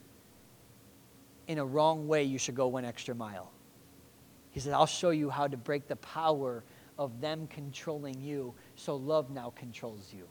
in 1.47 1.59
a 1.59 1.65
wrong 1.65 2.07
way 2.07 2.23
you 2.23 2.39
should 2.39 2.55
go 2.55 2.67
one 2.67 2.83
extra 2.83 3.13
mile. 3.13 3.51
He 4.49 4.59
said, 4.59 4.73
I'll 4.73 4.87
show 4.87 5.11
you 5.11 5.29
how 5.29 5.47
to 5.47 5.57
break 5.57 5.87
the 5.87 5.97
power 5.97 6.63
of 6.97 7.21
them 7.21 7.45
controlling 7.47 8.19
you 8.21 8.55
so 8.75 8.95
love 8.95 9.29
now 9.29 9.53
controls 9.55 10.11
you. 10.15 10.27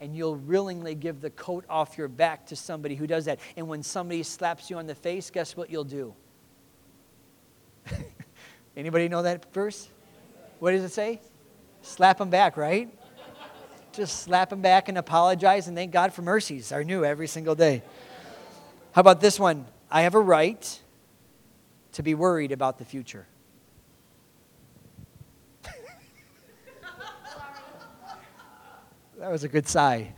And 0.00 0.14
you'll 0.14 0.36
willingly 0.36 0.94
give 0.94 1.22
the 1.22 1.30
coat 1.30 1.64
off 1.70 1.96
your 1.96 2.08
back 2.08 2.44
to 2.48 2.56
somebody 2.56 2.94
who 2.94 3.06
does 3.06 3.24
that. 3.24 3.38
And 3.56 3.66
when 3.66 3.82
somebody 3.82 4.22
slaps 4.22 4.68
you 4.68 4.76
on 4.76 4.86
the 4.86 4.94
face, 4.94 5.30
guess 5.30 5.56
what 5.56 5.70
you'll 5.70 5.84
do? 5.84 6.14
Anybody 8.76 9.08
know 9.08 9.22
that 9.22 9.50
verse? 9.54 9.88
What 10.58 10.70
does 10.72 10.82
it 10.82 10.92
say? 10.92 11.20
Slap 11.82 12.18
them 12.18 12.30
back, 12.30 12.56
right? 12.56 12.88
Just 13.92 14.22
slap 14.22 14.50
them 14.50 14.60
back 14.60 14.88
and 14.88 14.98
apologize 14.98 15.68
and 15.68 15.76
thank 15.76 15.92
God 15.92 16.12
for 16.12 16.22
mercies 16.22 16.72
are 16.72 16.84
new 16.84 17.04
every 17.04 17.28
single 17.28 17.54
day. 17.54 17.82
How 18.92 19.00
about 19.00 19.20
this 19.20 19.38
one? 19.38 19.66
I 19.90 20.02
have 20.02 20.14
a 20.14 20.20
right 20.20 20.80
to 21.92 22.02
be 22.02 22.14
worried 22.14 22.52
about 22.52 22.78
the 22.78 22.84
future. 22.84 23.26
that 29.18 29.30
was 29.30 29.44
a 29.44 29.48
good 29.48 29.66
sigh. 29.66 30.12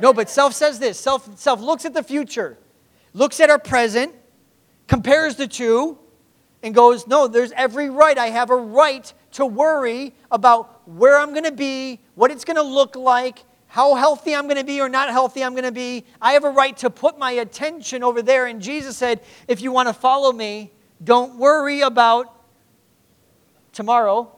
No, 0.00 0.12
but 0.12 0.28
self 0.28 0.52
says 0.52 0.78
this 0.78 0.98
self, 0.98 1.38
self 1.38 1.60
looks 1.60 1.84
at 1.84 1.94
the 1.94 2.02
future, 2.02 2.58
looks 3.12 3.40
at 3.40 3.50
our 3.50 3.58
present, 3.58 4.14
compares 4.86 5.36
the 5.36 5.46
two, 5.46 5.98
and 6.62 6.74
goes, 6.74 7.06
No, 7.06 7.28
there's 7.28 7.52
every 7.52 7.88
right. 7.88 8.18
I 8.18 8.28
have 8.28 8.50
a 8.50 8.56
right 8.56 9.12
to 9.36 9.44
worry 9.44 10.14
about 10.30 10.88
where 10.88 11.18
I'm 11.18 11.32
going 11.32 11.44
to 11.44 11.52
be, 11.52 12.00
what 12.14 12.30
it's 12.30 12.42
going 12.42 12.56
to 12.56 12.62
look 12.62 12.96
like, 12.96 13.44
how 13.66 13.94
healthy 13.94 14.34
I'm 14.34 14.44
going 14.44 14.56
to 14.56 14.64
be 14.64 14.80
or 14.80 14.88
not 14.88 15.10
healthy 15.10 15.44
I'm 15.44 15.52
going 15.52 15.64
to 15.64 15.72
be. 15.72 16.06
I 16.22 16.32
have 16.32 16.44
a 16.44 16.50
right 16.50 16.74
to 16.78 16.88
put 16.88 17.18
my 17.18 17.32
attention 17.32 18.02
over 18.02 18.22
there. 18.22 18.46
And 18.46 18.62
Jesus 18.62 18.96
said, 18.96 19.20
If 19.46 19.60
you 19.60 19.72
want 19.72 19.88
to 19.88 19.92
follow 19.92 20.32
me, 20.32 20.72
don't 21.04 21.36
worry 21.36 21.82
about 21.82 22.34
tomorrow. 23.72 24.32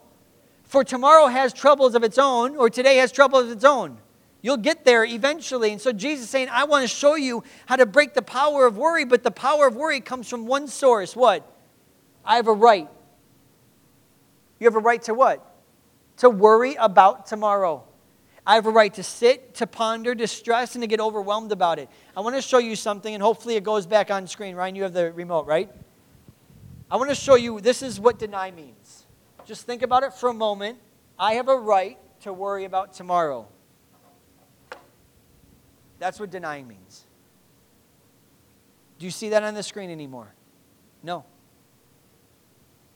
For 0.64 0.82
tomorrow 0.82 1.28
has 1.28 1.52
troubles 1.52 1.94
of 1.94 2.02
its 2.02 2.18
own, 2.18 2.56
or 2.56 2.68
today 2.68 2.96
has 2.96 3.12
troubles 3.12 3.44
of 3.44 3.52
its 3.52 3.64
own. 3.64 3.98
You'll 4.42 4.56
get 4.56 4.84
there 4.84 5.04
eventually. 5.04 5.70
And 5.70 5.80
so 5.80 5.92
Jesus 5.92 6.24
is 6.24 6.30
saying, 6.30 6.48
I 6.50 6.64
want 6.64 6.82
to 6.82 6.88
show 6.88 7.14
you 7.14 7.44
how 7.66 7.76
to 7.76 7.86
break 7.86 8.14
the 8.14 8.22
power 8.22 8.66
of 8.66 8.76
worry, 8.76 9.04
but 9.04 9.22
the 9.22 9.30
power 9.30 9.68
of 9.68 9.76
worry 9.76 10.00
comes 10.00 10.28
from 10.28 10.44
one 10.44 10.66
source. 10.66 11.14
What? 11.14 11.48
I 12.24 12.34
have 12.34 12.48
a 12.48 12.52
right. 12.52 12.88
You 14.58 14.66
have 14.66 14.76
a 14.76 14.80
right 14.80 15.02
to 15.02 15.14
what? 15.14 15.44
To 16.18 16.30
worry 16.30 16.74
about 16.74 17.26
tomorrow. 17.26 17.84
I 18.46 18.54
have 18.54 18.66
a 18.66 18.70
right 18.70 18.92
to 18.94 19.02
sit, 19.02 19.54
to 19.56 19.66
ponder, 19.66 20.14
to 20.14 20.26
stress, 20.26 20.74
and 20.74 20.82
to 20.82 20.86
get 20.86 21.00
overwhelmed 21.00 21.52
about 21.52 21.78
it. 21.78 21.88
I 22.16 22.20
want 22.20 22.34
to 22.34 22.42
show 22.42 22.58
you 22.58 22.76
something, 22.76 23.12
and 23.12 23.22
hopefully 23.22 23.56
it 23.56 23.62
goes 23.62 23.86
back 23.86 24.10
on 24.10 24.26
screen. 24.26 24.56
Ryan, 24.56 24.74
you 24.74 24.84
have 24.84 24.94
the 24.94 25.12
remote, 25.12 25.46
right? 25.46 25.70
I 26.90 26.96
want 26.96 27.10
to 27.10 27.14
show 27.14 27.34
you 27.34 27.60
this 27.60 27.82
is 27.82 28.00
what 28.00 28.18
deny 28.18 28.50
means. 28.50 29.06
Just 29.44 29.66
think 29.66 29.82
about 29.82 30.02
it 30.02 30.14
for 30.14 30.30
a 30.30 30.34
moment. 30.34 30.78
I 31.18 31.34
have 31.34 31.48
a 31.48 31.56
right 31.56 31.98
to 32.22 32.32
worry 32.32 32.64
about 32.64 32.94
tomorrow. 32.94 33.46
That's 35.98 36.18
what 36.18 36.30
denying 36.30 36.66
means. 36.66 37.04
Do 38.98 39.04
you 39.04 39.10
see 39.10 39.28
that 39.30 39.42
on 39.42 39.54
the 39.54 39.62
screen 39.62 39.90
anymore? 39.90 40.32
No. 41.02 41.24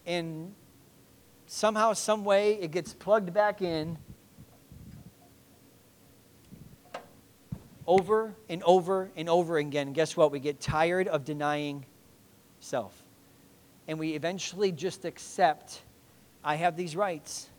In 0.06 0.54
somehow, 1.52 1.92
some 1.92 2.24
way, 2.24 2.54
it 2.54 2.70
gets 2.70 2.94
plugged 2.94 3.34
back 3.34 3.60
in 3.60 3.98
over 7.86 8.34
and 8.48 8.62
over 8.62 9.10
and 9.16 9.28
over 9.28 9.58
again. 9.58 9.92
Guess 9.92 10.16
what? 10.16 10.32
We 10.32 10.40
get 10.40 10.60
tired 10.60 11.08
of 11.08 11.24
denying 11.24 11.84
self. 12.60 13.00
And 13.86 13.98
we 13.98 14.14
eventually 14.14 14.72
just 14.72 15.04
accept 15.04 15.82
I 16.42 16.56
have 16.56 16.74
these 16.74 16.96
rights. 16.96 17.50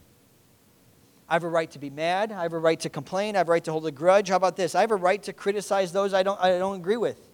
I 1.30 1.34
have 1.34 1.44
a 1.44 1.50
right 1.50 1.70
to 1.72 1.80
be 1.80 1.90
mad. 1.90 2.32
I 2.32 2.42
have 2.42 2.54
a 2.54 2.60
right 2.60 2.80
to 2.82 2.90
complain. 2.90 3.36
I 3.36 3.40
have 3.40 3.48
a 3.48 3.52
right 3.52 3.64
to 3.64 3.72
hold 3.72 3.86
a 3.86 3.92
grudge. 3.92 4.30
How 4.30 4.38
about 4.38 4.58
this? 4.58 4.76
I 4.76 4.82
have 4.82 4.92
a 4.92 4.96
right 4.96 5.22
to 5.24 5.34
criticize 5.34 5.92
those 5.92 6.14
I 6.14 6.24
don't, 6.24 6.40
I 6.42 6.58
don't 6.58 6.78
agree 6.78 6.98
with. 6.98 7.30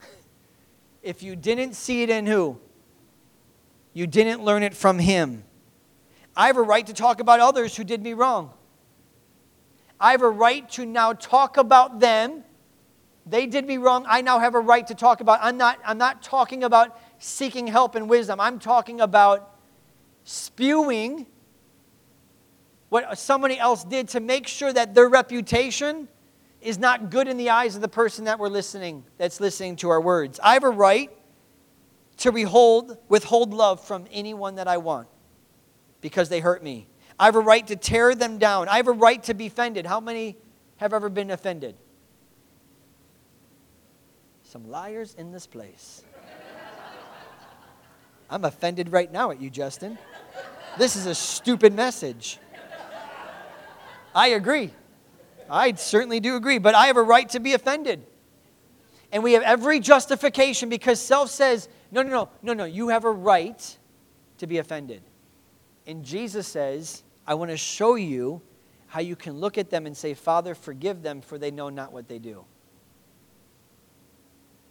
if 1.02 1.22
you 1.22 1.34
didn't 1.34 1.74
see 1.74 2.02
it 2.02 2.10
in 2.10 2.26
who? 2.26 2.60
You 3.92 4.06
didn't 4.06 4.42
learn 4.42 4.62
it 4.62 4.74
from 4.74 4.98
him. 4.98 5.44
I 6.36 6.46
have 6.46 6.56
a 6.56 6.62
right 6.62 6.86
to 6.86 6.94
talk 6.94 7.20
about 7.20 7.40
others 7.40 7.76
who 7.76 7.84
did 7.84 8.02
me 8.02 8.14
wrong. 8.14 8.52
I 10.00 10.12
have 10.12 10.22
a 10.22 10.30
right 10.30 10.68
to 10.70 10.86
now 10.86 11.12
talk 11.12 11.56
about 11.56 12.00
them. 12.00 12.44
They 13.26 13.46
did 13.46 13.66
me 13.66 13.76
wrong. 13.76 14.04
I 14.08 14.22
now 14.22 14.38
have 14.38 14.54
a 14.54 14.60
right 14.60 14.86
to 14.88 14.94
talk 14.94 15.20
about. 15.20 15.38
I'm 15.42 15.56
not, 15.56 15.78
I'm 15.84 15.98
not 15.98 16.22
talking 16.22 16.64
about 16.64 16.98
seeking 17.18 17.66
help 17.66 17.94
and 17.94 18.08
wisdom. 18.08 18.40
I'm 18.40 18.58
talking 18.58 19.00
about 19.00 19.56
spewing 20.24 21.26
what 22.88 23.16
somebody 23.18 23.58
else 23.58 23.84
did 23.84 24.08
to 24.08 24.20
make 24.20 24.46
sure 24.46 24.72
that 24.72 24.94
their 24.94 25.08
reputation 25.08 26.08
is 26.60 26.78
not 26.78 27.10
good 27.10 27.28
in 27.28 27.36
the 27.36 27.50
eyes 27.50 27.74
of 27.74 27.80
the 27.80 27.88
person 27.88 28.24
that 28.24 28.38
we're 28.38 28.48
listening, 28.48 29.04
that's 29.18 29.40
listening 29.40 29.76
to 29.76 29.90
our 29.90 30.00
words. 30.00 30.40
I 30.42 30.54
have 30.54 30.64
a 30.64 30.70
right 30.70 31.10
to 32.18 32.30
withhold, 32.30 32.98
withhold 33.08 33.52
love 33.52 33.84
from 33.84 34.06
anyone 34.12 34.56
that 34.56 34.68
I 34.68 34.76
want 34.76 35.08
because 36.00 36.28
they 36.28 36.40
hurt 36.40 36.62
me. 36.62 36.86
I 37.18 37.26
have 37.26 37.36
a 37.36 37.40
right 37.40 37.66
to 37.68 37.76
tear 37.76 38.14
them 38.14 38.38
down. 38.38 38.68
I 38.68 38.76
have 38.76 38.88
a 38.88 38.92
right 38.92 39.22
to 39.24 39.34
be 39.34 39.46
offended. 39.46 39.86
How 39.86 40.00
many 40.00 40.36
have 40.76 40.92
ever 40.92 41.08
been 41.08 41.30
offended? 41.30 41.76
Some 44.42 44.68
liars 44.68 45.14
in 45.14 45.32
this 45.32 45.46
place. 45.46 46.02
I'm 48.28 48.44
offended 48.44 48.92
right 48.92 49.10
now 49.10 49.30
at 49.30 49.40
you, 49.40 49.50
Justin. 49.50 49.98
This 50.78 50.96
is 50.96 51.06
a 51.06 51.14
stupid 51.14 51.74
message. 51.74 52.38
I 54.14 54.28
agree. 54.28 54.72
I 55.50 55.74
certainly 55.74 56.18
do 56.18 56.36
agree, 56.36 56.58
but 56.58 56.74
I 56.74 56.86
have 56.86 56.96
a 56.96 57.02
right 57.02 57.28
to 57.30 57.40
be 57.40 57.52
offended. 57.52 58.06
And 59.12 59.22
we 59.22 59.34
have 59.34 59.42
every 59.42 59.78
justification 59.78 60.70
because 60.70 61.00
self 61.00 61.30
says, 61.30 61.68
no, 61.90 62.02
no, 62.02 62.10
no, 62.10 62.28
no, 62.42 62.52
no, 62.54 62.64
you 62.64 62.88
have 62.88 63.04
a 63.04 63.10
right 63.10 63.78
to 64.38 64.46
be 64.46 64.58
offended. 64.58 65.02
And 65.86 66.02
Jesus 66.02 66.48
says, 66.48 67.02
I 67.26 67.34
want 67.34 67.50
to 67.50 67.56
show 67.56 67.94
you 67.94 68.40
how 68.86 69.00
you 69.00 69.14
can 69.14 69.38
look 69.38 69.58
at 69.58 69.70
them 69.70 69.86
and 69.86 69.96
say, 69.96 70.14
Father, 70.14 70.54
forgive 70.54 71.02
them, 71.02 71.20
for 71.20 71.38
they 71.38 71.50
know 71.50 71.68
not 71.68 71.92
what 71.92 72.08
they 72.08 72.18
do. 72.18 72.44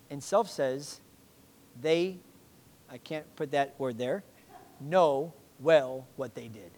And 0.10 0.24
self 0.24 0.50
says, 0.50 1.00
they, 1.80 2.18
I 2.90 2.98
can't 2.98 3.34
put 3.36 3.52
that 3.52 3.76
word 3.78 3.98
there, 3.98 4.24
know 4.80 5.34
well 5.60 6.08
what 6.16 6.34
they 6.34 6.48
did. 6.48 6.72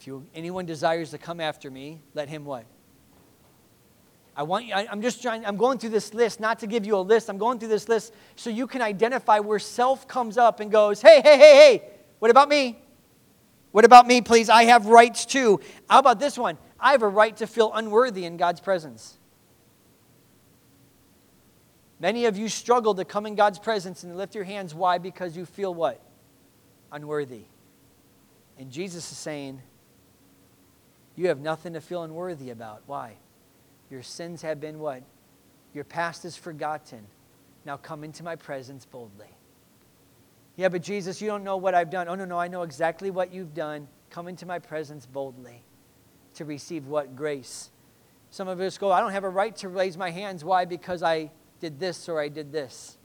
If 0.00 0.06
you, 0.06 0.24
anyone 0.34 0.64
desires 0.64 1.10
to 1.10 1.18
come 1.18 1.40
after 1.40 1.70
me, 1.70 2.00
let 2.14 2.28
him 2.28 2.44
what? 2.44 2.64
I 4.38 4.44
want 4.44 4.66
you, 4.66 4.72
I, 4.72 4.86
I'm 4.88 5.02
just 5.02 5.20
trying, 5.20 5.44
I'm 5.44 5.56
going 5.56 5.78
through 5.78 5.90
this 5.90 6.14
list, 6.14 6.38
not 6.38 6.60
to 6.60 6.68
give 6.68 6.86
you 6.86 6.94
a 6.96 7.00
list. 7.00 7.28
I'm 7.28 7.38
going 7.38 7.58
through 7.58 7.70
this 7.70 7.88
list 7.88 8.14
so 8.36 8.50
you 8.50 8.68
can 8.68 8.80
identify 8.80 9.40
where 9.40 9.58
self 9.58 10.06
comes 10.06 10.38
up 10.38 10.60
and 10.60 10.70
goes, 10.70 11.02
hey, 11.02 11.20
hey, 11.20 11.36
hey, 11.36 11.56
hey, 11.56 11.82
what 12.20 12.30
about 12.30 12.48
me? 12.48 12.78
What 13.72 13.84
about 13.84 14.06
me, 14.06 14.20
please? 14.20 14.48
I 14.48 14.66
have 14.66 14.86
rights 14.86 15.26
too. 15.26 15.58
How 15.90 15.98
about 15.98 16.20
this 16.20 16.38
one? 16.38 16.56
I 16.78 16.92
have 16.92 17.02
a 17.02 17.08
right 17.08 17.36
to 17.38 17.48
feel 17.48 17.72
unworthy 17.74 18.26
in 18.26 18.36
God's 18.36 18.60
presence. 18.60 19.18
Many 21.98 22.26
of 22.26 22.38
you 22.38 22.48
struggle 22.48 22.94
to 22.94 23.04
come 23.04 23.26
in 23.26 23.34
God's 23.34 23.58
presence 23.58 24.04
and 24.04 24.16
lift 24.16 24.36
your 24.36 24.44
hands. 24.44 24.72
Why? 24.72 24.98
Because 24.98 25.36
you 25.36 25.46
feel 25.46 25.74
what? 25.74 26.00
Unworthy. 26.92 27.42
And 28.56 28.70
Jesus 28.70 29.10
is 29.10 29.18
saying, 29.18 29.60
You 31.16 31.26
have 31.26 31.40
nothing 31.40 31.72
to 31.72 31.80
feel 31.80 32.04
unworthy 32.04 32.50
about. 32.50 32.82
Why? 32.86 33.16
Your 33.90 34.02
sins 34.02 34.42
have 34.42 34.60
been 34.60 34.78
what? 34.78 35.02
Your 35.74 35.84
past 35.84 36.24
is 36.24 36.36
forgotten. 36.36 37.06
Now 37.64 37.76
come 37.76 38.04
into 38.04 38.22
my 38.22 38.36
presence 38.36 38.84
boldly. 38.86 39.30
Yeah, 40.56 40.68
but 40.68 40.82
Jesus, 40.82 41.20
you 41.22 41.28
don't 41.28 41.44
know 41.44 41.56
what 41.56 41.74
I've 41.74 41.90
done. 41.90 42.08
Oh, 42.08 42.14
no, 42.14 42.24
no, 42.24 42.38
I 42.38 42.48
know 42.48 42.62
exactly 42.62 43.10
what 43.10 43.32
you've 43.32 43.54
done. 43.54 43.86
Come 44.10 44.26
into 44.26 44.44
my 44.44 44.58
presence 44.58 45.06
boldly 45.06 45.62
to 46.34 46.44
receive 46.44 46.86
what? 46.86 47.14
Grace. 47.14 47.70
Some 48.30 48.48
of 48.48 48.60
us 48.60 48.76
go, 48.76 48.90
I 48.90 49.00
don't 49.00 49.12
have 49.12 49.24
a 49.24 49.28
right 49.28 49.54
to 49.56 49.68
raise 49.68 49.96
my 49.96 50.10
hands. 50.10 50.44
Why? 50.44 50.64
Because 50.64 51.02
I 51.02 51.30
did 51.60 51.78
this 51.78 52.08
or 52.08 52.20
I 52.20 52.28
did 52.28 52.52
this. 52.52 52.98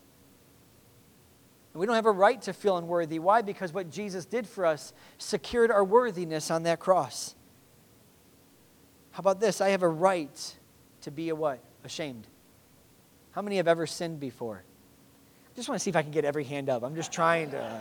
We 1.73 1.85
don't 1.85 1.95
have 1.95 2.05
a 2.05 2.11
right 2.11 2.41
to 2.43 2.53
feel 2.53 2.77
unworthy. 2.77 3.19
Why? 3.19 3.41
Because 3.41 3.73
what 3.73 3.89
Jesus 3.89 4.25
did 4.25 4.47
for 4.47 4.65
us 4.65 4.93
secured 5.17 5.71
our 5.71 5.83
worthiness 5.83 6.51
on 6.51 6.63
that 6.63 6.79
cross. 6.79 7.35
How 9.11 9.19
about 9.21 9.39
this? 9.39 9.59
I 9.59 9.69
have 9.69 9.81
a 9.81 9.87
right 9.87 10.55
to 11.03 11.11
be 11.11 11.29
a 11.29 11.35
what? 11.35 11.59
Ashamed. 11.83 12.27
How 13.31 13.41
many 13.41 13.57
have 13.57 13.67
ever 13.67 13.87
sinned 13.87 14.19
before? 14.19 14.63
I 15.45 15.55
just 15.55 15.69
want 15.69 15.79
to 15.79 15.83
see 15.83 15.89
if 15.89 15.95
I 15.95 16.01
can 16.01 16.11
get 16.11 16.25
every 16.25 16.43
hand 16.43 16.69
up. 16.69 16.83
I'm 16.83 16.95
just 16.95 17.11
trying 17.11 17.51
to. 17.51 17.61
Uh, 17.61 17.79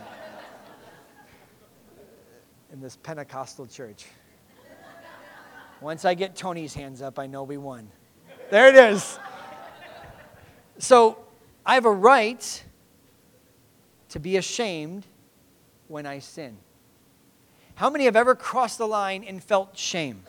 in 2.73 2.81
this 2.81 2.97
Pentecostal 2.97 3.67
church. 3.67 4.05
Once 5.79 6.05
I 6.05 6.15
get 6.15 6.35
Tony's 6.35 6.73
hands 6.73 7.03
up, 7.03 7.19
I 7.19 7.27
know 7.27 7.43
we 7.43 7.57
won. 7.57 7.87
There 8.49 8.67
it 8.67 8.75
is. 8.75 9.19
So 10.79 11.19
I 11.65 11.75
have 11.75 11.85
a 11.85 11.91
right 11.91 12.63
to 14.09 14.19
be 14.19 14.37
ashamed 14.37 15.05
when 15.87 16.07
I 16.07 16.17
sin. 16.19 16.57
How 17.75 17.89
many 17.91 18.05
have 18.05 18.15
ever 18.15 18.33
crossed 18.33 18.79
the 18.79 18.87
line 18.87 19.23
and 19.23 19.43
felt 19.43 19.77
shame? 19.77 20.23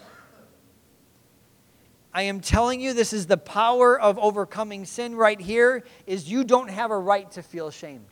I 2.14 2.22
am 2.22 2.40
telling 2.40 2.80
you, 2.80 2.94
this 2.94 3.12
is 3.12 3.26
the 3.26 3.36
power 3.36 4.00
of 4.00 4.20
overcoming 4.20 4.84
sin 4.84 5.16
right 5.16 5.40
here, 5.40 5.82
is 6.06 6.30
you 6.30 6.44
don't 6.44 6.70
have 6.70 6.92
a 6.92 6.98
right 6.98 7.28
to 7.32 7.42
feel 7.42 7.72
shame. 7.72 8.06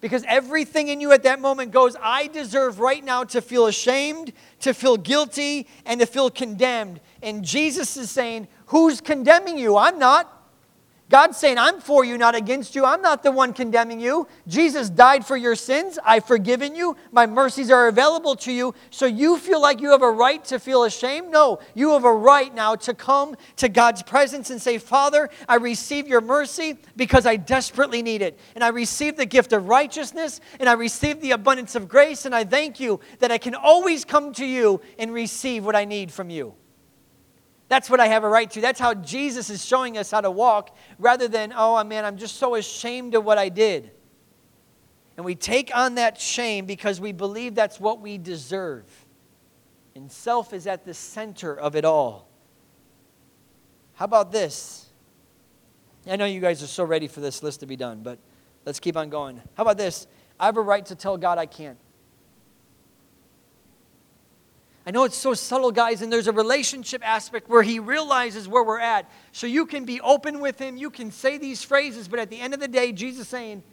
Because 0.00 0.24
everything 0.26 0.88
in 0.88 1.00
you 1.00 1.12
at 1.12 1.22
that 1.22 1.40
moment 1.40 1.70
goes, 1.70 1.96
I 2.02 2.26
deserve 2.26 2.80
right 2.80 3.02
now 3.02 3.24
to 3.24 3.40
feel 3.40 3.66
ashamed, 3.66 4.32
to 4.60 4.74
feel 4.74 4.96
guilty, 4.96 5.68
and 5.86 6.00
to 6.00 6.06
feel 6.06 6.28
condemned. 6.28 7.00
And 7.22 7.44
Jesus 7.44 7.96
is 7.96 8.10
saying, 8.10 8.48
Who's 8.66 9.00
condemning 9.00 9.56
you? 9.56 9.76
I'm 9.76 9.98
not. 9.98 10.35
God's 11.08 11.36
saying, 11.36 11.56
I'm 11.56 11.80
for 11.80 12.04
you, 12.04 12.18
not 12.18 12.34
against 12.34 12.74
you. 12.74 12.84
I'm 12.84 13.00
not 13.00 13.22
the 13.22 13.30
one 13.30 13.52
condemning 13.52 14.00
you. 14.00 14.26
Jesus 14.48 14.90
died 14.90 15.24
for 15.24 15.36
your 15.36 15.54
sins. 15.54 16.00
I've 16.04 16.24
forgiven 16.24 16.74
you. 16.74 16.96
My 17.12 17.26
mercies 17.26 17.70
are 17.70 17.86
available 17.86 18.34
to 18.36 18.50
you. 18.50 18.74
So 18.90 19.06
you 19.06 19.38
feel 19.38 19.60
like 19.60 19.80
you 19.80 19.92
have 19.92 20.02
a 20.02 20.10
right 20.10 20.44
to 20.46 20.58
feel 20.58 20.82
ashamed? 20.82 21.30
No, 21.30 21.60
you 21.74 21.92
have 21.92 22.04
a 22.04 22.12
right 22.12 22.52
now 22.52 22.74
to 22.74 22.92
come 22.92 23.36
to 23.56 23.68
God's 23.68 24.02
presence 24.02 24.50
and 24.50 24.60
say, 24.60 24.78
Father, 24.78 25.30
I 25.48 25.56
receive 25.56 26.08
your 26.08 26.20
mercy 26.20 26.76
because 26.96 27.24
I 27.24 27.36
desperately 27.36 28.02
need 28.02 28.20
it. 28.20 28.36
And 28.56 28.64
I 28.64 28.68
receive 28.68 29.16
the 29.16 29.26
gift 29.26 29.52
of 29.52 29.68
righteousness 29.68 30.40
and 30.58 30.68
I 30.68 30.72
receive 30.72 31.20
the 31.20 31.30
abundance 31.30 31.76
of 31.76 31.88
grace. 31.88 32.26
And 32.26 32.34
I 32.34 32.42
thank 32.42 32.80
you 32.80 32.98
that 33.20 33.30
I 33.30 33.38
can 33.38 33.54
always 33.54 34.04
come 34.04 34.32
to 34.34 34.44
you 34.44 34.80
and 34.98 35.14
receive 35.14 35.64
what 35.64 35.76
I 35.76 35.84
need 35.84 36.10
from 36.10 36.30
you. 36.30 36.56
That's 37.68 37.90
what 37.90 37.98
I 37.98 38.06
have 38.06 38.22
a 38.22 38.28
right 38.28 38.50
to. 38.52 38.60
That's 38.60 38.78
how 38.78 38.94
Jesus 38.94 39.50
is 39.50 39.64
showing 39.64 39.98
us 39.98 40.10
how 40.10 40.20
to 40.20 40.30
walk 40.30 40.76
rather 40.98 41.26
than, 41.26 41.52
oh 41.56 41.82
man, 41.82 42.04
I'm 42.04 42.16
just 42.16 42.36
so 42.36 42.54
ashamed 42.54 43.14
of 43.14 43.24
what 43.24 43.38
I 43.38 43.48
did. 43.48 43.90
And 45.16 45.24
we 45.24 45.34
take 45.34 45.74
on 45.74 45.96
that 45.96 46.20
shame 46.20 46.66
because 46.66 47.00
we 47.00 47.12
believe 47.12 47.54
that's 47.54 47.80
what 47.80 48.00
we 48.00 48.18
deserve. 48.18 48.84
And 49.94 50.12
self 50.12 50.52
is 50.52 50.66
at 50.66 50.84
the 50.84 50.94
center 50.94 51.58
of 51.58 51.74
it 51.74 51.84
all. 51.84 52.28
How 53.94 54.04
about 54.04 54.30
this? 54.30 54.86
I 56.06 56.16
know 56.16 56.26
you 56.26 56.40
guys 56.40 56.62
are 56.62 56.68
so 56.68 56.84
ready 56.84 57.08
for 57.08 57.20
this 57.20 57.42
list 57.42 57.60
to 57.60 57.66
be 57.66 57.76
done, 57.76 58.02
but 58.02 58.18
let's 58.64 58.78
keep 58.78 58.96
on 58.96 59.08
going. 59.08 59.40
How 59.54 59.62
about 59.62 59.78
this? 59.78 60.06
I 60.38 60.44
have 60.46 60.58
a 60.58 60.62
right 60.62 60.84
to 60.86 60.94
tell 60.94 61.16
God 61.16 61.38
I 61.38 61.46
can't. 61.46 61.78
I 64.86 64.92
know 64.92 65.02
it's 65.02 65.16
so 65.16 65.34
subtle, 65.34 65.72
guys, 65.72 66.00
and 66.00 66.12
there's 66.12 66.28
a 66.28 66.32
relationship 66.32 67.02
aspect 67.04 67.48
where 67.48 67.62
he 67.62 67.80
realizes 67.80 68.46
where 68.46 68.62
we're 68.62 68.78
at. 68.78 69.10
So 69.32 69.48
you 69.48 69.66
can 69.66 69.84
be 69.84 70.00
open 70.00 70.38
with 70.38 70.60
him, 70.60 70.76
you 70.76 70.90
can 70.90 71.10
say 71.10 71.38
these 71.38 71.64
phrases, 71.64 72.06
but 72.06 72.20
at 72.20 72.30
the 72.30 72.38
end 72.38 72.54
of 72.54 72.60
the 72.60 72.68
day, 72.68 72.92
Jesus 72.92 73.22
is 73.22 73.28
saying, 73.28 73.64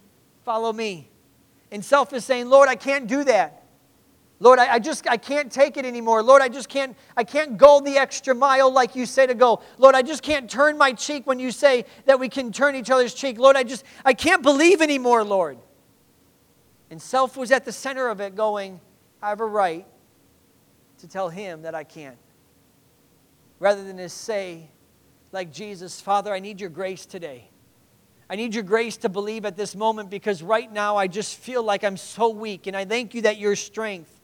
Follow 0.43 0.73
me. 0.73 1.09
And 1.71 1.85
self 1.85 2.11
is 2.13 2.25
saying, 2.25 2.49
Lord, 2.49 2.67
I 2.67 2.75
can't 2.75 3.07
do 3.07 3.23
that. 3.23 3.63
Lord, 4.39 4.59
I, 4.59 4.73
I, 4.73 4.79
just 4.79 5.07
I 5.07 5.15
can't 5.15 5.49
take 5.49 5.77
it 5.77 5.85
anymore. 5.85 6.21
Lord, 6.21 6.41
I 6.41 6.49
just 6.49 6.67
can't 6.67 6.97
I 7.15 7.23
can't 7.23 7.57
go 7.57 7.79
the 7.79 7.97
extra 7.97 8.35
mile 8.35 8.69
like 8.71 8.95
you 8.95 9.05
say 9.05 9.25
to 9.25 9.33
go. 9.33 9.61
Lord, 9.77 9.95
I 9.95 10.01
just 10.01 10.21
can't 10.21 10.49
turn 10.49 10.77
my 10.77 10.91
cheek 10.91 11.25
when 11.25 11.39
you 11.39 11.51
say 11.51 11.85
that 12.05 12.19
we 12.19 12.27
can 12.27 12.51
turn 12.51 12.75
each 12.75 12.89
other's 12.89 13.13
cheek. 13.13 13.39
Lord, 13.39 13.55
I 13.55 13.63
just 13.63 13.85
I 14.03 14.13
can't 14.13 14.43
believe 14.43 14.81
anymore, 14.81 15.23
Lord. 15.23 15.59
And 16.89 17.01
self 17.01 17.37
was 17.37 17.51
at 17.51 17.63
the 17.63 17.71
center 17.71 18.09
of 18.09 18.19
it 18.19 18.35
going, 18.35 18.81
I 19.21 19.29
have 19.29 19.39
a 19.39 19.45
right 19.45 19.87
to 21.03 21.09
tell 21.09 21.27
him 21.27 21.63
that 21.63 21.75
I 21.75 21.83
can't. 21.83 22.17
Rather 23.59 23.83
than 23.83 23.97
to 23.97 24.07
say, 24.07 24.69
like 25.33 25.51
Jesus, 25.51 25.99
Father, 25.99 26.33
I 26.33 26.39
need 26.39 26.61
your 26.61 26.69
grace 26.69 27.05
today. 27.05 27.49
I 28.29 28.37
need 28.37 28.55
your 28.55 28.63
grace 28.63 28.95
to 28.97 29.09
believe 29.09 29.43
at 29.43 29.57
this 29.57 29.75
moment 29.75 30.09
because 30.09 30.41
right 30.41 30.71
now 30.71 30.95
I 30.95 31.07
just 31.07 31.37
feel 31.37 31.61
like 31.61 31.83
I'm 31.83 31.97
so 31.97 32.29
weak. 32.29 32.67
And 32.67 32.75
I 32.75 32.85
thank 32.85 33.13
you 33.13 33.23
that 33.23 33.37
your 33.37 33.57
strength 33.57 34.21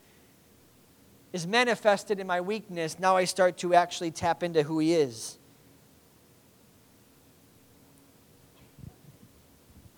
is 1.33 1.45
manifested 1.45 2.21
in 2.21 2.25
my 2.25 2.39
weakness, 2.39 2.97
now 2.97 3.17
I 3.17 3.25
start 3.25 3.57
to 3.57 3.75
actually 3.75 4.11
tap 4.11 4.41
into 4.41 4.63
who 4.63 4.79
He 4.79 4.93
is. 4.93 5.37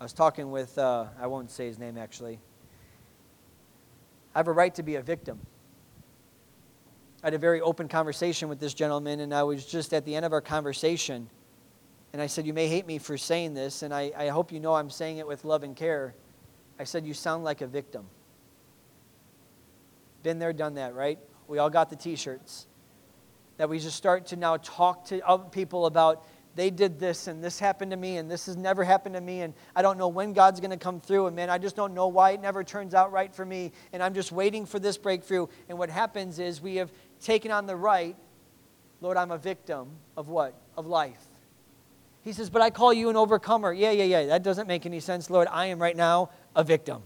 I 0.00 0.02
was 0.02 0.12
talking 0.12 0.50
with, 0.50 0.76
uh, 0.78 1.06
I 1.20 1.28
won't 1.28 1.48
say 1.48 1.68
his 1.68 1.78
name 1.78 1.96
actually. 1.96 2.40
I 4.34 4.40
have 4.40 4.48
a 4.48 4.52
right 4.52 4.74
to 4.74 4.82
be 4.82 4.96
a 4.96 5.00
victim. 5.00 5.38
I 7.22 7.26
had 7.26 7.34
a 7.34 7.38
very 7.38 7.60
open 7.60 7.86
conversation 7.86 8.48
with 8.48 8.58
this 8.58 8.74
gentleman, 8.74 9.20
and 9.20 9.32
I 9.32 9.44
was 9.44 9.64
just 9.64 9.94
at 9.94 10.04
the 10.04 10.16
end 10.16 10.24
of 10.24 10.32
our 10.32 10.40
conversation, 10.40 11.28
and 12.12 12.20
I 12.20 12.26
said, 12.26 12.46
You 12.46 12.52
may 12.52 12.66
hate 12.66 12.86
me 12.86 12.98
for 12.98 13.16
saying 13.16 13.54
this, 13.54 13.82
and 13.82 13.94
I, 13.94 14.10
I 14.16 14.28
hope 14.28 14.50
you 14.50 14.58
know 14.58 14.74
I'm 14.74 14.90
saying 14.90 15.18
it 15.18 15.26
with 15.26 15.44
love 15.44 15.62
and 15.62 15.76
care. 15.76 16.14
I 16.80 16.84
said, 16.84 17.06
You 17.06 17.14
sound 17.14 17.44
like 17.44 17.60
a 17.60 17.66
victim. 17.66 18.06
Been 20.24 20.40
there, 20.40 20.52
done 20.52 20.74
that, 20.74 20.94
right? 20.94 21.18
We 21.46 21.58
all 21.58 21.70
got 21.70 21.90
the 21.90 21.96
t 21.96 22.16
shirts. 22.16 22.66
That 23.56 23.68
we 23.68 23.78
just 23.78 23.96
start 23.96 24.26
to 24.26 24.36
now 24.36 24.56
talk 24.56 25.04
to 25.06 25.24
other 25.26 25.44
people 25.44 25.86
about 25.86 26.26
they 26.54 26.70
did 26.70 26.98
this 26.98 27.28
and 27.28 27.42
this 27.42 27.58
happened 27.58 27.90
to 27.92 27.96
me 27.96 28.18
and 28.18 28.30
this 28.30 28.46
has 28.46 28.56
never 28.56 28.84
happened 28.84 29.14
to 29.14 29.20
me 29.20 29.40
and 29.40 29.54
I 29.74 29.80
don't 29.80 29.96
know 29.96 30.08
when 30.08 30.32
God's 30.32 30.60
going 30.60 30.70
to 30.70 30.76
come 30.76 31.00
through 31.00 31.26
and 31.26 31.34
man 31.34 31.48
I 31.48 31.56
just 31.56 31.76
don't 31.76 31.94
know 31.94 32.08
why 32.08 32.32
it 32.32 32.42
never 32.42 32.62
turns 32.62 32.92
out 32.94 33.10
right 33.10 33.34
for 33.34 33.46
me 33.46 33.72
and 33.92 34.02
I'm 34.02 34.12
just 34.12 34.32
waiting 34.32 34.66
for 34.66 34.78
this 34.78 34.98
breakthrough 34.98 35.46
and 35.70 35.78
what 35.78 35.88
happens 35.88 36.38
is 36.38 36.60
we 36.60 36.76
have 36.76 36.92
taken 37.24 37.50
on 37.50 37.66
the 37.66 37.76
right 37.76 38.16
Lord 39.00 39.16
I'm 39.16 39.30
a 39.30 39.38
victim 39.38 39.88
of 40.16 40.28
what? 40.28 40.54
Of 40.76 40.86
life. 40.86 41.24
He 42.22 42.32
says 42.32 42.50
but 42.50 42.62
I 42.62 42.70
call 42.70 42.92
you 42.92 43.08
an 43.08 43.16
overcomer. 43.16 43.72
Yeah 43.72 43.90
yeah 43.90 44.04
yeah. 44.04 44.26
That 44.26 44.42
doesn't 44.42 44.66
make 44.66 44.86
any 44.86 45.00
sense 45.00 45.30
Lord. 45.30 45.48
I 45.50 45.66
am 45.66 45.80
right 45.80 45.96
now 45.96 46.30
a 46.54 46.64
victim. 46.64 47.02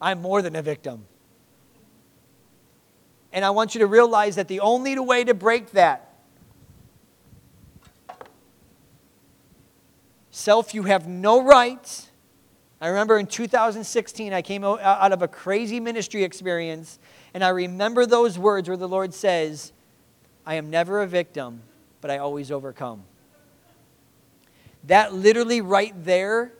I'm 0.00 0.20
more 0.20 0.42
than 0.42 0.56
a 0.56 0.62
victim. 0.62 1.06
And 3.32 3.44
I 3.44 3.50
want 3.50 3.74
you 3.74 3.80
to 3.80 3.86
realize 3.86 4.36
that 4.36 4.46
the 4.46 4.60
only 4.60 4.96
way 4.98 5.24
to 5.24 5.34
break 5.34 5.72
that 5.72 6.14
self, 10.34 10.74
you 10.74 10.82
have 10.82 11.08
no 11.08 11.42
right. 11.42 12.10
I 12.80 12.88
remember 12.88 13.18
in 13.18 13.26
2016, 13.26 14.32
I 14.32 14.42
came 14.42 14.62
out 14.64 15.12
of 15.12 15.22
a 15.22 15.28
crazy 15.28 15.80
ministry 15.80 16.22
experience, 16.22 16.98
and 17.34 17.42
I 17.42 17.48
remember 17.48 18.06
those 18.06 18.38
words 18.38 18.68
where 18.68 18.76
the 18.76 18.88
Lord 18.88 19.12
says, 19.12 19.72
I 20.46 20.54
am 20.54 20.70
never 20.70 21.02
a 21.02 21.06
victim, 21.06 21.62
but 22.00 22.10
I 22.10 22.18
always 22.18 22.52
overcome. 22.52 23.02
That 24.84 25.12
literally 25.12 25.60
right 25.60 25.92
there 26.04 26.52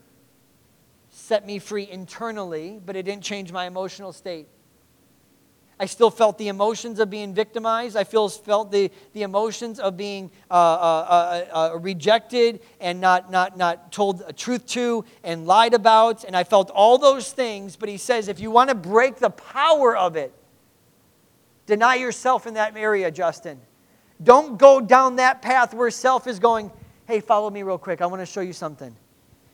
set 1.09 1.45
me 1.45 1.59
free 1.59 1.89
internally, 1.89 2.79
but 2.85 2.95
it 2.95 3.03
didn't 3.03 3.23
change 3.23 3.51
my 3.51 3.65
emotional 3.65 4.11
state. 4.11 4.47
I 5.79 5.85
still 5.87 6.09
felt 6.09 6.37
the 6.37 6.47
emotions 6.47 6.99
of 6.99 7.09
being 7.09 7.33
victimized. 7.33 7.97
I 7.97 8.05
feel, 8.05 8.29
felt 8.29 8.71
the, 8.71 8.91
the 9.13 9.23
emotions 9.23 9.79
of 9.79 9.97
being 9.97 10.31
uh, 10.49 10.53
uh, 10.53 10.57
uh, 11.53 11.73
uh, 11.73 11.79
rejected 11.79 12.61
and 12.79 13.01
not, 13.01 13.29
not, 13.29 13.57
not 13.57 13.91
told 13.91 14.19
the 14.19 14.31
truth 14.31 14.65
to 14.67 15.03
and 15.23 15.45
lied 15.45 15.73
about. 15.73 16.23
And 16.23 16.35
I 16.35 16.45
felt 16.45 16.69
all 16.71 16.97
those 16.97 17.31
things. 17.31 17.75
But 17.75 17.89
he 17.89 17.97
says 17.97 18.29
if 18.29 18.39
you 18.39 18.51
want 18.51 18.69
to 18.69 18.75
break 18.75 19.17
the 19.17 19.29
power 19.29 19.97
of 19.97 20.15
it, 20.15 20.33
deny 21.65 21.95
yourself 21.95 22.47
in 22.47 22.55
that 22.55 22.75
area, 22.77 23.11
Justin. 23.11 23.59
Don't 24.23 24.57
go 24.57 24.79
down 24.79 25.17
that 25.17 25.41
path 25.41 25.73
where 25.73 25.91
self 25.91 26.27
is 26.27 26.39
going, 26.39 26.71
hey, 27.05 27.19
follow 27.19 27.49
me 27.49 27.63
real 27.63 27.77
quick. 27.77 28.01
I 28.01 28.05
want 28.05 28.21
to 28.21 28.25
show 28.25 28.41
you 28.41 28.53
something. 28.53 28.95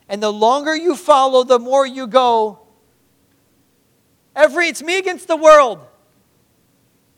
And 0.07 0.22
the 0.22 0.32
longer 0.32 0.76
you 0.76 0.95
follow, 0.95 1.43
the 1.43 1.59
more 1.59 1.86
you 1.86 2.05
go, 2.05 2.59
every, 4.36 4.68
it's 4.68 4.84
me 4.84 4.97
against 4.97 5.28
the 5.28 5.38
world. 5.38 5.80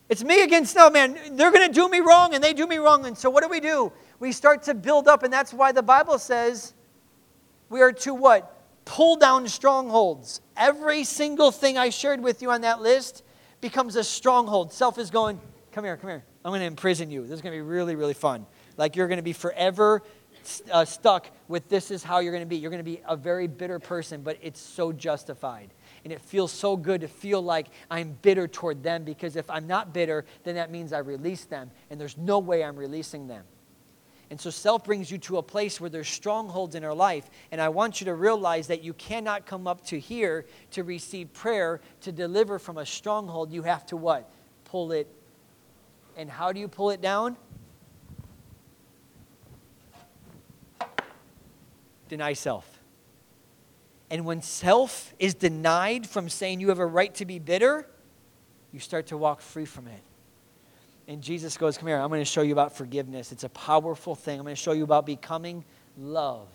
It's 0.10 0.24
me 0.24 0.44
against 0.44 0.76
no 0.76 0.90
man. 0.90 1.18
They're 1.32 1.52
going 1.52 1.68
to 1.68 1.74
do 1.74 1.90
me 1.90 2.00
wrong 2.00 2.36
and 2.36 2.44
they 2.44 2.54
do 2.54 2.68
me 2.68 2.78
wrong. 2.78 3.06
And 3.06 3.18
so 3.18 3.30
what 3.30 3.44
do 3.44 3.50
we 3.50 3.60
do? 3.60 3.92
We 4.20 4.32
start 4.32 4.64
to 4.64 4.74
build 4.74 5.08
up, 5.08 5.24
and 5.24 5.34
that's 5.34 5.54
why 5.54 5.72
the 5.72 5.84
Bible 5.84 6.18
says 6.18 6.74
we 7.70 7.82
are 7.82 7.92
to 7.92 8.14
what? 8.14 8.62
Pull 8.86 9.16
down 9.16 9.48
strongholds. 9.48 10.40
Every 10.56 11.04
single 11.04 11.52
thing 11.52 11.78
I 11.78 11.90
shared 11.90 12.22
with 12.22 12.42
you 12.42 12.52
on 12.52 12.62
that 12.62 12.82
list 12.82 13.23
becomes 13.64 13.96
a 13.96 14.04
stronghold. 14.04 14.72
Self 14.72 15.00
is 15.00 15.10
going, 15.10 15.40
come 15.72 15.86
here, 15.86 15.98
come 15.98 16.10
here. 16.10 16.24
I'm 16.46 16.52
going 16.52 16.60
to 16.60 16.68
imprison 16.68 17.10
you. 17.10 17.22
This 17.22 17.32
is 17.32 17.42
going 17.42 17.58
to 17.58 17.58
be 17.58 17.68
really, 17.68 17.96
really 17.96 18.14
fun. 18.14 18.46
Like 18.78 18.96
you're 18.96 19.08
going 19.08 19.18
to 19.18 19.24
be 19.24 19.34
forever 19.34 20.04
uh, 20.72 20.84
stuck 20.84 21.32
with 21.48 21.70
this 21.70 21.90
is 21.90 22.04
how 22.04 22.20
you're 22.20 22.34
going 22.34 22.44
to 22.44 22.48
be. 22.48 22.58
You're 22.58 22.72
going 22.72 22.84
to 22.84 22.92
be 22.92 23.02
a 23.08 23.16
very 23.16 23.48
bitter 23.48 23.80
person, 23.80 24.22
but 24.22 24.38
it's 24.42 24.60
so 24.60 24.92
justified. 24.92 25.74
And 26.04 26.12
it 26.12 26.20
feels 26.20 26.52
so 26.52 26.76
good 26.76 27.02
to 27.02 27.08
feel 27.08 27.42
like 27.42 27.68
I'm 27.90 28.18
bitter 28.22 28.48
toward 28.48 28.84
them 28.84 29.06
because 29.06 29.38
if 29.38 29.50
I'm 29.50 29.66
not 29.66 29.94
bitter, 29.94 30.26
then 30.44 30.56
that 30.56 30.70
means 30.70 30.92
I 30.92 31.00
release 31.00 31.46
them. 31.46 31.72
And 31.90 32.00
there's 32.00 32.18
no 32.18 32.40
way 32.40 32.64
I'm 32.64 32.76
releasing 32.76 33.28
them. 33.28 33.46
And 34.34 34.42
so 34.42 34.50
self 34.50 34.84
brings 34.84 35.12
you 35.12 35.20
to 35.20 35.38
a 35.38 35.44
place 35.44 35.80
where 35.80 35.92
there's 35.92 36.10
strongholds 36.10 36.74
in 36.74 36.84
our 36.84 36.96
life. 36.96 37.30
And 37.52 37.62
I 37.62 37.70
want 37.70 38.02
you 38.02 38.06
to 38.06 38.16
realize 38.16 38.66
that 38.66 38.84
you 38.84 38.92
cannot 38.94 39.46
come 39.46 39.68
up 39.68 39.86
to 39.86 40.00
here 40.00 40.48
to 40.72 40.84
receive 40.84 41.32
prayer 41.34 41.82
to 42.02 42.12
deliver 42.12 42.58
from 42.58 42.80
a 42.80 42.86
stronghold. 42.88 43.52
You 43.52 43.62
have 43.62 43.86
to 43.86 43.96
what? 43.96 44.28
Pull 44.66 44.92
it. 44.92 45.08
And 46.18 46.32
how 46.32 46.52
do 46.52 46.60
you 46.60 46.68
pull 46.68 46.90
it 46.90 47.00
down? 47.00 47.38
Deny 52.10 52.34
self. 52.34 52.80
And 54.10 54.26
when 54.26 54.42
self 54.42 55.14
is 55.20 55.36
denied 55.36 56.08
from 56.10 56.28
saying 56.28 56.60
you 56.60 56.70
have 56.70 56.80
a 56.80 56.88
right 56.88 57.14
to 57.14 57.26
be 57.26 57.38
bitter, 57.38 57.88
you 58.72 58.80
start 58.80 59.06
to 59.08 59.16
walk 59.16 59.42
free 59.42 59.66
from 59.66 59.86
it. 59.86 60.02
And 61.08 61.22
Jesus 61.22 61.58
goes, 61.58 61.78
Come 61.78 61.88
here, 61.88 62.00
I'm 62.00 62.10
going 62.10 62.22
to 62.22 62.26
show 62.26 62.42
you 62.42 62.54
about 62.54 62.76
forgiveness. 62.76 63.32
It's 63.32 63.44
a 63.44 63.50
powerful 63.50 64.16
thing. 64.16 64.40
I'm 64.40 64.46
going 64.46 64.56
to 64.56 64.62
show 64.62 64.72
you 64.72 64.84
about 64.84 65.06
becoming 65.06 65.66
love. 65.98 66.48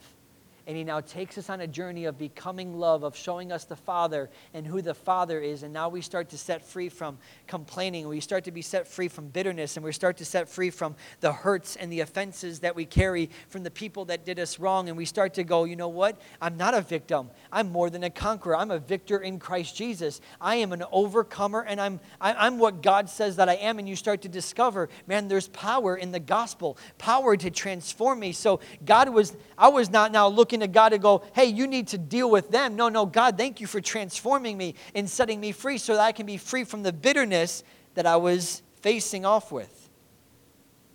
And 0.68 0.76
he 0.76 0.84
now 0.84 1.00
takes 1.00 1.38
us 1.38 1.48
on 1.48 1.62
a 1.62 1.66
journey 1.66 2.04
of 2.04 2.18
becoming 2.18 2.78
love, 2.78 3.02
of 3.02 3.16
showing 3.16 3.50
us 3.50 3.64
the 3.64 3.74
Father 3.74 4.28
and 4.52 4.66
who 4.66 4.82
the 4.82 4.92
Father 4.92 5.40
is. 5.40 5.62
And 5.62 5.72
now 5.72 5.88
we 5.88 6.02
start 6.02 6.28
to 6.28 6.36
set 6.36 6.62
free 6.62 6.90
from 6.90 7.16
complaining. 7.46 8.06
We 8.06 8.20
start 8.20 8.44
to 8.44 8.50
be 8.50 8.60
set 8.60 8.86
free 8.86 9.08
from 9.08 9.28
bitterness. 9.28 9.78
And 9.78 9.84
we 9.84 9.92
start 9.92 10.18
to 10.18 10.26
set 10.26 10.46
free 10.46 10.68
from 10.68 10.94
the 11.20 11.32
hurts 11.32 11.76
and 11.76 11.90
the 11.90 12.00
offenses 12.00 12.60
that 12.60 12.76
we 12.76 12.84
carry 12.84 13.30
from 13.48 13.62
the 13.62 13.70
people 13.70 14.04
that 14.04 14.26
did 14.26 14.38
us 14.38 14.58
wrong. 14.58 14.90
And 14.90 14.98
we 14.98 15.06
start 15.06 15.32
to 15.34 15.42
go, 15.42 15.64
you 15.64 15.74
know 15.74 15.88
what? 15.88 16.20
I'm 16.38 16.58
not 16.58 16.74
a 16.74 16.82
victim. 16.82 17.30
I'm 17.50 17.72
more 17.72 17.88
than 17.88 18.04
a 18.04 18.10
conqueror. 18.10 18.54
I'm 18.54 18.70
a 18.70 18.78
victor 18.78 19.20
in 19.20 19.38
Christ 19.38 19.74
Jesus. 19.74 20.20
I 20.38 20.56
am 20.56 20.74
an 20.74 20.84
overcomer 20.92 21.62
and 21.62 21.80
I'm, 21.80 21.98
I'm 22.20 22.58
what 22.58 22.82
God 22.82 23.08
says 23.08 23.36
that 23.36 23.48
I 23.48 23.54
am. 23.54 23.78
And 23.78 23.88
you 23.88 23.96
start 23.96 24.20
to 24.20 24.28
discover, 24.28 24.90
man, 25.06 25.28
there's 25.28 25.48
power 25.48 25.96
in 25.96 26.12
the 26.12 26.20
gospel, 26.20 26.76
power 26.98 27.38
to 27.38 27.50
transform 27.50 28.20
me. 28.20 28.32
So 28.32 28.60
God 28.84 29.08
was, 29.08 29.34
I 29.56 29.68
was 29.68 29.88
not 29.88 30.12
now 30.12 30.28
looking 30.28 30.57
looking 30.58 30.72
to 30.72 30.74
God 30.74 30.90
to 30.90 30.98
go, 30.98 31.22
hey, 31.34 31.46
you 31.46 31.66
need 31.66 31.88
to 31.88 31.98
deal 31.98 32.30
with 32.30 32.50
them. 32.50 32.76
No, 32.76 32.88
no, 32.88 33.06
God, 33.06 33.36
thank 33.38 33.60
you 33.60 33.66
for 33.66 33.80
transforming 33.80 34.56
me 34.56 34.74
and 34.94 35.08
setting 35.08 35.40
me 35.40 35.52
free 35.52 35.78
so 35.78 35.94
that 35.94 36.02
I 36.02 36.12
can 36.12 36.26
be 36.26 36.36
free 36.36 36.64
from 36.64 36.82
the 36.82 36.92
bitterness 36.92 37.62
that 37.94 38.06
I 38.06 38.16
was 38.16 38.62
facing 38.80 39.24
off 39.24 39.52
with. 39.52 39.88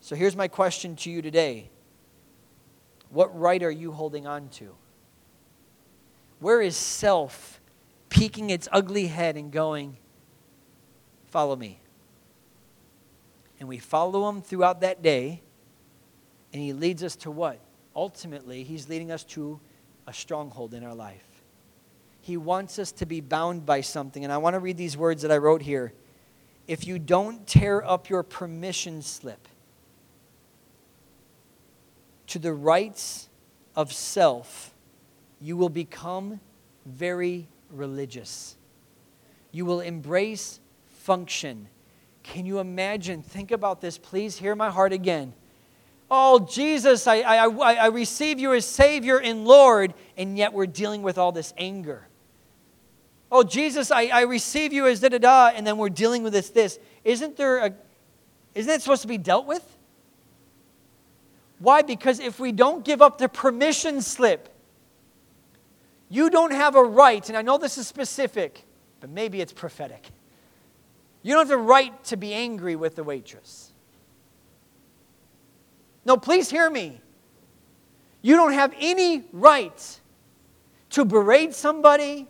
So 0.01 0.16
here's 0.16 0.36
my 0.36 0.47
question 0.47 0.95
to 0.97 1.09
you 1.09 1.22
today 1.22 1.70
What 3.09 3.38
right 3.38 3.61
are 3.64 3.72
you 3.72 3.91
holding 3.91 4.28
on 4.28 4.49
to? 4.59 4.76
Where 6.39 6.61
is 6.61 6.76
self 6.76 7.61
peeking 8.09 8.49
its 8.49 8.68
ugly 8.72 9.07
head 9.07 9.38
and 9.38 9.51
going, 9.51 9.97
Follow 11.26 11.55
me? 11.55 11.80
And 13.59 13.70
we 13.70 13.78
follow 13.78 14.28
him 14.28 14.41
throughout 14.41 14.82
that 14.82 15.01
day, 15.01 15.41
and 16.51 16.61
he 16.61 16.74
leads 16.74 17.01
us 17.01 17.16
to 17.18 17.32
what? 17.32 17.59
Ultimately, 17.96 18.64
He's 18.64 18.89
leading 18.89 19.12
us 19.12 19.24
to 19.26 19.60
a 20.08 20.14
stronghold 20.14 20.74
in 20.74 20.84
our 20.84 20.96
life. 20.96 21.44
He 22.22 22.38
wants 22.38 22.80
us 22.80 22.91
to 22.94 23.06
be 23.06 23.20
bound 23.20 23.66
by 23.66 23.82
something. 23.82 24.24
And 24.24 24.32
I 24.32 24.38
want 24.38 24.54
to 24.54 24.60
read 24.60 24.78
these 24.78 24.96
words 24.96 25.22
that 25.24 25.32
I 25.32 25.38
wrote 25.38 25.62
here. 25.62 25.94
If 26.68 26.88
you 26.88 26.98
don't 26.98 27.46
tear 27.46 27.84
up 27.84 28.10
your 28.10 28.24
permission 28.24 29.02
slip 29.02 29.48
to 32.28 32.39
the 32.39 32.54
rights 32.54 33.28
of 33.76 33.91
self, 33.91 34.74
you 35.41 35.58
will 35.58 35.70
become 35.70 36.39
very 36.86 37.48
religious. 37.70 38.56
You 39.52 39.66
will 39.66 39.82
embrace 39.82 40.62
function. 40.88 41.68
Can 42.24 42.46
you 42.46 42.60
imagine? 42.60 43.22
Think 43.22 43.52
about 43.52 43.82
this. 43.82 43.98
Please 43.98 44.38
hear 44.38 44.56
my 44.56 44.70
heart 44.70 44.94
again. 44.94 45.34
Oh, 46.16 46.38
Jesus, 46.38 47.07
I, 47.07 47.22
I, 47.22 47.47
I, 47.47 47.88
receive 47.88 48.38
you 48.38 48.53
as 48.53 48.68
Savior 48.68 49.20
and 49.20 49.45
Lord, 49.45 49.95
and 50.16 50.38
yet 50.38 50.53
we're 50.53 50.68
dealing 50.68 51.01
with 51.01 51.18
all 51.18 51.32
this 51.32 51.55
anger. 51.57 52.07
Oh, 53.32 53.41
Jesus, 53.41 53.89
I, 53.89 54.03
I 54.03 54.22
receive 54.22 54.74
you 54.74 54.86
as 54.86 54.99
da 54.99 55.09
da 55.09 55.18
da, 55.18 55.47
and 55.55 55.66
then 55.66 55.80
we're 55.80 55.89
dealing 55.89 56.22
with 56.22 56.34
this 56.34 56.51
this. 56.51 56.78
Isn't 57.03 57.36
there 57.36 57.57
a, 57.66 57.74
isn't 58.53 58.68
that 58.68 58.84
supposed 58.84 59.01
to 59.01 59.07
be 59.07 59.18
dealt 59.18 59.47
with? 59.47 59.68
Why? 61.57 61.82
Because 61.82 62.20
if 62.20 62.39
we 62.39 62.51
don't 62.51 62.86
give 62.86 63.01
up 63.01 63.18
the 63.18 63.28
permission 63.28 63.99
slip, 63.99 64.49
you 66.09 66.30
don't 66.30 66.53
have 66.53 66.76
a 66.76 66.84
right, 66.84 67.28
and 67.28 67.36
I 67.36 67.41
know 67.41 67.57
this 67.57 67.80
is 67.80 67.88
specific, 67.88 68.66
but 68.99 69.09
maybe 69.09 69.41
it's 69.41 69.51
prophetic. 69.51 70.11
You 71.24 71.34
don't 71.34 71.47
have 71.47 71.47
the 71.47 71.57
right 71.57 72.03
to 72.03 72.18
be 72.18 72.36
angry 72.36 72.76
with 72.76 72.95
the 72.97 73.03
waitress. 73.03 73.72
No, 76.06 76.18
please 76.18 76.49
hear 76.49 76.70
me. 76.70 76.99
You 78.22 78.36
don't 78.36 78.54
have 78.54 78.74
any 78.80 79.24
right 79.32 79.99
to 80.91 81.06
berate 81.06 81.54
somebody, 81.54 82.28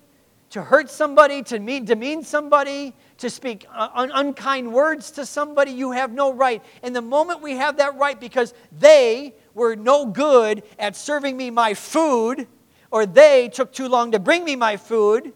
to 0.51 0.61
hurt 0.61 0.89
somebody, 0.89 1.43
to 1.43 1.59
mean, 1.59 1.85
demean 1.85 2.23
somebody, 2.23 2.93
to 3.17 3.29
speak 3.29 3.65
un- 3.71 4.11
unkind 4.13 4.71
words 4.71 5.11
to 5.11 5.25
somebody. 5.25 5.71
You 5.71 5.91
have 5.91 6.11
no 6.11 6.33
right. 6.33 6.63
And 6.81 6.95
the 6.95 7.01
moment 7.01 7.41
we 7.41 7.57
have 7.57 7.77
that 7.77 7.95
right, 7.95 8.19
because 8.19 8.53
they 8.71 9.33
were 9.53 9.75
no 9.75 10.05
good 10.05 10.63
at 10.79 10.95
serving 10.95 11.37
me 11.37 11.49
my 11.49 11.73
food, 11.73 12.47
or 12.89 13.05
they 13.05 13.49
took 13.49 13.71
too 13.71 13.87
long 13.87 14.11
to 14.11 14.19
bring 14.19 14.43
me 14.43 14.55
my 14.55 14.77
food, 14.77 15.33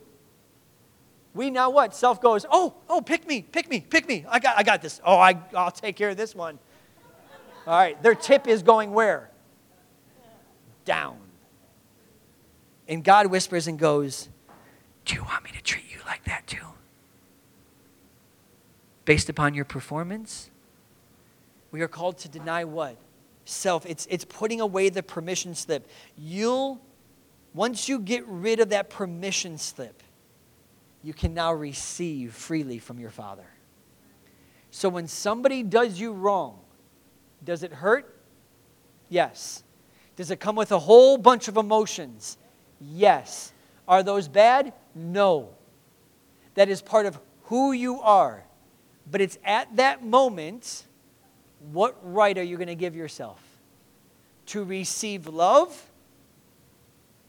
we 1.34 1.52
now 1.52 1.70
what? 1.70 1.96
Self 1.96 2.20
goes, 2.20 2.46
oh, 2.52 2.74
oh, 2.90 3.00
pick 3.00 3.28
me, 3.28 3.44
pick 3.44 3.70
me, 3.70 3.80
pick 3.80 4.08
me. 4.08 4.26
I 4.28 4.40
got, 4.40 4.58
I 4.58 4.64
got 4.64 4.82
this. 4.82 5.00
Oh, 5.06 5.18
I, 5.18 5.40
I'll 5.56 5.72
take 5.72 5.96
care 5.96 6.10
of 6.10 6.18
this 6.18 6.34
one. 6.34 6.58
All 7.68 7.74
right, 7.74 8.01
their 8.01 8.15
tip 8.15 8.47
is 8.47 8.63
going 8.63 8.93
where? 8.93 9.30
Down. 10.86 11.18
And 12.88 13.03
God 13.03 13.28
whispers 13.28 13.68
and 13.68 13.78
goes, 13.78 14.30
Do 15.03 15.15
you 15.15 15.24
want 15.24 15.43
me 15.43 15.51
to 15.51 15.61
treat 15.61 15.84
you 15.91 15.99
like 16.05 16.24
that 16.24 16.47
too? 16.47 16.65
Based 19.03 19.28
upon 19.28 19.53
your 19.53 19.65
performance? 19.65 20.49
We 21.72 21.82
are 21.82 21.89
called 21.89 22.18
to 22.20 22.30
deny 22.30 22.63
what? 22.63 22.95
Self. 23.43 23.86
It's, 23.86 24.07
it's 24.09 24.24
putting 24.24 24.61
away 24.61 24.88
the 24.88 25.03
permission 25.03 25.53
slip. 25.53 25.89
You'll, 26.18 26.80
once 27.53 27.89
you 27.89 27.99
get 27.99 28.26
rid 28.28 28.61
of 28.61 28.70
that 28.70 28.89
permission 28.89 29.57
slip, 29.57 30.01
you 31.03 31.13
can 31.13 31.34
now 31.34 31.51
receive 31.51 32.34
freely 32.34 32.80
from 32.80 32.97
your 32.97 33.09
Father. 33.09 33.45
So 34.72 34.88
when 34.88 35.07
somebody 35.07 35.63
does 35.63 35.99
you 35.99 36.13
wrong, 36.13 36.59
does 37.44 37.64
it 37.64 37.72
hurt? 37.72 38.16
Yes. 39.10 39.64
Does 40.16 40.32
it 40.32 40.40
come 40.40 40.56
with 40.56 40.72
a 40.72 40.80
whole 40.80 41.18
bunch 41.18 41.48
of 41.48 41.58
emotions? 41.58 42.38
Yes. 42.80 43.54
Are 43.88 44.04
those 44.04 44.28
bad? 44.28 44.74
No. 44.96 45.50
That 46.56 46.70
is 46.70 46.82
part 46.82 47.06
of 47.06 47.20
who 47.44 47.72
you 47.72 48.02
are. 48.02 48.44
But 49.10 49.22
it's 49.22 49.38
at 49.46 49.76
that 49.78 50.04
moment, 50.04 50.86
what 51.72 51.98
right 52.04 52.38
are 52.38 52.44
you 52.44 52.58
going 52.58 52.68
to 52.68 52.76
give 52.76 52.96
yourself? 52.96 53.42
To 54.48 54.64
receive 54.64 55.28
love 55.28 55.90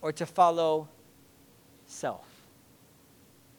or 0.00 0.12
to 0.12 0.26
follow 0.26 0.88
self? 1.86 2.24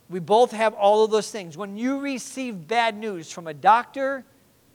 We 0.10 0.20
both 0.20 0.52
have 0.52 0.74
all 0.74 1.04
of 1.06 1.12
those 1.12 1.30
things. 1.30 1.56
When 1.56 1.78
you 1.78 2.00
receive 2.00 2.68
bad 2.68 2.98
news 2.98 3.32
from 3.32 3.48
a 3.48 3.54
doctor, 3.54 4.26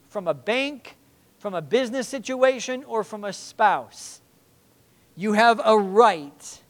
from 0.08 0.28
a 0.28 0.34
bank, 0.34 0.96
from 1.44 1.52
a 1.52 1.60
business 1.60 2.08
situation, 2.08 2.82
or 2.84 3.04
from 3.04 3.22
a 3.22 3.30
spouse, 3.30 4.22
you 5.14 5.34
have 5.34 5.60
a 5.62 5.76
right 5.76 6.62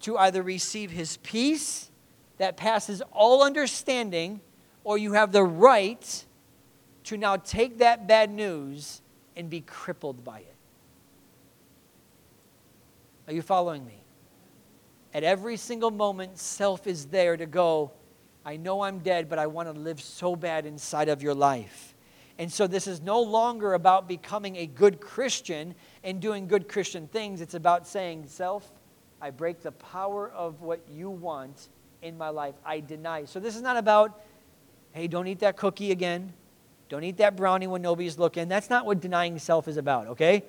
to 0.00 0.18
either 0.18 0.42
receive 0.42 0.90
his 0.90 1.18
peace 1.18 1.92
that 2.38 2.56
passes 2.56 3.00
all 3.12 3.44
understanding, 3.44 4.40
or 4.82 4.98
you 4.98 5.12
have 5.12 5.30
the 5.30 5.44
right 5.44 6.24
to 7.04 7.16
now 7.16 7.36
take 7.36 7.78
that 7.78 8.08
bad 8.08 8.28
news 8.28 9.00
and 9.36 9.48
be 9.48 9.60
crippled 9.60 10.24
by 10.24 10.40
it. 10.40 10.56
Are 13.28 13.32
you 13.32 13.42
following 13.42 13.86
me? 13.86 14.02
At 15.14 15.22
every 15.22 15.56
single 15.56 15.92
moment, 15.92 16.36
self 16.36 16.88
is 16.88 17.06
there 17.06 17.36
to 17.36 17.46
go, 17.46 17.92
I 18.44 18.56
know 18.56 18.82
I'm 18.82 18.98
dead, 18.98 19.28
but 19.28 19.38
I 19.38 19.46
want 19.46 19.72
to 19.72 19.80
live 19.80 20.00
so 20.00 20.34
bad 20.34 20.66
inside 20.66 21.08
of 21.08 21.22
your 21.22 21.34
life. 21.34 21.92
And 22.38 22.52
so 22.52 22.66
this 22.66 22.86
is 22.86 23.00
no 23.00 23.20
longer 23.20 23.74
about 23.74 24.08
becoming 24.08 24.56
a 24.56 24.66
good 24.66 25.00
Christian 25.00 25.74
and 26.04 26.20
doing 26.20 26.46
good 26.46 26.68
Christian 26.68 27.08
things. 27.08 27.40
It's 27.40 27.54
about 27.54 27.86
saying, 27.86 28.26
Self, 28.26 28.70
I 29.20 29.30
break 29.30 29.62
the 29.62 29.72
power 29.72 30.30
of 30.30 30.60
what 30.60 30.80
you 30.90 31.08
want 31.08 31.68
in 32.02 32.18
my 32.18 32.28
life. 32.28 32.54
I 32.64 32.80
deny. 32.80 33.24
So 33.24 33.40
this 33.40 33.56
is 33.56 33.62
not 33.62 33.76
about, 33.76 34.20
hey, 34.92 35.06
don't 35.06 35.26
eat 35.26 35.38
that 35.40 35.56
cookie 35.56 35.92
again. 35.92 36.32
Don't 36.88 37.02
eat 37.02 37.16
that 37.16 37.36
brownie 37.36 37.66
when 37.66 37.82
nobody's 37.82 38.18
looking. 38.18 38.48
That's 38.48 38.70
not 38.70 38.86
what 38.86 39.00
denying 39.00 39.38
self 39.38 39.66
is 39.66 39.76
about, 39.76 40.06
okay? 40.08 40.44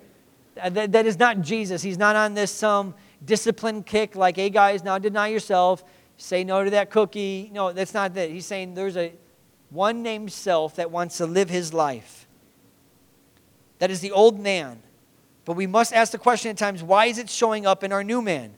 That, 0.55 0.91
that 0.91 1.05
is 1.05 1.17
not 1.17 1.41
Jesus. 1.41 1.81
He's 1.81 1.97
not 1.97 2.15
on 2.15 2.33
this 2.33 2.51
some 2.51 2.93
discipline 3.23 3.83
kick 3.83 4.15
like, 4.15 4.35
hey, 4.35 4.49
guys, 4.49 4.83
now 4.83 4.97
deny 4.97 5.27
yourself 5.27 5.83
say 6.17 6.43
no 6.43 6.63
to 6.63 6.69
that 6.71 6.89
cookie. 6.89 7.49
No, 7.53 7.71
that's 7.71 7.93
not 7.93 8.13
that. 8.15 8.29
He's 8.29 8.45
saying 8.45 8.73
there's 8.73 8.97
a 8.97 9.13
one 9.69 10.01
named 10.03 10.31
self 10.31 10.75
that 10.75 10.91
wants 10.91 11.17
to 11.17 11.25
live 11.25 11.49
his 11.49 11.73
life. 11.73 12.27
That 13.79 13.91
is 13.91 14.01
the 14.01 14.11
old 14.11 14.39
man. 14.39 14.81
But 15.45 15.53
we 15.53 15.67
must 15.67 15.93
ask 15.93 16.11
the 16.11 16.17
question 16.17 16.51
at 16.51 16.57
times 16.57 16.83
why 16.83 17.05
is 17.05 17.17
it 17.17 17.29
showing 17.29 17.65
up 17.65 17.83
in 17.83 17.91
our 17.91 18.03
new 18.03 18.21
man? 18.21 18.53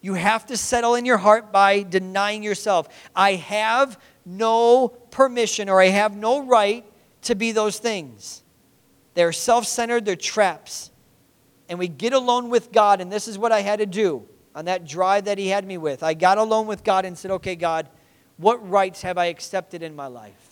You 0.00 0.14
have 0.14 0.46
to 0.46 0.56
settle 0.56 0.96
in 0.96 1.06
your 1.06 1.16
heart 1.16 1.50
by 1.50 1.82
denying 1.82 2.42
yourself. 2.42 2.88
I 3.16 3.34
have 3.34 3.98
no 4.26 4.88
permission 4.88 5.68
or 5.68 5.80
I 5.80 5.86
have 5.86 6.16
no 6.16 6.44
right 6.44 6.84
to 7.22 7.34
be 7.34 7.52
those 7.52 7.78
things. 7.78 8.42
They're 9.14 9.32
self 9.32 9.66
centered, 9.66 10.04
they're 10.04 10.16
traps. 10.16 10.90
And 11.68 11.78
we 11.78 11.88
get 11.88 12.12
alone 12.12 12.50
with 12.50 12.72
God, 12.72 13.00
and 13.00 13.10
this 13.10 13.26
is 13.26 13.38
what 13.38 13.50
I 13.50 13.60
had 13.60 13.78
to 13.78 13.86
do 13.86 14.26
on 14.54 14.66
that 14.66 14.86
drive 14.86 15.24
that 15.24 15.38
He 15.38 15.48
had 15.48 15.66
me 15.66 15.78
with. 15.78 16.02
I 16.02 16.14
got 16.14 16.36
alone 16.36 16.66
with 16.66 16.84
God 16.84 17.04
and 17.04 17.16
said, 17.16 17.30
Okay, 17.30 17.56
God, 17.56 17.88
what 18.36 18.68
rights 18.68 19.02
have 19.02 19.16
I 19.16 19.26
accepted 19.26 19.82
in 19.82 19.96
my 19.96 20.06
life? 20.06 20.43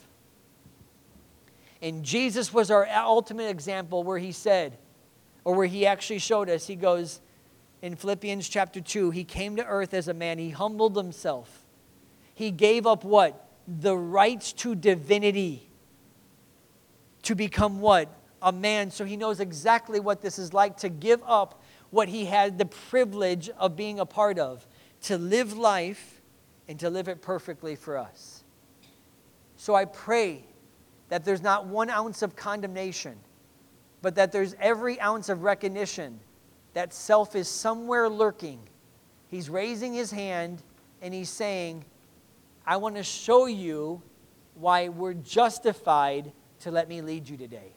And 1.82 2.04
Jesus 2.04 2.54
was 2.54 2.70
our 2.70 2.86
ultimate 2.86 3.50
example 3.50 4.02
where 4.04 4.18
He 4.18 4.32
said, 4.32 4.78
or 5.44 5.54
where 5.54 5.66
He 5.66 5.84
actually 5.86 6.20
showed 6.20 6.48
us, 6.48 6.66
He 6.66 6.76
goes 6.76 7.20
in 7.82 7.96
Philippians 7.96 8.48
chapter 8.48 8.80
2, 8.80 9.10
He 9.10 9.24
came 9.24 9.56
to 9.56 9.66
earth 9.66 9.92
as 9.92 10.08
a 10.08 10.14
man, 10.14 10.38
He 10.38 10.50
humbled 10.50 10.96
Himself. 10.96 11.66
He 12.34 12.50
gave 12.50 12.86
up 12.86 13.04
what? 13.04 13.48
The 13.66 13.96
rights 13.96 14.52
to 14.54 14.74
divinity 14.74 15.68
to 17.24 17.34
become 17.34 17.80
what? 17.80 18.08
A 18.40 18.52
man. 18.52 18.90
So 18.90 19.04
He 19.04 19.16
knows 19.16 19.40
exactly 19.40 20.00
what 20.00 20.22
this 20.22 20.38
is 20.38 20.54
like 20.54 20.78
to 20.78 20.88
give 20.88 21.22
up 21.26 21.60
what 21.92 22.08
he 22.08 22.24
had 22.24 22.56
the 22.56 22.64
privilege 22.64 23.50
of 23.50 23.76
being 23.76 24.00
a 24.00 24.06
part 24.06 24.38
of 24.38 24.66
to 25.02 25.18
live 25.18 25.52
life 25.52 26.22
and 26.66 26.80
to 26.80 26.88
live 26.88 27.06
it 27.06 27.20
perfectly 27.20 27.76
for 27.76 27.98
us. 27.98 28.42
So 29.58 29.74
I 29.74 29.84
pray 29.84 30.44
that 31.12 31.26
there's 31.26 31.42
not 31.42 31.66
one 31.66 31.90
ounce 31.90 32.22
of 32.22 32.34
condemnation, 32.34 33.14
but 34.00 34.14
that 34.14 34.32
there's 34.32 34.56
every 34.58 34.98
ounce 34.98 35.28
of 35.28 35.42
recognition 35.42 36.18
that 36.72 36.94
self 36.94 37.36
is 37.36 37.46
somewhere 37.46 38.08
lurking. 38.08 38.58
He's 39.28 39.50
raising 39.50 39.92
his 39.92 40.10
hand 40.10 40.62
and 41.02 41.12
he's 41.12 41.28
saying, 41.28 41.84
I 42.66 42.78
want 42.78 42.96
to 42.96 43.02
show 43.02 43.44
you 43.44 44.00
why 44.54 44.88
we're 44.88 45.12
justified 45.12 46.32
to 46.60 46.70
let 46.70 46.88
me 46.88 47.02
lead 47.02 47.28
you 47.28 47.36
today. 47.36 47.74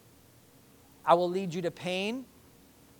I 1.05 1.15
will 1.15 1.29
lead 1.29 1.53
you 1.53 1.61
to 1.63 1.71
pain. 1.71 2.23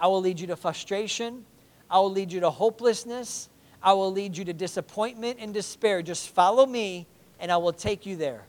I 0.01 0.07
will 0.07 0.19
lead 0.19 0.37
you 0.41 0.47
to 0.47 0.57
frustration. 0.57 1.45
I 1.89 1.99
will 1.99 2.11
lead 2.11 2.33
you 2.33 2.41
to 2.41 2.49
hopelessness. 2.49 3.47
I 3.81 3.93
will 3.93 4.11
lead 4.11 4.35
you 4.35 4.43
to 4.43 4.53
disappointment 4.53 5.37
and 5.39 5.53
despair. 5.53 6.01
Just 6.01 6.27
follow 6.27 6.65
me, 6.65 7.07
and 7.39 7.53
I 7.53 7.55
will 7.55 7.71
take 7.71 8.05
you 8.05 8.17
there. 8.17 8.43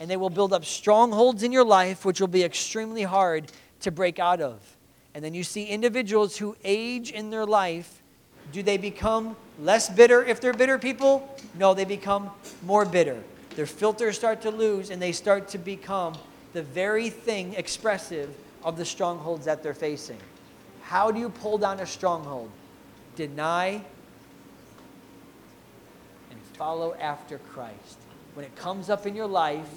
And 0.00 0.08
they 0.08 0.16
will 0.16 0.30
build 0.30 0.52
up 0.52 0.64
strongholds 0.64 1.42
in 1.42 1.52
your 1.52 1.64
life, 1.64 2.04
which 2.04 2.20
will 2.20 2.28
be 2.28 2.44
extremely 2.44 3.02
hard 3.02 3.50
to 3.80 3.90
break 3.90 4.18
out 4.18 4.40
of. 4.40 4.60
And 5.14 5.24
then 5.24 5.34
you 5.34 5.42
see 5.42 5.64
individuals 5.64 6.36
who 6.36 6.56
age 6.62 7.10
in 7.10 7.30
their 7.30 7.46
life. 7.46 8.02
Do 8.52 8.62
they 8.62 8.76
become 8.76 9.36
less 9.58 9.88
bitter 9.88 10.24
if 10.24 10.40
they're 10.40 10.52
bitter 10.52 10.78
people? 10.78 11.36
No, 11.58 11.74
they 11.74 11.84
become 11.84 12.30
more 12.64 12.84
bitter. 12.84 13.22
Their 13.56 13.66
filters 13.66 14.16
start 14.16 14.42
to 14.42 14.50
lose, 14.50 14.90
and 14.90 15.02
they 15.02 15.10
start 15.10 15.48
to 15.48 15.58
become 15.58 16.14
the 16.52 16.62
very 16.62 17.10
thing 17.10 17.54
expressive 17.54 18.34
of 18.62 18.76
the 18.76 18.84
strongholds 18.84 19.46
that 19.46 19.62
they're 19.62 19.74
facing. 19.74 20.18
How 20.82 21.10
do 21.10 21.18
you 21.18 21.28
pull 21.28 21.58
down 21.58 21.80
a 21.80 21.86
stronghold? 21.86 22.50
Deny 23.16 23.82
and 26.30 26.40
follow 26.54 26.94
after 26.94 27.38
Christ. 27.38 27.98
When 28.34 28.46
it 28.46 28.54
comes 28.54 28.88
up 28.88 29.06
in 29.06 29.16
your 29.16 29.26
life, 29.26 29.68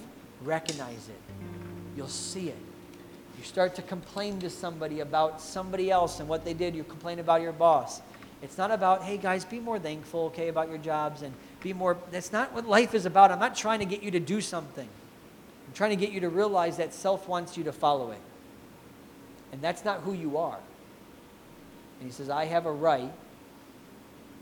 recognize 0.44 1.10
it. 1.10 1.22
You'll 1.96 2.08
see 2.08 2.50
it. 2.50 2.58
You 3.38 3.44
start 3.44 3.76
to 3.76 3.82
complain 3.82 4.40
to 4.40 4.50
somebody 4.50 5.00
about 5.00 5.42
somebody 5.42 5.90
else 5.90 6.20
and 6.20 6.30
what 6.30 6.46
they 6.46 6.54
did. 6.54 6.76
You 6.76 6.84
complain 6.84 7.20
about 7.20 7.42
your 7.42 7.54
boss. 7.54 8.02
It's 8.42 8.58
not 8.58 8.72
about, 8.72 9.04
hey 9.04 9.18
guys, 9.18 9.46
be 9.46 9.60
more 9.60 9.80
thankful, 9.80 10.26
okay, 10.26 10.48
about 10.48 10.70
your 10.70 10.78
jobs 10.78 11.22
and 11.22 11.34
be 11.62 11.74
more. 11.74 11.98
That's 12.12 12.32
not 12.32 12.54
what 12.54 12.68
life 12.68 12.94
is 12.94 13.06
about. 13.06 13.32
I'm 13.32 13.40
not 13.40 13.56
trying 13.56 13.80
to 13.80 13.86
get 13.86 14.04
you 14.04 14.12
to 14.12 14.20
do 14.20 14.42
something. 14.42 14.88
I'm 15.68 15.74
trying 15.74 15.92
to 15.92 15.96
get 15.96 16.12
you 16.12 16.20
to 16.22 16.30
realize 16.30 16.78
that 16.78 16.94
self 16.94 17.28
wants 17.28 17.58
you 17.58 17.64
to 17.66 17.72
follow 17.72 18.12
it. 18.12 18.22
And 19.52 19.62
that's 19.62 19.86
not 19.86 20.02
who 20.02 20.14
you 20.14 20.38
are. 20.38 20.60
And 22.00 22.10
he 22.10 22.12
says, 22.12 22.30
I 22.30 22.46
have 22.46 22.66
a 22.66 22.72
right. 22.72 23.12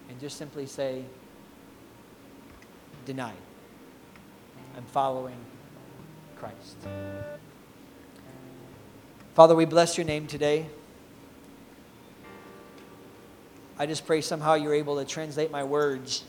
And 0.10 0.20
just 0.20 0.38
simply 0.38 0.66
say, 0.66 1.04
denied. 3.06 3.34
I'm 4.78 4.84
following 4.86 5.38
Christ. 6.40 6.78
Father, 9.34 9.56
we 9.56 9.66
bless 9.66 9.98
your 9.98 10.06
name 10.06 10.26
today. 10.28 10.66
I 13.78 13.86
just 13.86 14.06
pray 14.06 14.22
somehow 14.22 14.56
you're 14.56 14.74
able 14.74 14.98
to 14.98 15.06
translate 15.06 15.52
my 15.52 15.64
words 15.64 16.24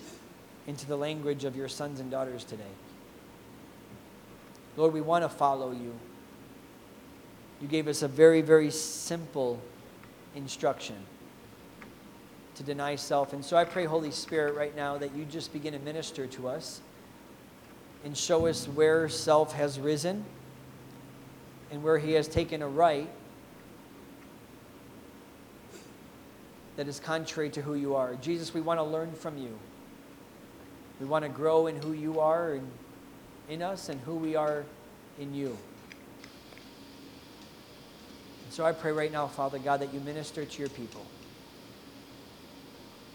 into 0.67 0.87
the 0.87 0.97
language 0.97 1.45
of 1.45 1.57
your 1.57 1.69
sons 1.69 2.01
and 2.01 2.11
daughters 2.11 2.45
today. 2.45 2.63
Lord, 4.77 4.93
we 4.93 5.01
want 5.01 5.25
to 5.25 5.29
follow 5.29 5.73
you. 5.73 5.93
You 7.61 7.69
gave 7.69 7.89
us 7.89 8.03
a 8.03 8.09
very, 8.09 8.41
very 8.41 8.71
simple 8.71 9.61
instruction 10.35 10.97
to 12.55 12.63
deny 12.63 12.97
self. 12.97 13.33
And 13.33 13.45
so 13.45 13.57
I 13.57 13.65
pray, 13.65 13.85
Holy 13.85 14.11
Spirit, 14.11 14.55
right 14.55 14.75
now 14.75 14.99
that 14.99 15.15
you 15.15 15.25
just 15.25 15.53
begin 15.53 15.73
to 15.73 15.79
minister 15.79 16.27
to 16.27 16.49
us 16.49 16.81
and 18.05 18.17
show 18.17 18.47
us 18.47 18.67
where 18.67 19.09
self 19.09 19.53
has 19.53 19.79
risen 19.79 20.25
and 21.71 21.83
where 21.83 21.99
he 21.99 22.13
has 22.13 22.27
taken 22.29 22.63
a 22.63 22.69
right 22.69 23.09
that 26.77 26.89
is 26.89 26.99
contrary 26.99 27.51
to 27.51 27.63
who 27.63 27.75
you 27.75 27.95
are. 27.95 28.15
Jesus, 28.17 28.55
we 28.55 28.61
want 28.61 28.81
to 28.81 28.85
learn 28.85 29.13
from 29.13 29.37
you. 29.37 29.59
We 30.99 31.07
want 31.07 31.25
to 31.25 31.29
grow 31.29 31.67
in 31.67 31.77
who 31.77 31.93
you 31.93 32.21
are 32.21 32.55
and 32.55 32.71
in 33.49 33.63
us 33.63 33.89
and 33.89 34.01
who 34.03 34.15
we 34.15 34.37
are 34.37 34.65
in 35.19 35.35
you. 35.35 35.49
And 38.45 38.53
so 38.53 38.65
I 38.65 38.73
pray 38.73 38.93
right 38.93 39.13
now, 39.13 39.27
Father 39.27 39.59
God, 39.59 39.81
that 39.81 39.93
you 39.93 40.01
minister 40.01 40.45
to 40.45 40.59
your 40.59 40.69
people. 40.71 41.05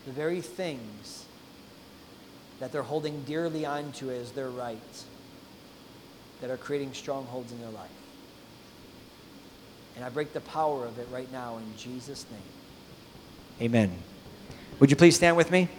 The 0.06 0.12
very 0.12 0.42
things 0.42 1.26
that 2.60 2.72
they're 2.72 2.84
holding 2.84 3.22
dearly 3.24 3.66
onto 3.66 4.10
as 4.10 4.32
their 4.32 4.50
rights 4.50 5.06
that 6.42 6.50
are 6.50 6.58
creating 6.58 6.94
strongholds 6.94 7.52
in 7.52 7.60
their 7.60 7.70
life. 7.70 7.90
And 9.96 10.04
I 10.04 10.10
break 10.10 10.34
the 10.34 10.42
power 10.42 10.86
of 10.86 11.00
it 11.00 11.08
right 11.12 11.32
now 11.32 11.58
in 11.58 11.78
Jesus' 11.78 12.26
name. 12.30 13.68
Amen. 13.68 13.92
Would 14.80 14.90
you 14.90 14.98
please 14.98 15.16
stand 15.16 15.38
with 15.38 15.52
me? 15.52 15.70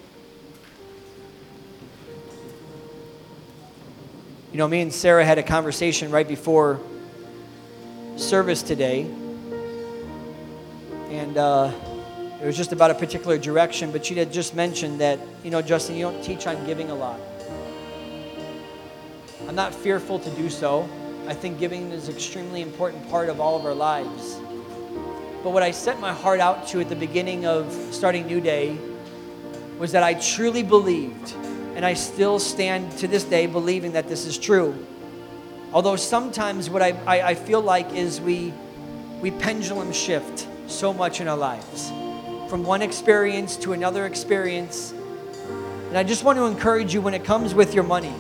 You 4.53 4.59
know, 4.59 4.69
me 4.69 4.81
and 4.81 4.93
Sarah 4.93 5.25
had 5.25 5.37
a 5.37 5.43
conversation 5.43 6.11
right 6.11 6.27
before 6.27 6.81
service 8.17 8.63
today. 8.63 9.03
And 11.11 11.37
uh, 11.37 11.73
it 12.41 12.45
was 12.45 12.57
just 12.57 12.73
about 12.73 12.91
a 12.91 12.95
particular 12.95 13.39
direction, 13.39 13.91
but 13.91 14.05
she 14.05 14.15
had 14.15 14.31
just 14.31 14.55
mentioned 14.55 15.01
that, 15.01 15.19
you 15.43 15.51
know, 15.51 15.63
Justin, 15.63 15.97
you 15.97 16.03
don't 16.03 16.23
teach 16.23 16.47
on 16.47 16.67
giving 16.67 16.91
a 16.91 16.95
lot. 16.95 17.19
I'm 19.49 19.55
not 19.55 19.75
fearful 19.75 20.19
to 20.19 20.31
do 20.31 20.51
so. 20.51 20.89
I 21.29 21.33
think 21.33 21.59
giving 21.59 21.91
is 21.93 22.09
an 22.09 22.15
extremely 22.15 22.61
important 22.61 23.09
part 23.09 23.31
of 23.31 23.41
all 23.41 23.57
of 23.59 23.65
our 23.65 23.75
lives. 23.75 24.37
But 25.43 25.51
what 25.51 25.63
I 25.63 25.71
set 25.71 25.99
my 25.99 26.13
heart 26.13 26.41
out 26.41 26.69
to 26.69 26.81
at 26.81 26.91
the 26.91 26.97
beginning 26.97 27.47
of 27.47 27.73
starting 27.91 28.27
New 28.27 28.41
Day 28.41 28.77
was 29.79 29.93
that 29.93 30.03
I 30.03 30.15
truly 30.15 30.63
believed, 30.63 31.35
and 31.75 31.87
I 31.87 31.95
still 31.95 32.39
stand 32.39 32.93
to 32.99 33.09
this 33.09 33.25
day 33.25 33.47
believing 33.47 33.93
that 33.93 34.09
this 34.09 34.27
is 34.27 34.37
true. 34.37 34.87
Although 35.73 35.97
sometimes 35.97 36.69
what 36.69 36.83
I, 36.83 36.91
I, 37.07 37.23
I 37.29 37.35
feel 37.35 37.63
like 37.63 37.95
is 37.95 38.21
we, 38.21 38.53
we 39.23 39.31
pendulum 39.31 39.93
shift 39.93 40.47
so 40.67 40.93
much 40.93 41.21
in 41.21 41.29
our 41.29 41.37
lives 41.37 41.93
from 42.49 42.65
one 42.65 42.83
experience 42.83 43.57
to 43.57 43.73
another 43.73 44.07
experience. 44.07 44.93
And 45.89 45.99
I 45.99 46.03
just 46.03 46.25
want 46.25 46.39
to 46.39 46.47
encourage 46.47 46.95
you 46.95 47.01
when 47.01 47.15
it 47.15 47.25
comes 47.25 47.55
with 47.55 47.75
your 47.75 47.85
money 47.85 48.15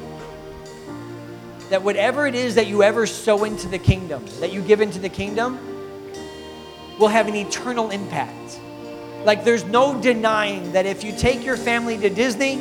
that 1.71 1.83
whatever 1.83 2.27
it 2.27 2.35
is 2.35 2.55
that 2.55 2.67
you 2.67 2.83
ever 2.83 3.07
sow 3.07 3.45
into 3.45 3.69
the 3.69 3.79
kingdom, 3.79 4.25
that 4.41 4.53
you 4.53 4.63
give 4.63 4.81
into 4.81 4.99
the 4.99 5.09
kingdom, 5.09 5.59
will 6.99 7.09
have 7.09 7.29
an 7.29 7.35
eternal 7.35 7.91
impact. 7.91 8.61
Like 9.25 9.45
there's 9.45 9.65
no 9.65 10.01
denying 10.01 10.73
that 10.73 10.87
if 10.87 11.03
you 11.03 11.13
take 11.17 11.45
your 11.45 11.57
family 11.57 11.99
to 11.99 12.09
Disney 12.09 12.55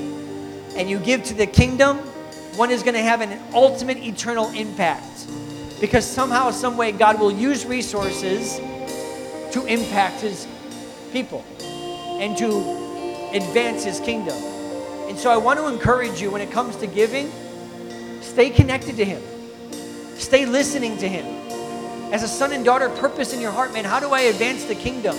and 0.76 0.90
you 0.90 0.98
give 1.00 1.24
to 1.26 1.34
the 1.36 1.46
kingdom, 1.46 1.98
one 2.58 2.72
is 2.72 2.82
going 2.82 2.96
to 2.96 3.02
have 3.02 3.22
an 3.22 3.40
ultimate 3.54 3.98
eternal 3.98 4.50
impact. 4.52 5.28
Because 5.80 6.06
somehow, 6.06 6.52
some 6.52 6.78
way, 6.78 6.92
God 6.92 7.20
will 7.20 7.32
use 7.32 7.66
resources 7.66 8.58
to 9.54 9.66
impact 9.68 10.22
his 10.22 10.48
people 11.16 11.46
and 12.20 12.38
to 12.38 12.48
advance 13.34 13.84
his 13.84 14.00
kingdom. 14.00 14.38
And 15.08 15.18
so 15.18 15.32
I 15.32 15.38
want 15.38 15.60
to 15.60 15.68
encourage 15.68 16.22
you 16.22 16.32
when 16.32 16.42
it 16.42 16.52
comes 16.52 16.76
to 16.78 16.88
giving, 16.88 17.32
stay 18.22 18.50
connected 18.50 18.98
to 18.98 19.06
him. 19.06 19.22
Stay 20.18 20.46
listening 20.46 20.98
to 20.98 21.08
him 21.08 21.36
as 22.12 22.24
a 22.24 22.28
son 22.28 22.54
and 22.54 22.64
daughter 22.64 22.90
purpose 22.90 23.34
in 23.34 23.42
your 23.42 23.52
heart, 23.52 23.74
man, 23.74 23.84
how 23.84 24.00
do 24.00 24.12
I 24.12 24.22
advance 24.22 24.64
the 24.66 24.76
kingdom? 24.76 25.18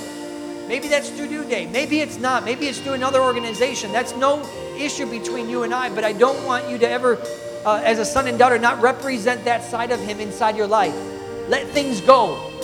Maybe 0.68 0.88
that's 0.88 1.10
through 1.10 1.26
New 1.26 1.44
Day. 1.44 1.66
Maybe 1.66 2.00
it's 2.00 2.18
not. 2.18 2.44
Maybe 2.44 2.66
it's 2.66 2.78
through 2.78 2.94
another 2.94 3.20
organization. 3.20 3.92
That's 3.92 4.16
no 4.16 4.42
issue 4.78 5.06
between 5.06 5.48
you 5.48 5.62
and 5.64 5.74
I, 5.74 5.94
but 5.94 6.04
I 6.04 6.12
don't 6.12 6.42
want 6.44 6.70
you 6.70 6.78
to 6.78 6.88
ever, 6.88 7.18
uh, 7.64 7.82
as 7.84 7.98
a 7.98 8.04
son 8.04 8.28
and 8.28 8.38
daughter, 8.38 8.58
not 8.58 8.80
represent 8.80 9.44
that 9.44 9.62
side 9.62 9.90
of 9.90 10.00
Him 10.00 10.20
inside 10.20 10.56
your 10.56 10.66
life. 10.66 10.94
Let 11.48 11.66
things 11.68 12.00
go. 12.00 12.55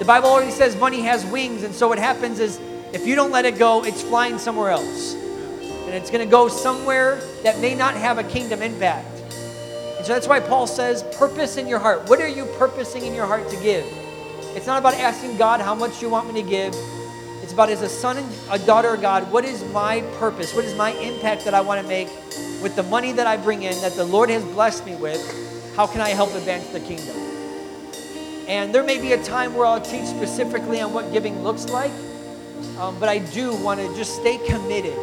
The 0.00 0.06
Bible 0.06 0.30
already 0.30 0.50
says 0.50 0.74
money 0.76 1.02
has 1.02 1.26
wings, 1.26 1.62
and 1.62 1.74
so 1.74 1.86
what 1.86 1.98
happens 1.98 2.40
is 2.40 2.58
if 2.94 3.06
you 3.06 3.14
don't 3.14 3.30
let 3.30 3.44
it 3.44 3.58
go, 3.58 3.84
it's 3.84 4.00
flying 4.00 4.38
somewhere 4.38 4.70
else. 4.70 5.12
And 5.12 5.90
it's 5.90 6.10
going 6.10 6.24
to 6.24 6.30
go 6.30 6.48
somewhere 6.48 7.20
that 7.42 7.60
may 7.60 7.74
not 7.74 7.92
have 7.94 8.16
a 8.16 8.24
kingdom 8.24 8.62
impact. 8.62 9.06
And 9.98 10.06
so 10.06 10.14
that's 10.14 10.26
why 10.26 10.40
Paul 10.40 10.66
says, 10.66 11.02
purpose 11.18 11.58
in 11.58 11.68
your 11.68 11.78
heart. 11.78 12.08
What 12.08 12.18
are 12.18 12.28
you 12.28 12.46
purposing 12.56 13.04
in 13.04 13.14
your 13.14 13.26
heart 13.26 13.50
to 13.50 13.56
give? 13.62 13.84
It's 14.56 14.66
not 14.66 14.78
about 14.78 14.94
asking 14.94 15.36
God 15.36 15.60
how 15.60 15.74
much 15.74 16.00
you 16.00 16.08
want 16.08 16.32
me 16.32 16.42
to 16.42 16.48
give. 16.48 16.74
It's 17.42 17.52
about 17.52 17.68
as 17.68 17.82
a 17.82 17.88
son 17.88 18.16
and 18.16 18.26
a 18.50 18.58
daughter 18.58 18.94
of 18.94 19.02
God, 19.02 19.30
what 19.30 19.44
is 19.44 19.62
my 19.70 20.00
purpose? 20.18 20.54
What 20.54 20.64
is 20.64 20.74
my 20.76 20.92
impact 20.92 21.44
that 21.44 21.52
I 21.52 21.60
want 21.60 21.82
to 21.82 21.86
make 21.86 22.08
with 22.62 22.74
the 22.74 22.84
money 22.84 23.12
that 23.12 23.26
I 23.26 23.36
bring 23.36 23.64
in 23.64 23.78
that 23.82 23.92
the 23.92 24.04
Lord 24.04 24.30
has 24.30 24.42
blessed 24.44 24.86
me 24.86 24.96
with? 24.96 25.76
How 25.76 25.86
can 25.86 26.00
I 26.00 26.08
help 26.08 26.34
advance 26.34 26.68
the 26.68 26.80
kingdom? 26.80 27.29
And 28.50 28.74
there 28.74 28.82
may 28.82 29.00
be 29.00 29.12
a 29.12 29.22
time 29.22 29.54
where 29.54 29.64
I'll 29.64 29.80
teach 29.80 30.06
specifically 30.06 30.80
on 30.80 30.92
what 30.92 31.12
giving 31.12 31.44
looks 31.44 31.68
like, 31.68 31.92
um, 32.80 32.98
but 32.98 33.08
I 33.08 33.18
do 33.18 33.54
want 33.54 33.78
to 33.78 33.86
just 33.94 34.16
stay 34.16 34.38
committed 34.38 34.96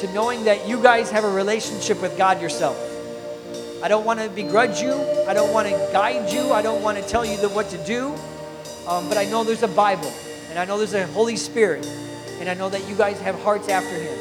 to 0.00 0.12
knowing 0.12 0.44
that 0.44 0.68
you 0.68 0.82
guys 0.82 1.10
have 1.10 1.24
a 1.24 1.30
relationship 1.30 2.02
with 2.02 2.14
God 2.18 2.42
yourself. 2.42 2.76
I 3.82 3.88
don't 3.88 4.04
want 4.04 4.20
to 4.20 4.28
begrudge 4.28 4.82
you. 4.82 4.92
I 5.26 5.32
don't 5.32 5.50
want 5.50 5.66
to 5.66 5.88
guide 5.94 6.30
you. 6.30 6.52
I 6.52 6.60
don't 6.60 6.82
want 6.82 6.98
to 6.98 7.08
tell 7.08 7.24
you 7.24 7.38
what 7.48 7.70
to 7.70 7.78
do. 7.86 8.08
Um, 8.86 9.08
but 9.08 9.16
I 9.16 9.24
know 9.24 9.44
there's 9.44 9.62
a 9.62 9.68
Bible, 9.68 10.12
and 10.50 10.58
I 10.58 10.66
know 10.66 10.76
there's 10.76 10.92
a 10.92 11.06
Holy 11.06 11.36
Spirit, 11.36 11.86
and 12.38 12.50
I 12.50 12.54
know 12.54 12.68
that 12.68 12.86
you 12.86 12.94
guys 12.96 13.18
have 13.22 13.40
hearts 13.40 13.70
after 13.70 13.96
Him. 13.96 14.18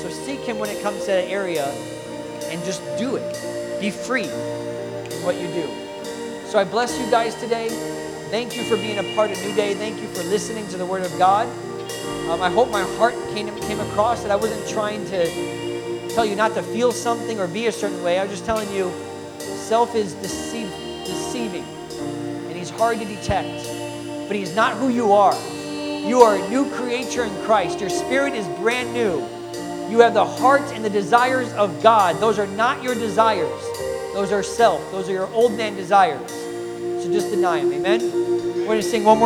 So 0.00 0.10
seek 0.10 0.38
Him 0.42 0.60
when 0.60 0.70
it 0.70 0.80
comes 0.80 1.00
to 1.00 1.06
that 1.06 1.28
area 1.28 1.64
and 1.64 2.64
just 2.64 2.82
do 2.98 3.16
it. 3.16 3.80
Be 3.80 3.90
free 3.90 4.26
in 4.26 5.24
what 5.24 5.34
you 5.34 5.48
do. 5.48 5.68
So 6.46 6.60
I 6.60 6.62
bless 6.62 6.96
you 7.00 7.10
guys 7.10 7.34
today. 7.34 7.95
Thank 8.30 8.56
you 8.56 8.64
for 8.64 8.76
being 8.76 8.98
a 8.98 9.14
part 9.14 9.30
of 9.30 9.40
New 9.44 9.54
Day. 9.54 9.74
Thank 9.74 10.02
you 10.02 10.08
for 10.08 10.24
listening 10.24 10.66
to 10.68 10.76
the 10.76 10.84
Word 10.84 11.04
of 11.04 11.16
God. 11.16 11.46
Um, 12.28 12.42
I 12.42 12.50
hope 12.50 12.72
my 12.72 12.82
heart 12.96 13.14
came, 13.32 13.46
came 13.60 13.78
across 13.78 14.22
that 14.22 14.32
I 14.32 14.36
wasn't 14.36 14.68
trying 14.68 15.04
to 15.06 16.08
tell 16.08 16.26
you 16.26 16.34
not 16.34 16.52
to 16.54 16.62
feel 16.64 16.90
something 16.90 17.38
or 17.38 17.46
be 17.46 17.68
a 17.68 17.72
certain 17.72 18.02
way. 18.02 18.18
I'm 18.18 18.28
just 18.28 18.44
telling 18.44 18.68
you, 18.72 18.90
self 19.38 19.94
is 19.94 20.14
deceive, 20.14 20.68
deceiving, 21.04 21.62
and 21.62 22.56
he's 22.56 22.68
hard 22.68 22.98
to 22.98 23.04
detect. 23.04 23.64
But 24.26 24.34
he's 24.34 24.56
not 24.56 24.76
who 24.76 24.88
you 24.88 25.12
are. 25.12 25.38
You 26.04 26.22
are 26.22 26.34
a 26.34 26.48
new 26.48 26.68
creature 26.72 27.22
in 27.22 27.44
Christ. 27.44 27.78
Your 27.78 27.90
spirit 27.90 28.34
is 28.34 28.48
brand 28.58 28.92
new. 28.92 29.24
You 29.88 30.00
have 30.00 30.14
the 30.14 30.26
heart 30.26 30.62
and 30.72 30.84
the 30.84 30.90
desires 30.90 31.52
of 31.52 31.80
God. 31.80 32.16
Those 32.16 32.40
are 32.40 32.48
not 32.48 32.82
your 32.82 32.96
desires. 32.96 33.62
Those 34.14 34.32
are 34.32 34.42
self. 34.42 34.80
Those 34.90 35.08
are 35.08 35.12
your 35.12 35.28
old 35.28 35.52
man 35.52 35.76
desires. 35.76 36.45
So 37.06 37.12
just 37.12 37.30
deny 37.30 37.60
them. 37.60 37.72
Amen. 37.72 38.00
We're 38.02 38.64
going 38.64 38.80
to 38.80 38.82
sing 38.82 39.04
one 39.04 39.18
more 39.18 39.24